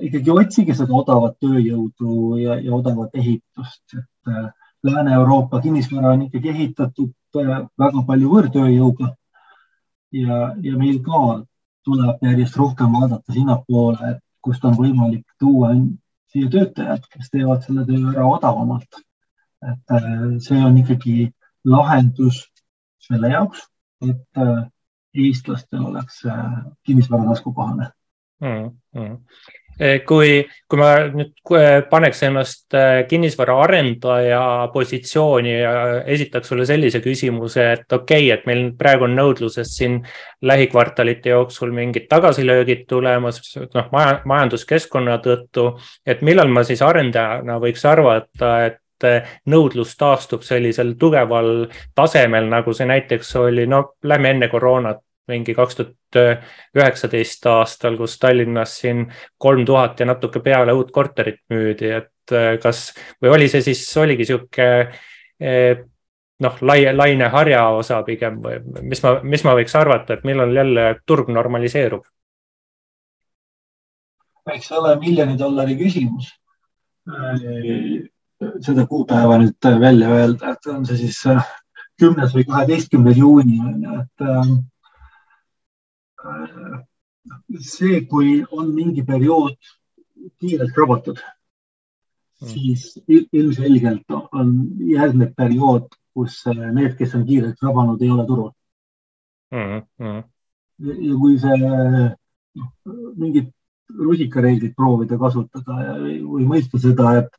ikkagi 0.09 0.33
otsige 0.33 0.75
seda 0.77 0.93
odavat 1.01 1.37
tööjõudu 1.43 2.37
ja, 2.41 2.57
ja 2.61 2.73
odavat 2.77 3.13
ehitust, 3.17 3.83
et 3.93 4.33
äh, 4.33 4.47
Lääne-Euroopa 4.85 5.59
kinnisvara 5.61 6.13
on 6.13 6.27
ikkagi 6.27 6.51
ehitatud 6.53 7.41
äh, 7.41 7.61
väga 7.81 8.03
palju 8.07 8.33
võõrtööjõuga. 8.33 9.13
ja, 10.13 10.35
ja 10.63 10.77
meil 10.77 11.01
ka 11.03 11.43
tuleb 11.87 12.23
järjest 12.25 12.57
rohkem 12.59 12.93
vaadata 12.93 13.33
sinnapoole, 13.33 14.11
et 14.11 14.23
kust 14.43 14.65
on 14.67 14.75
võimalik 14.77 15.25
tuua 15.39 15.71
siia 16.31 16.49
töötajad, 16.51 17.05
kes 17.13 17.31
teevad 17.33 17.63
selle 17.65 17.85
töö 17.87 18.11
ära 18.13 18.25
odavamalt. 18.27 19.03
et 19.67 19.91
äh, 19.91 20.09
see 20.45 20.57
on 20.61 20.75
ikkagi 20.77 21.31
lahendus 21.65 22.43
selle 23.01 23.31
jaoks, 23.31 23.63
et 24.05 24.41
äh, 24.43 24.67
eestlastel 25.17 25.87
oleks 25.89 26.19
äh, 26.29 26.59
kinnisvara 26.85 27.25
taskukohane 27.31 27.87
mm. 28.41 28.67
-hmm. 28.95 29.17
Eh, 29.77 29.99
kui, 30.09 30.39
kui 30.65 30.79
ma 30.79 30.87
nüüd 31.13 31.51
eh, 31.53 31.83
paneks 31.85 32.23
ennast 32.25 32.73
eh, 32.73 33.03
kinnisvara 33.09 33.59
arendaja 33.61 34.39
positsiooni 34.73 35.51
ja 35.53 35.73
esitaks 36.09 36.49
sulle 36.49 36.65
sellise 36.65 36.97
küsimuse, 37.03 37.67
et 37.75 37.93
okei 37.93 38.31
okay,, 38.31 38.31
et 38.33 38.47
meil 38.49 38.63
praegu 38.79 39.05
on 39.05 39.13
nõudluses 39.19 39.75
siin 39.77 39.99
lähikvartalite 40.41 41.29
jooksul 41.29 41.75
mingid 41.77 42.09
tagasilöögid 42.09 42.87
tulemas, 42.89 43.37
noh 43.75 43.93
maja, 43.93 44.17
majanduskeskkonna 44.25 45.21
tõttu, 45.21 45.69
et 46.09 46.25
millal 46.25 46.49
ma 46.49 46.65
siis 46.65 46.81
arendajana 46.81 47.61
võiks 47.61 47.85
arvata, 47.85 48.53
et 48.71 48.81
nõudlus 49.45 49.93
taastub 49.93 50.41
sellisel 50.41 50.95
tugeval 50.97 51.67
tasemel, 51.93 52.49
nagu 52.49 52.73
see 52.73 52.89
näiteks 52.89 53.35
oli, 53.43 53.67
no 53.69 53.83
lähme 54.01 54.33
enne 54.33 54.49
koroonat, 54.49 55.03
mingi 55.27 55.53
kaks 55.55 55.75
tuhat 55.75 56.19
üheksateist 56.77 57.45
aastal, 57.51 57.97
kus 57.99 58.17
Tallinnas 58.19 58.77
siin 58.81 59.05
kolm 59.37 59.65
tuhat 59.67 59.99
ja 59.99 60.07
natuke 60.07 60.39
peale 60.43 60.73
uut 60.77 60.91
korterit 60.95 61.41
müüdi, 61.51 61.91
et 61.99 62.35
äh, 62.35 62.55
kas 62.63 62.91
või 63.21 63.33
oli 63.35 63.49
see 63.51 63.63
siis, 63.65 63.83
oligi 63.99 64.27
sihuke 64.29 64.67
äh, 64.87 65.83
noh, 66.43 66.59
laie, 66.61 66.93
laine 66.95 67.29
harja 67.33 67.67
osa 67.75 68.01
pigem 68.07 68.39
või 68.43 68.61
mis 68.87 69.03
ma, 69.03 69.17
mis 69.23 69.43
ma 69.47 69.55
võiks 69.57 69.75
arvata, 69.79 70.17
et 70.17 70.27
millal 70.27 70.53
jälle 70.55 70.93
turg 71.05 71.31
normaliseerub? 71.33 72.05
eks 74.47 74.69
ole 74.71 74.93
miljoni 74.95 75.33
dollari 75.35 75.73
küsimus. 75.75 76.29
Äh, 77.11 78.05
seda 78.63 78.85
kuupäeva 78.87 79.35
nüüd 79.41 79.67
välja 79.81 80.07
öelda, 80.13 80.53
et 80.53 80.69
on 80.71 80.85
see 80.87 81.01
siis 81.01 81.17
kümnes 81.99 82.35
või 82.35 82.45
kaheteistkümnes 82.47 83.17
juuni 83.17 83.57
on 83.59 83.83
ju, 83.83 83.97
et 84.03 84.25
see, 87.59 88.05
kui 88.09 88.43
on 88.51 88.71
mingi 88.75 89.03
periood 89.07 89.57
kiirelt 90.41 90.73
krabatud 90.75 91.19
mm., 91.21 92.51
siis 92.51 92.93
ilmselgelt 93.07 94.15
on 94.31 94.53
järgnev 94.91 95.33
periood, 95.37 95.89
kus 96.17 96.43
need, 96.47 96.95
kes 96.97 97.15
on 97.17 97.25
kiirelt 97.27 97.59
krabanud, 97.59 98.01
ei 98.01 98.13
ole 98.13 98.25
turul 98.27 98.51
mm. 99.51 99.81
-hmm. 99.99 100.23
ja 101.09 101.19
kui 101.23 101.39
see 101.39 101.57
noh, 101.63 102.71
mingit 103.15 103.53
rusikareeglit 103.97 104.75
proovida 104.75 105.17
kasutada 105.17 105.81
ja, 105.83 105.97
või 106.27 106.47
mõista 106.47 106.79
seda, 106.79 107.17
et 107.21 107.29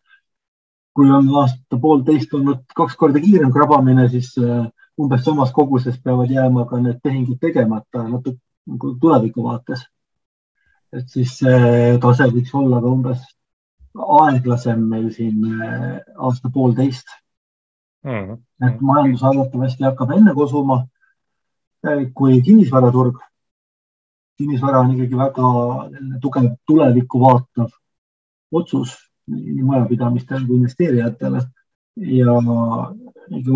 kui 0.97 1.11
on 1.15 1.29
aasta-poolteist 1.41 2.33
olnud 2.35 2.65
kaks 2.75 2.97
korda 2.97 3.21
kiirem 3.23 3.53
krabamine, 3.53 4.09
siis 4.09 4.33
umbes 4.99 5.25
samas 5.25 5.53
koguses 5.55 5.99
peavad 6.03 6.31
jääma 6.31 6.65
ka 6.67 6.81
need 6.83 6.99
tehingud 7.03 7.39
tegemata 7.41 8.03
natuke 8.09 8.41
nagu 8.69 8.95
tuleviku 9.01 9.45
vaates. 9.45 9.87
et 10.93 11.09
siis 11.13 11.35
see 11.41 11.97
tase 12.01 12.27
võiks 12.33 12.55
olla 12.57 12.79
ka 12.81 12.91
umbes 12.97 13.25
aeglasem 14.19 14.87
meil 14.89 15.11
siin 15.13 15.43
äh, 15.45 15.99
aasta-poolteist 16.17 17.11
mm. 18.05 18.11
-hmm. 18.11 18.39
et 18.69 18.81
majandus 18.81 19.25
arvatavasti 19.31 19.85
hakkab 19.85 20.15
enne 20.17 20.35
kosuma 20.35 20.79
äh, 21.87 22.07
kui 22.15 22.41
kinnisvaraturg. 22.43 23.19
kinnisvara 24.39 24.81
on 24.81 24.95
ikkagi 24.95 25.17
väga 25.17 25.49
tugev 26.23 26.51
tulevikku 26.67 27.21
vaatav 27.21 27.71
otsus 28.53 28.97
nii 29.27 29.63
majapidamistele 29.63 30.47
kui 30.47 30.57
investeerijatele 30.57 31.43
ja 31.97 32.33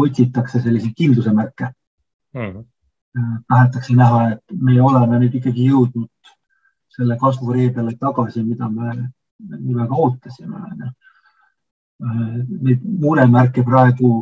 otsitakse 0.04 0.60
selliseid 0.60 0.94
kindluse 0.96 1.32
märke 1.32 1.70
mm. 2.34 2.50
-hmm 2.50 2.71
tahetakse 3.48 3.94
näha, 3.96 4.22
et 4.32 4.56
me 4.56 4.78
oleme 4.82 5.18
nüüd 5.20 5.36
ikkagi 5.38 5.68
jõudnud 5.68 6.34
selle 6.92 7.16
kasvureedele 7.20 7.94
tagasi, 8.00 8.42
mida 8.44 8.68
me 8.72 8.92
nii 9.52 9.76
väga 9.76 9.98
ootasime. 10.04 10.90
Neid 12.02 12.84
muremärke 13.04 13.64
praegu 13.64 14.12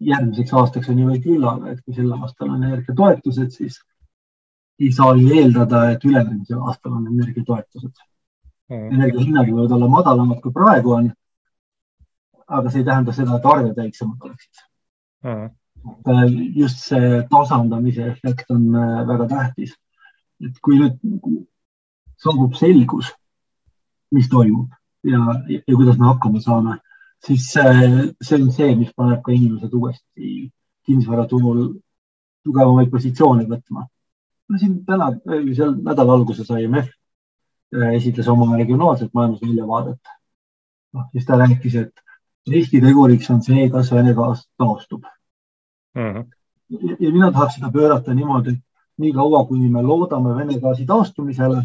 järgmiseks 0.00 0.54
aastaks 0.56 0.88
on 0.88 0.98
ju 0.98 1.08
veel 1.10 1.22
küllaga, 1.24 1.72
et 1.72 1.82
kui 1.84 1.94
sel 1.94 2.12
aastal 2.16 2.54
on 2.54 2.64
energiatoetused, 2.64 3.50
siis 3.52 3.80
ei 4.80 4.92
saa 4.96 5.12
ju 5.18 5.28
eeldada, 5.36 5.90
et 5.92 6.04
ülejärgmisel 6.08 6.62
aastal 6.62 6.94
on 6.96 7.10
energiatoetused 7.10 7.92
mm.. 8.70 8.86
energiahinnad 8.96 9.50
võivad 9.50 9.74
olla 9.76 9.90
madalamad, 9.92 10.40
kui 10.40 10.54
praegu 10.56 10.96
on. 10.96 11.10
aga 12.50 12.70
see 12.70 12.80
ei 12.80 12.86
tähenda 12.86 13.12
seda, 13.14 13.36
et 13.36 13.44
arved 13.46 13.76
väiksemad 13.76 14.24
oleksid 14.26 14.62
mm 15.22 15.50
just 16.54 16.78
see 16.78 17.22
tasandamise 17.30 18.02
efekt 18.06 18.50
on 18.50 18.74
äh, 18.74 19.06
väga 19.06 19.28
tähtis. 19.28 19.76
et 20.40 20.56
kui 20.64 20.78
nüüd 20.80 20.96
saabub 22.16 22.54
selgus, 22.56 23.10
mis 24.10 24.28
toimub 24.28 24.70
ja, 25.04 25.20
ja 25.48 25.74
kuidas 25.76 25.98
me 25.98 26.06
hakkama 26.06 26.40
saame, 26.40 26.78
siis 27.26 27.50
see, 27.52 28.06
see 28.22 28.38
on 28.40 28.48
see, 28.52 28.74
mis 28.76 28.94
paneb 28.96 29.20
ka 29.24 29.32
inimesed 29.32 29.74
uuesti 29.76 30.48
kinnisvaraturul 30.88 31.74
tugevamaid 32.44 32.88
positsioone 32.90 33.44
võtma. 33.50 33.84
no 34.48 34.58
siin 34.58 34.80
täna, 34.84 35.12
seal 35.52 35.76
nädala 35.76 36.16
alguses 36.16 36.48
IMF 36.48 36.88
äh, 36.88 37.94
esitles 37.98 38.28
oma 38.28 38.56
regionaalset 38.56 39.12
majandusväljavaadet. 39.14 40.00
noh, 40.96 41.08
siis 41.12 41.28
ta 41.28 41.36
rääkis, 41.36 41.76
et 41.84 42.04
riskiteguriks 42.48 43.30
on 43.30 43.42
see, 43.44 43.68
kas 43.70 43.92
Vene 43.92 44.16
gaas 44.16 44.46
taastub 44.56 45.04
mm. 45.94 46.12
-hmm. 46.12 46.24
Ja, 46.70 46.96
ja 47.00 47.12
mina 47.12 47.32
tahaks 47.32 47.54
seda 47.54 47.70
pöörata 47.72 48.14
niimoodi, 48.14 48.50
et 48.50 48.58
nii 48.98 49.12
kaua, 49.12 49.44
kuni 49.46 49.68
me 49.68 49.82
loodame 49.82 50.34
Vene 50.36 50.58
gaasi 50.60 50.86
taastumisele, 50.86 51.62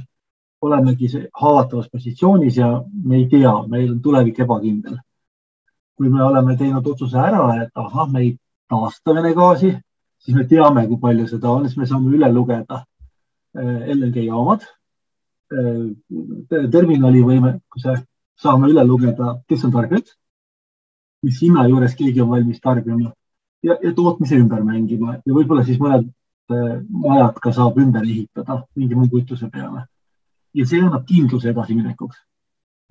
olemegi 0.61 1.09
haavatavas 1.41 1.89
positsioonis 1.91 2.57
ja 2.57 2.69
me 3.03 3.15
ei 3.15 3.27
tea, 3.29 3.53
meil 3.67 3.91
on 3.91 3.99
tulevik 4.01 4.39
ebakindel. 4.39 4.97
kui 5.95 6.09
me 6.09 6.23
oleme 6.23 6.57
teinud 6.59 6.87
otsuse 6.91 7.15
ära, 7.17 7.43
et 7.63 7.69
ahah, 7.79 8.09
me 8.11 8.19
ei 8.19 8.31
taasta 8.69 9.13
Vene 9.15 9.33
gaasi, 9.33 9.69
siis 10.19 10.35
me 10.35 10.43
teame, 10.43 10.87
kui 10.87 10.97
palju 10.99 11.27
seda 11.27 11.51
on, 11.51 11.67
siis 11.69 11.77
me 11.77 11.85
saame 11.87 12.11
üle 12.17 12.31
lugeda 12.33 12.81
eh, 13.55 13.93
LNG 13.93 14.25
jaamad, 14.25 14.65
eh, 15.55 16.65
terminali 16.73 17.21
võimekuse, 17.23 17.95
saame 18.35 18.73
üle 18.73 18.83
lugeda, 18.83 19.37
kes 19.47 19.63
on 19.69 19.71
tarbijad, 19.77 20.11
mis 21.23 21.39
hinna 21.45 21.67
juures 21.69 21.95
keegi 21.95 22.25
on 22.25 22.33
valmis 22.33 22.59
tarbima 22.59 23.13
ja, 23.65 23.77
ja 23.83 23.93
tootmise 23.95 24.37
ümber 24.39 24.63
mängima 24.65 25.17
ja 25.25 25.33
võib-olla 25.33 25.65
siis 25.65 25.79
mõned 25.81 26.07
äh, 26.51 26.77
majad 26.89 27.39
ka 27.41 27.53
saab 27.55 27.79
ümber 27.81 28.05
ehitada 28.05 28.61
mingi 28.75 28.97
muu 28.97 29.09
kütuse 29.11 29.49
peale. 29.51 29.85
ja 30.55 30.65
see 30.65 30.81
annab 30.81 31.05
kindluse 31.07 31.51
edasiminekuks. 31.51 32.17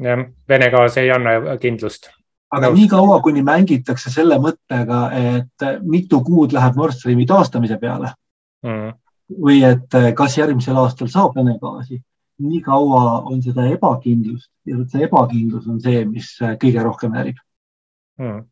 jah, 0.02 0.26
Vene 0.48 0.70
gaas 0.70 0.98
ei 1.00 1.10
anna 1.10 1.56
kindlust. 1.60 2.10
aga 2.50 2.70
Nõus. 2.70 2.78
niikaua, 2.78 3.20
kuni 3.22 3.42
mängitakse 3.42 4.10
selle 4.10 4.38
mõttega, 4.38 5.04
et 5.12 5.68
mitu 5.82 6.20
kuud 6.24 6.52
läheb 6.52 6.76
Nord 6.76 6.96
Streami 6.96 7.26
taastamise 7.26 7.78
peale 7.78 8.14
mm. 8.64 8.90
või 9.46 9.62
et 9.66 10.00
äh, 10.00 10.12
kas 10.14 10.38
järgmisel 10.38 10.80
aastal 10.82 11.08
saab 11.12 11.38
Vene 11.38 11.58
gaasi, 11.60 12.02
nii 12.44 12.60
kaua 12.62 13.22
on 13.30 13.42
seda 13.42 13.68
ebakindlust 13.70 14.50
ja 14.66 14.80
see 14.90 15.06
ebakindlus 15.06 15.68
on 15.70 15.80
see, 15.80 16.04
mis 16.04 16.34
äh, 16.42 16.58
kõige 16.58 16.82
rohkem 16.82 17.14
häirib 17.14 17.38
mm 18.18 18.42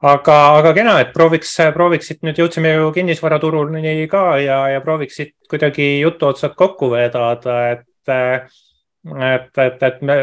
aga, 0.00 0.38
aga 0.60 0.72
kena, 0.76 0.96
et 1.04 1.12
prooviks, 1.12 1.52
prooviksid 1.74 2.24
nüüd 2.26 2.40
jõudsime 2.40 2.72
ju 2.74 2.88
kinnisvaraturuni 2.96 4.08
ka 4.10 4.24
ja, 4.40 4.62
ja 4.74 4.80
prooviksid 4.84 5.34
kuidagi 5.50 5.92
jutuotsad 6.00 6.56
kokku 6.58 6.90
vedada, 6.94 7.60
et 7.76 7.86
et, 9.00 9.58
et, 9.58 9.82
et 9.82 10.02
me, 10.04 10.14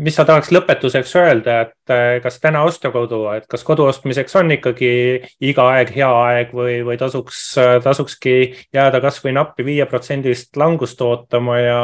mis 0.00 0.14
sa 0.16 0.24
tahaks 0.24 0.48
lõpetuseks 0.54 1.12
öelda, 1.20 1.56
et 1.66 2.22
kas 2.24 2.38
täna 2.40 2.62
osta 2.64 2.88
kodu, 2.94 3.20
et 3.36 3.44
kas 3.50 3.64
kodu 3.66 3.84
ostmiseks 3.90 4.36
on 4.40 4.54
ikkagi 4.56 4.92
iga 5.44 5.66
aeg 5.74 5.92
hea 5.92 6.08
aeg 6.08 6.54
või, 6.56 6.78
või 6.86 6.96
tasuks, 7.00 7.42
tasukski 7.84 8.36
jääda 8.74 9.02
kasvõi 9.04 9.34
nappi 9.36 9.66
viieprotsendist 9.68 10.56
langust 10.56 11.02
ootama 11.04 11.58
ja, 11.60 11.80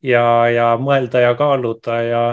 ja, 0.00 0.24
ja 0.48 0.70
mõelda 0.80 1.20
ja 1.26 1.34
kaaluda 1.36 2.00
ja 2.02 2.24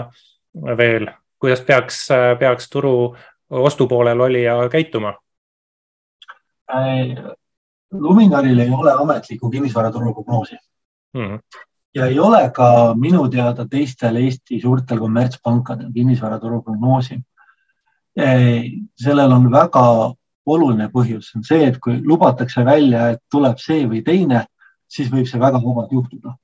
veel, 0.78 1.10
kuidas 1.42 1.60
peaks, 1.68 2.06
peaks 2.40 2.72
turu 2.72 3.12
ostupoolel 3.52 4.20
olija 4.20 4.56
käituma? 4.68 5.14
Äh, 6.72 7.34
Luminaril 7.92 8.58
ei 8.58 8.70
ole 8.70 8.92
ametlikku 8.92 9.50
kinnisvaraturu 9.50 10.14
prognoosi 10.14 10.56
mm. 11.14 11.20
-hmm. 11.20 11.40
ja 11.94 12.06
ei 12.06 12.18
ole 12.18 12.50
ka 12.50 12.94
minu 12.94 13.28
teada 13.28 13.66
teistel 13.68 14.16
Eesti 14.16 14.60
suurtel 14.60 14.98
kommertspankadel 14.98 15.92
kinnisvaraturu 15.92 16.62
prognoosi. 16.62 17.20
Äh, 18.20 18.62
sellel 18.96 19.32
on 19.32 19.50
väga 19.50 20.14
oluline 20.46 20.88
põhjus, 20.88 21.36
on 21.36 21.44
see, 21.44 21.66
et 21.66 21.78
kui 21.78 22.00
lubatakse 22.04 22.64
välja, 22.64 23.08
et 23.08 23.20
tuleb 23.30 23.58
see 23.58 23.86
või 23.86 24.02
teine, 24.02 24.46
siis 24.88 25.10
võib 25.10 25.26
see 25.26 25.40
väga 25.40 25.60
vabalt 25.62 25.92
juhtuda 25.92 26.34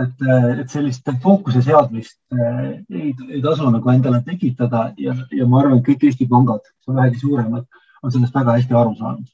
et, 0.00 0.24
et 0.62 0.72
sellist 0.72 1.08
fookuse 1.22 1.62
seadmist 1.64 2.16
eh, 2.32 2.80
ei, 2.90 3.12
ei 3.28 3.40
tasu 3.44 3.68
nagu 3.70 3.92
endale 3.92 4.22
tekitada 4.24 4.86
ja, 4.98 5.14
ja 5.30 5.46
ma 5.46 5.60
arvan, 5.60 5.80
et 5.80 5.86
kõik 5.86 6.06
Eesti 6.08 6.28
pangad, 6.30 6.64
kes 6.64 6.92
on 6.92 7.00
vähegi 7.00 7.20
suuremad, 7.20 7.66
on 8.02 8.14
sellest 8.14 8.36
väga 8.36 8.56
hästi 8.58 8.78
aru 8.78 8.94
saanud. 8.98 9.28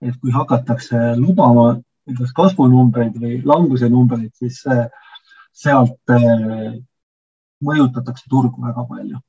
et 0.00 0.14
kui 0.20 0.32
hakatakse 0.32 1.16
lubama 1.18 1.74
kas 2.18 2.30
kasvunumbreid 2.34 3.18
või 3.20 3.40
languse 3.46 3.88
numbreid, 3.92 4.30
siis 4.34 4.62
sealt 5.52 6.14
mõjutatakse 7.60 8.30
turgu 8.30 8.62
väga 8.64 8.86
palju. 8.88 9.20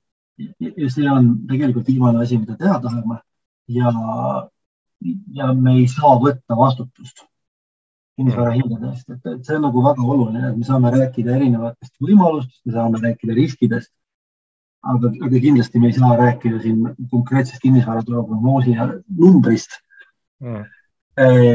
ja 0.60 0.88
see 0.90 1.10
on 1.12 1.34
tegelikult 1.50 1.88
viimane 1.88 2.24
asi, 2.24 2.38
mida 2.38 2.56
teha 2.58 2.80
tahame 2.82 3.20
ja, 3.68 3.92
ja 5.36 5.52
me 5.54 5.76
ei 5.82 5.88
saa 5.92 6.16
võtta 6.22 6.58
vastutust 6.58 7.26
kinnisvara 8.20 8.54
hindade 8.56 8.92
eest, 8.92 9.10
et, 9.10 9.24
et 9.32 9.48
see 9.48 9.58
on 9.58 9.66
nagu 9.66 9.84
väga 9.86 10.04
oluline, 10.04 10.44
et 10.50 10.58
me 10.58 10.68
saame 10.68 10.92
rääkida 10.94 11.36
erinevatest 11.38 11.94
võimalustest, 12.04 12.62
me 12.66 12.76
saame 12.76 13.02
rääkida 13.06 13.38
riskidest. 13.38 13.92
aga, 14.82 15.12
aga 15.26 15.40
kindlasti 15.44 15.80
me 15.80 15.92
ei 15.92 15.94
saa 15.94 16.16
rääkida 16.18 16.60
siin 16.62 16.86
konkreetsest 17.12 17.62
kinnisvaraturu 17.62 18.24
prognoosi 18.28 18.74
numbrist. 19.18 19.78
Mm.. 20.42 20.64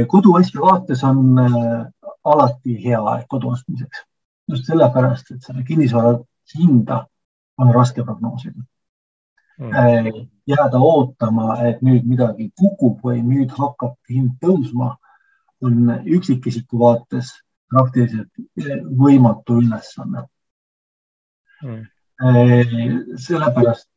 koduasja 0.06 0.60
vaates 0.60 1.02
on 1.04 1.38
äh, 1.42 1.86
alati 2.24 2.76
hea 2.84 3.00
aeg 3.00 3.24
kodu 3.28 3.50
ostmiseks, 3.50 4.04
just 4.52 4.68
sellepärast, 4.70 5.32
et 5.34 5.42
selle 5.42 5.64
kinnisvara 5.66 6.18
hinda 6.54 7.00
on 7.58 7.72
raske 7.74 8.04
prognoosida. 8.04 8.62
Mm.. 9.58 9.72
Äh, 9.72 10.28
jääda 10.46 10.78
ootama, 10.78 11.56
et 11.66 11.82
nüüd 11.82 12.06
midagi 12.06 12.52
kukub 12.54 13.02
või 13.02 13.22
nüüd 13.26 13.50
hakkab 13.58 13.96
hind 14.10 14.36
tõusma 14.44 14.94
on 15.64 15.90
üksikisiku 16.04 16.78
vaates 16.78 17.32
praktiliselt 17.70 18.30
võimatu 19.00 19.60
ülesanne. 19.62 20.26
Mm.. 21.64 21.84
sellepärast 23.20 23.88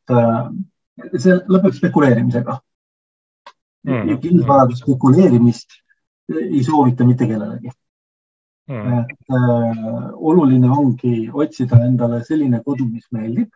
see 1.16 1.36
lõpeb 1.48 1.76
spekuleerimisega. 1.76 2.58
Mm.. 3.88 4.18
kinnisvaraga 4.20 4.76
spekuleerimist 4.76 5.78
ei 6.36 6.62
soovita 6.64 7.04
mitte 7.04 7.28
kellelegi. 7.28 7.72
Mm.. 8.70 8.98
et 9.02 9.34
äh, 9.34 10.10
oluline 10.14 10.70
ongi 10.70 11.30
otsida 11.32 11.80
endale 11.84 12.22
selline 12.24 12.62
kodu, 12.64 12.86
mis 12.86 13.06
meeldib, 13.10 13.50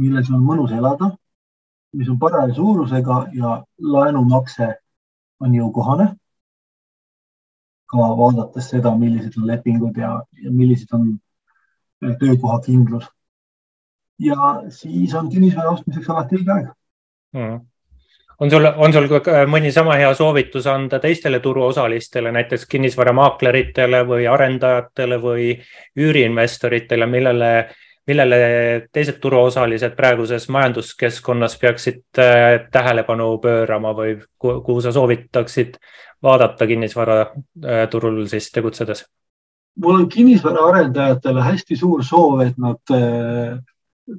milles 0.00 0.30
on 0.30 0.42
mõnus 0.44 0.74
elada, 0.76 1.10
mis 1.96 2.08
on 2.08 2.18
paraja 2.18 2.54
suurusega 2.54 3.20
ja 3.34 3.54
laenumakse 3.80 4.74
on 5.40 5.54
jõukohane 5.56 6.10
ka 7.90 8.10
vaadates 8.20 8.70
seda, 8.74 8.94
millised 8.96 9.38
on 9.40 9.48
lepingud 9.50 9.96
ja, 9.98 10.12
ja 10.42 10.52
millised 10.52 10.92
on 10.96 11.08
äh, 12.04 12.14
töökoha 12.20 12.60
kindlus. 12.66 13.08
ja 14.18 14.62
siis 14.68 15.14
on 15.14 15.30
kinnisvara 15.30 15.70
ostmiseks 15.70 16.10
alati 16.10 16.40
õige 16.40 16.56
aeg 16.56 16.70
mm 17.32 17.60
on 18.40 18.50
sul, 18.50 18.64
on 18.76 18.92
sul 18.92 19.08
mõni 19.50 19.72
sama 19.72 19.96
hea 20.00 20.10
soovitus 20.16 20.66
anda 20.70 20.98
teistele 21.00 21.40
turuosalistele, 21.44 22.32
näiteks 22.32 22.66
kinnisvaramaakleritele 22.72 24.02
või 24.08 24.26
arendajatele 24.30 25.20
või 25.20 25.50
üüriinvestoritele, 26.00 27.06
millele, 27.06 27.50
millele 28.08 28.38
teised 28.92 29.20
turuosalised 29.20 29.96
praeguses 29.96 30.48
majanduskeskkonnas 30.48 31.58
peaksid 31.60 32.02
äh, 32.18 32.64
tähelepanu 32.72 33.34
pöörama 33.42 33.92
või 33.96 34.16
kuhu 34.40 34.80
sa 34.80 34.92
soovitaksid 34.96 35.76
vaadata 36.22 36.66
kinnisvaraturul 36.66 38.26
siis 38.28 38.50
tegutsedes? 38.52 39.04
mul 39.80 39.94
on 39.94 40.08
kinnisvaraarendajatele 40.08 41.42
hästi 41.42 41.76
suur 41.76 42.04
soov, 42.04 42.40
et 42.44 42.58
nad 42.58 42.94
äh, 42.94 43.58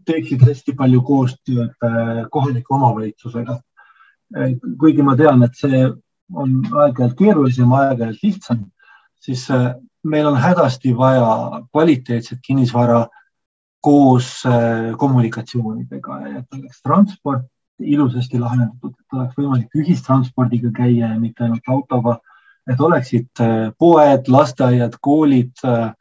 teeksid 0.08 0.44
hästi 0.48 0.76
palju 0.78 1.02
koostööd 1.06 1.86
äh, 1.86 2.24
kohaliku 2.32 2.78
omavalitsusega. 2.78 3.60
Äh, 4.38 4.56
kuigi 4.80 5.06
ma 5.06 5.16
tean, 5.20 5.44
et 5.46 5.58
see 5.60 5.86
on 6.32 6.60
aeg-ajalt 6.72 7.18
keerulisem, 7.20 7.72
aeg-ajalt 7.76 8.22
lihtsam, 8.24 8.68
siis 9.22 9.44
meil 10.08 10.28
on 10.30 10.38
hädasti 10.40 10.94
vaja 10.98 11.62
kvaliteetset 11.68 12.40
kinnisvara 12.46 13.04
koos 13.84 14.30
kommunikatsioonidega, 14.98 16.18
et 16.40 16.56
oleks 16.56 16.80
transport 16.86 17.44
ilusasti 17.84 18.40
lahendatud, 18.40 18.94
et 18.94 19.16
oleks 19.18 19.38
võimalik 19.38 19.78
ühistranspordiga 19.78 20.72
käia 20.76 21.12
ja 21.12 21.20
mitte 21.20 21.46
ainult 21.46 21.68
autoga, 21.70 22.18
et 22.70 22.82
oleksid 22.82 23.42
äh, 23.42 23.72
poed, 23.80 24.28
lasteaiad, 24.32 24.98
koolid, 25.02 25.54
äh, 25.66 25.92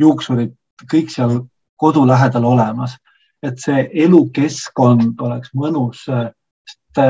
juuksurid, 0.00 0.52
kõik 0.90 1.12
seal 1.12 1.40
kodu 1.80 2.04
lähedal 2.08 2.44
olemas, 2.44 2.96
et 3.42 3.60
see 3.60 3.86
elukeskkond 4.04 5.20
oleks 5.24 5.54
mõnus, 5.56 6.04
äh, 6.12 6.30
sest 6.68 7.00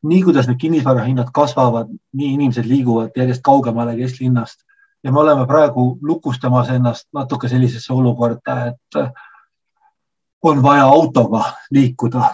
nii 0.00 0.20
kuidas 0.24 0.46
need 0.48 0.60
kinnisvarahinnad 0.60 1.28
kasvavad, 1.36 1.90
nii 2.16 2.34
inimesed 2.38 2.64
liiguvad 2.64 3.16
järjest 3.16 3.42
kaugemale 3.44 3.96
kesklinnast. 3.98 4.62
Ja 5.04 5.12
me 5.12 5.20
oleme 5.20 5.44
praegu 5.48 5.98
lukustamas 6.02 6.70
ennast 6.72 7.08
natuke 7.16 7.48
sellisesse 7.48 7.92
olukorda, 7.92 8.56
et 8.72 9.00
on 10.42 10.62
vaja 10.62 10.84
autoga 10.84 11.44
liikuda. 11.70 12.30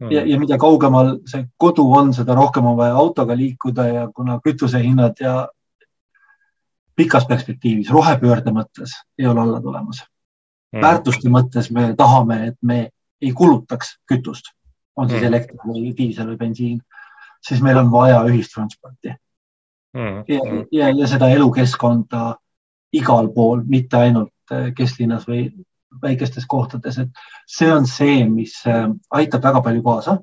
Ja, 0.00 0.24
ja 0.26 0.38
mida 0.40 0.58
kaugemal 0.58 1.16
see 1.28 1.46
kodu 1.56 1.86
on, 1.98 2.12
seda 2.14 2.34
rohkem 2.36 2.66
on 2.66 2.76
vaja 2.76 2.96
autoga 2.96 3.36
liikuda 3.36 3.86
ja 3.88 4.08
kuna 4.14 4.40
kütusehinnad 4.44 5.20
ja 5.20 5.48
pikas 6.96 7.26
perspektiivis 7.28 7.90
rohepöörde 7.92 8.52
mõttes 8.52 8.96
ei 9.18 9.26
ole 9.26 9.40
alla 9.40 9.60
tulemas. 9.60 10.04
Mm.. 10.74 10.82
väärtuste 10.82 11.30
mõttes 11.30 11.70
me 11.70 11.92
tahame, 11.96 12.46
et 12.48 12.56
me 12.62 12.78
ei 13.22 13.32
kulutaks 13.32 13.96
kütust, 14.08 14.50
on 14.96 15.08
siis 15.08 15.20
mm. 15.20 15.26
elekter 15.26 15.60
või 15.64 15.92
diisel 15.96 16.32
või 16.32 16.40
bensiin, 16.40 16.80
siis 17.46 17.62
meil 17.62 17.78
on 17.78 17.92
vaja 17.92 18.18
ühistransporti. 18.26 19.14
Mm.. 19.96 20.24
ja, 20.28 20.40
ja, 20.72 20.90
ja 20.90 21.08
seda 21.08 21.30
elukeskkonda 21.32 22.34
igal 22.92 23.30
pool, 23.32 23.62
mitte 23.66 23.96
ainult 23.96 24.56
kesklinnas 24.76 25.24
või 25.28 25.48
väikestes 26.02 26.46
kohtades, 26.46 26.98
et 26.98 27.20
see 27.46 27.68
on 27.72 27.86
see, 27.86 28.24
mis 28.28 28.58
äh, 28.66 28.88
aitab 29.10 29.44
väga 29.44 29.62
palju 29.62 29.82
kaasa 29.82 30.18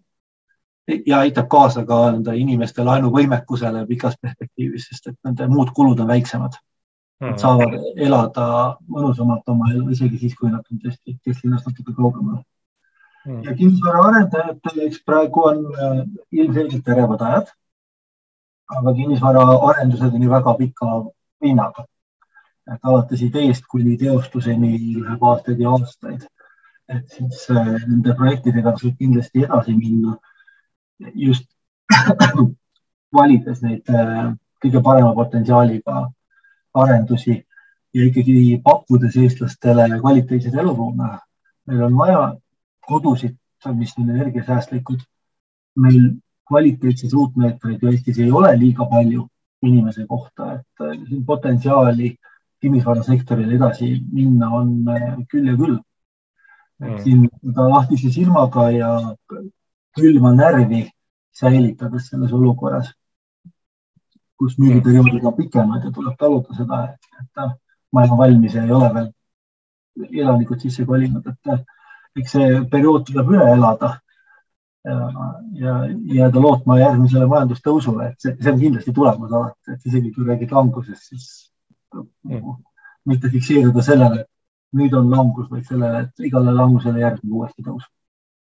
ja 1.06 1.20
aitab 1.20 1.48
kaasa 1.48 1.86
ka 1.88 2.00
nende 2.12 2.36
inimeste 2.38 2.84
laenuvõimekusele 2.84 3.86
pikas 3.88 4.18
perspektiivis, 4.22 4.88
sest 4.90 5.12
et 5.12 5.18
nende 5.24 5.48
muud 5.52 5.72
kulud 5.76 6.00
on 6.04 6.12
väiksemad. 6.12 6.58
Nad 7.24 7.40
saavad 7.40 7.78
elada 8.04 8.46
mõnusamalt 8.92 9.48
oma 9.48 9.70
elu, 9.72 9.86
isegi 9.96 10.18
siis, 10.26 10.34
kui 10.36 10.50
nad 10.52 10.66
on 10.68 10.82
tõesti 10.82 11.14
kesklinnast 11.24 11.70
natuke 11.70 11.94
kaugemal 11.96 12.42
mm.. 13.24 13.44
ja 13.46 13.54
kinnisvaraarendajatel, 13.56 14.82
eks 14.88 15.00
praegu 15.08 15.46
on 15.48 15.62
äh, 15.72 16.02
ilmselgelt 16.32 16.84
terevad 16.84 17.24
ajad. 17.30 17.54
aga 18.74 18.94
kinnisvaraarendused 18.98 20.18
on 20.18 20.24
ju 20.24 20.30
väga 20.30 20.54
pika 20.60 20.92
vinnaga 21.44 21.86
et 22.72 22.80
alates 22.84 23.22
ideest 23.22 23.66
kuni 23.72 23.98
teostuseni 24.00 24.78
läheb 25.02 25.24
aastaid 25.30 25.60
ja 25.60 25.74
aastaid. 25.78 26.28
et 26.90 27.10
siis 27.10 27.46
äh, 27.52 27.68
nende 27.88 28.14
projektidega 28.16 28.72
tasub 28.76 28.98
kindlasti 29.00 29.46
edasi 29.46 29.76
minna. 29.76 30.18
just 31.16 31.46
valides 33.20 33.62
neid 33.64 33.90
äh, 33.90 34.32
kõige 34.64 34.82
parema 34.84 35.14
potentsiaaliga 35.16 36.08
arendusi 36.74 37.36
ja 37.94 38.06
ikkagi 38.08 38.62
pakkudes 38.64 39.16
eestlastele 39.18 40.00
kvaliteetseid 40.00 40.56
eluruume. 40.56 41.18
meil 41.68 41.84
on 41.84 41.98
vaja 41.98 42.22
kodusid, 42.88 43.36
mis 43.74 43.98
on 43.98 44.10
energiasäästlikud. 44.10 45.00
meil 45.76 46.12
kvaliteetseid 46.48 47.12
ruutmeetreid 47.14 47.82
ju 47.82 47.92
Eestis 47.92 48.20
ei 48.20 48.32
ole 48.32 48.58
liiga 48.60 48.86
palju 48.86 49.28
inimese 49.64 50.06
kohta, 50.08 50.54
et 50.54 50.82
äh, 50.82 50.98
potentsiaali 51.26 52.08
äh, 52.12 52.33
kinnisvarasektoril 52.64 53.56
edasi 53.58 53.94
minna 54.12 54.50
on 54.60 54.74
äh, 54.90 55.10
küll 55.32 55.52
ja 55.52 55.58
küll. 55.60 55.80
Mm.. 56.84 56.98
siin 57.04 57.28
seda 57.30 57.68
lahtise 57.70 58.10
silmaga 58.12 58.64
ja 58.74 58.90
külma 59.96 60.34
närvi 60.36 60.82
säilitades 61.38 62.10
selles 62.10 62.34
olukorras, 62.34 62.90
kus 64.38 64.58
müügiperioodid 64.60 65.26
on 65.30 65.36
pikemad 65.38 65.86
ja 65.86 65.92
tuleb 65.94 66.18
taluda 66.20 66.58
seda, 66.58 66.82
et 67.22 67.44
maja 67.94 68.18
valmis 68.18 68.58
ja 68.58 68.66
ei 68.66 68.74
ole 68.74 68.90
veel 68.98 69.12
elanikud 70.24 70.66
sisse 70.66 70.86
kolinud, 70.90 71.30
et 71.30 72.20
eks 72.20 72.36
see 72.36 72.50
periood 72.72 73.06
tuleb 73.08 73.32
üle 73.36 73.48
elada 73.54 73.94
ja, 74.84 74.98
ja 75.62 75.74
jääda 76.20 76.42
lootma 76.42 76.80
järgmisele 76.82 77.30
majandustõusule, 77.30 78.12
et 78.12 78.26
see, 78.26 78.36
see 78.42 78.54
on 78.54 78.62
kindlasti 78.62 78.94
tulemas 78.94 79.32
alati, 79.32 79.76
et 79.76 79.90
isegi 79.90 80.12
kui 80.16 80.28
räägid 80.28 80.54
langusest, 80.54 81.10
siis 81.12 81.28
mm. 81.96 82.54
mitte 83.10 83.32
fikseeruda 83.34 83.84
sellele, 83.86 84.24
et 84.24 84.80
nüüd 84.80 84.94
on 84.98 85.12
langus, 85.14 85.50
vaid 85.52 85.68
sellele, 85.70 86.06
et 86.08 86.30
igale 86.30 86.54
langusele 86.56 87.04
järgneb 87.04 87.42
uuesti 87.42 87.66
tõus. 87.66 87.86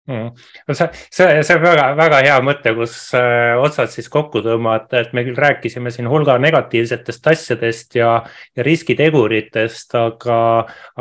Mm.. 0.07 0.31
see, 0.73 0.87
see, 1.13 1.43
see 1.45 1.55
on 1.55 1.61
väga, 1.61 1.83
väga 1.93 2.19
hea 2.25 2.37
mõte, 2.41 2.71
kus 2.73 2.95
äh, 3.13 3.53
otsad 3.61 3.91
siis 3.93 4.09
kokku 4.09 4.41
tõmmata, 4.41 5.03
et 5.03 5.13
me 5.13 5.21
küll 5.27 5.37
rääkisime 5.37 5.93
siin 5.93 6.09
hulga 6.09 6.39
negatiivsetest 6.41 7.29
asjadest 7.29 7.99
ja, 7.99 8.15
ja 8.57 8.65
riskiteguritest, 8.65 9.93
aga, 9.99 10.39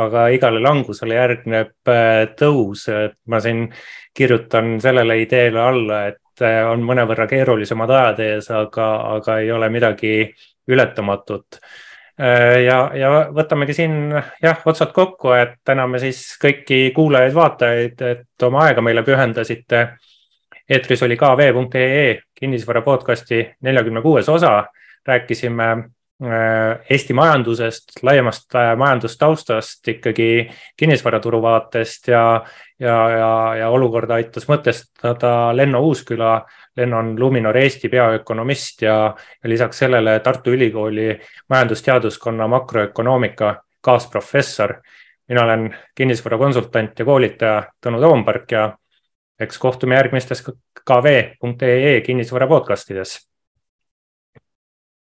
aga 0.05 0.27
igale 0.37 0.61
langusele 0.61 1.17
järgneb 1.17 1.91
äh, 1.91 2.27
tõus, 2.37 2.85
et 2.93 3.17
ma 3.25 3.41
siin 3.41 3.71
kirjutan 4.15 4.77
sellele 4.85 5.17
ideele 5.25 5.65
alla, 5.65 6.03
et 6.13 6.45
äh, 6.45 6.61
on 6.69 6.85
mõnevõrra 6.85 7.25
keerulisemad 7.31 7.97
ajad 7.97 8.25
ees, 8.27 8.51
aga, 8.53 8.91
aga 9.17 9.41
ei 9.41 9.49
ole 9.57 9.73
midagi 9.73 10.13
ületamatut 10.71 11.63
ja, 12.65 12.79
ja 12.95 13.11
võtamegi 13.33 13.73
siin 13.77 14.13
jah, 14.43 14.59
otsad 14.69 14.91
kokku, 14.93 15.33
et 15.33 15.55
täname 15.65 15.99
siis 16.03 16.21
kõiki 16.43 16.91
kuulajaid-vaatajaid, 16.97 18.03
et 18.05 18.45
oma 18.45 18.67
aega 18.67 18.85
meile 18.85 19.05
pühendasite. 19.07 19.87
eetris 20.69 21.03
oli 21.03 21.17
kv.ee 21.17 22.21
kinnisvara 22.35 22.83
podcasti 22.83 23.41
neljakümne 23.61 24.03
kuues 24.03 24.29
osa, 24.29 24.65
rääkisime 25.07 25.71
Äh, 26.21 26.81
Eesti 26.91 27.15
majandusest, 27.17 27.85
laiemast 28.03 28.55
äh, 28.55 28.75
majandustaustast 28.77 29.89
ikkagi 29.89 30.51
kinnisvaraturu 30.77 31.39
vaatest 31.43 32.11
ja, 32.13 32.45
ja, 32.81 33.11
ja, 33.11 33.55
ja 33.55 33.69
olukorda 33.71 34.15
aitas 34.15 34.49
mõtestada 34.49 35.57
Lenno 35.57 35.81
Uusküla. 35.85 36.41
Lenno 36.77 36.99
on 36.99 37.15
Luminor 37.21 37.57
Eesti 37.57 37.89
peaökonomist 37.89 38.83
ja, 38.83 39.15
ja 39.43 39.49
lisaks 39.49 39.79
sellele 39.79 40.21
Tartu 40.21 40.55
Ülikooli 40.57 41.21
majandusteaduskonna 41.49 42.49
makroökonoomika 42.49 43.55
kaasprofessor. 43.81 44.81
mina 45.29 45.45
olen 45.45 45.77
kinnisvarakonsultant 45.95 46.99
ja 46.99 47.05
koolitaja 47.05 47.63
Tõnu 47.87 48.01
Toompark 48.01 48.53
ja 48.53 48.79
eks 49.41 49.59
kohtume 49.59 49.95
järgmistes 49.95 50.43
kv.ee 50.85 52.01
kinnisvara 52.01 52.47
podcastides. 52.47 53.29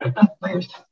aitäh, 0.04 0.24
nägemist 0.42 0.89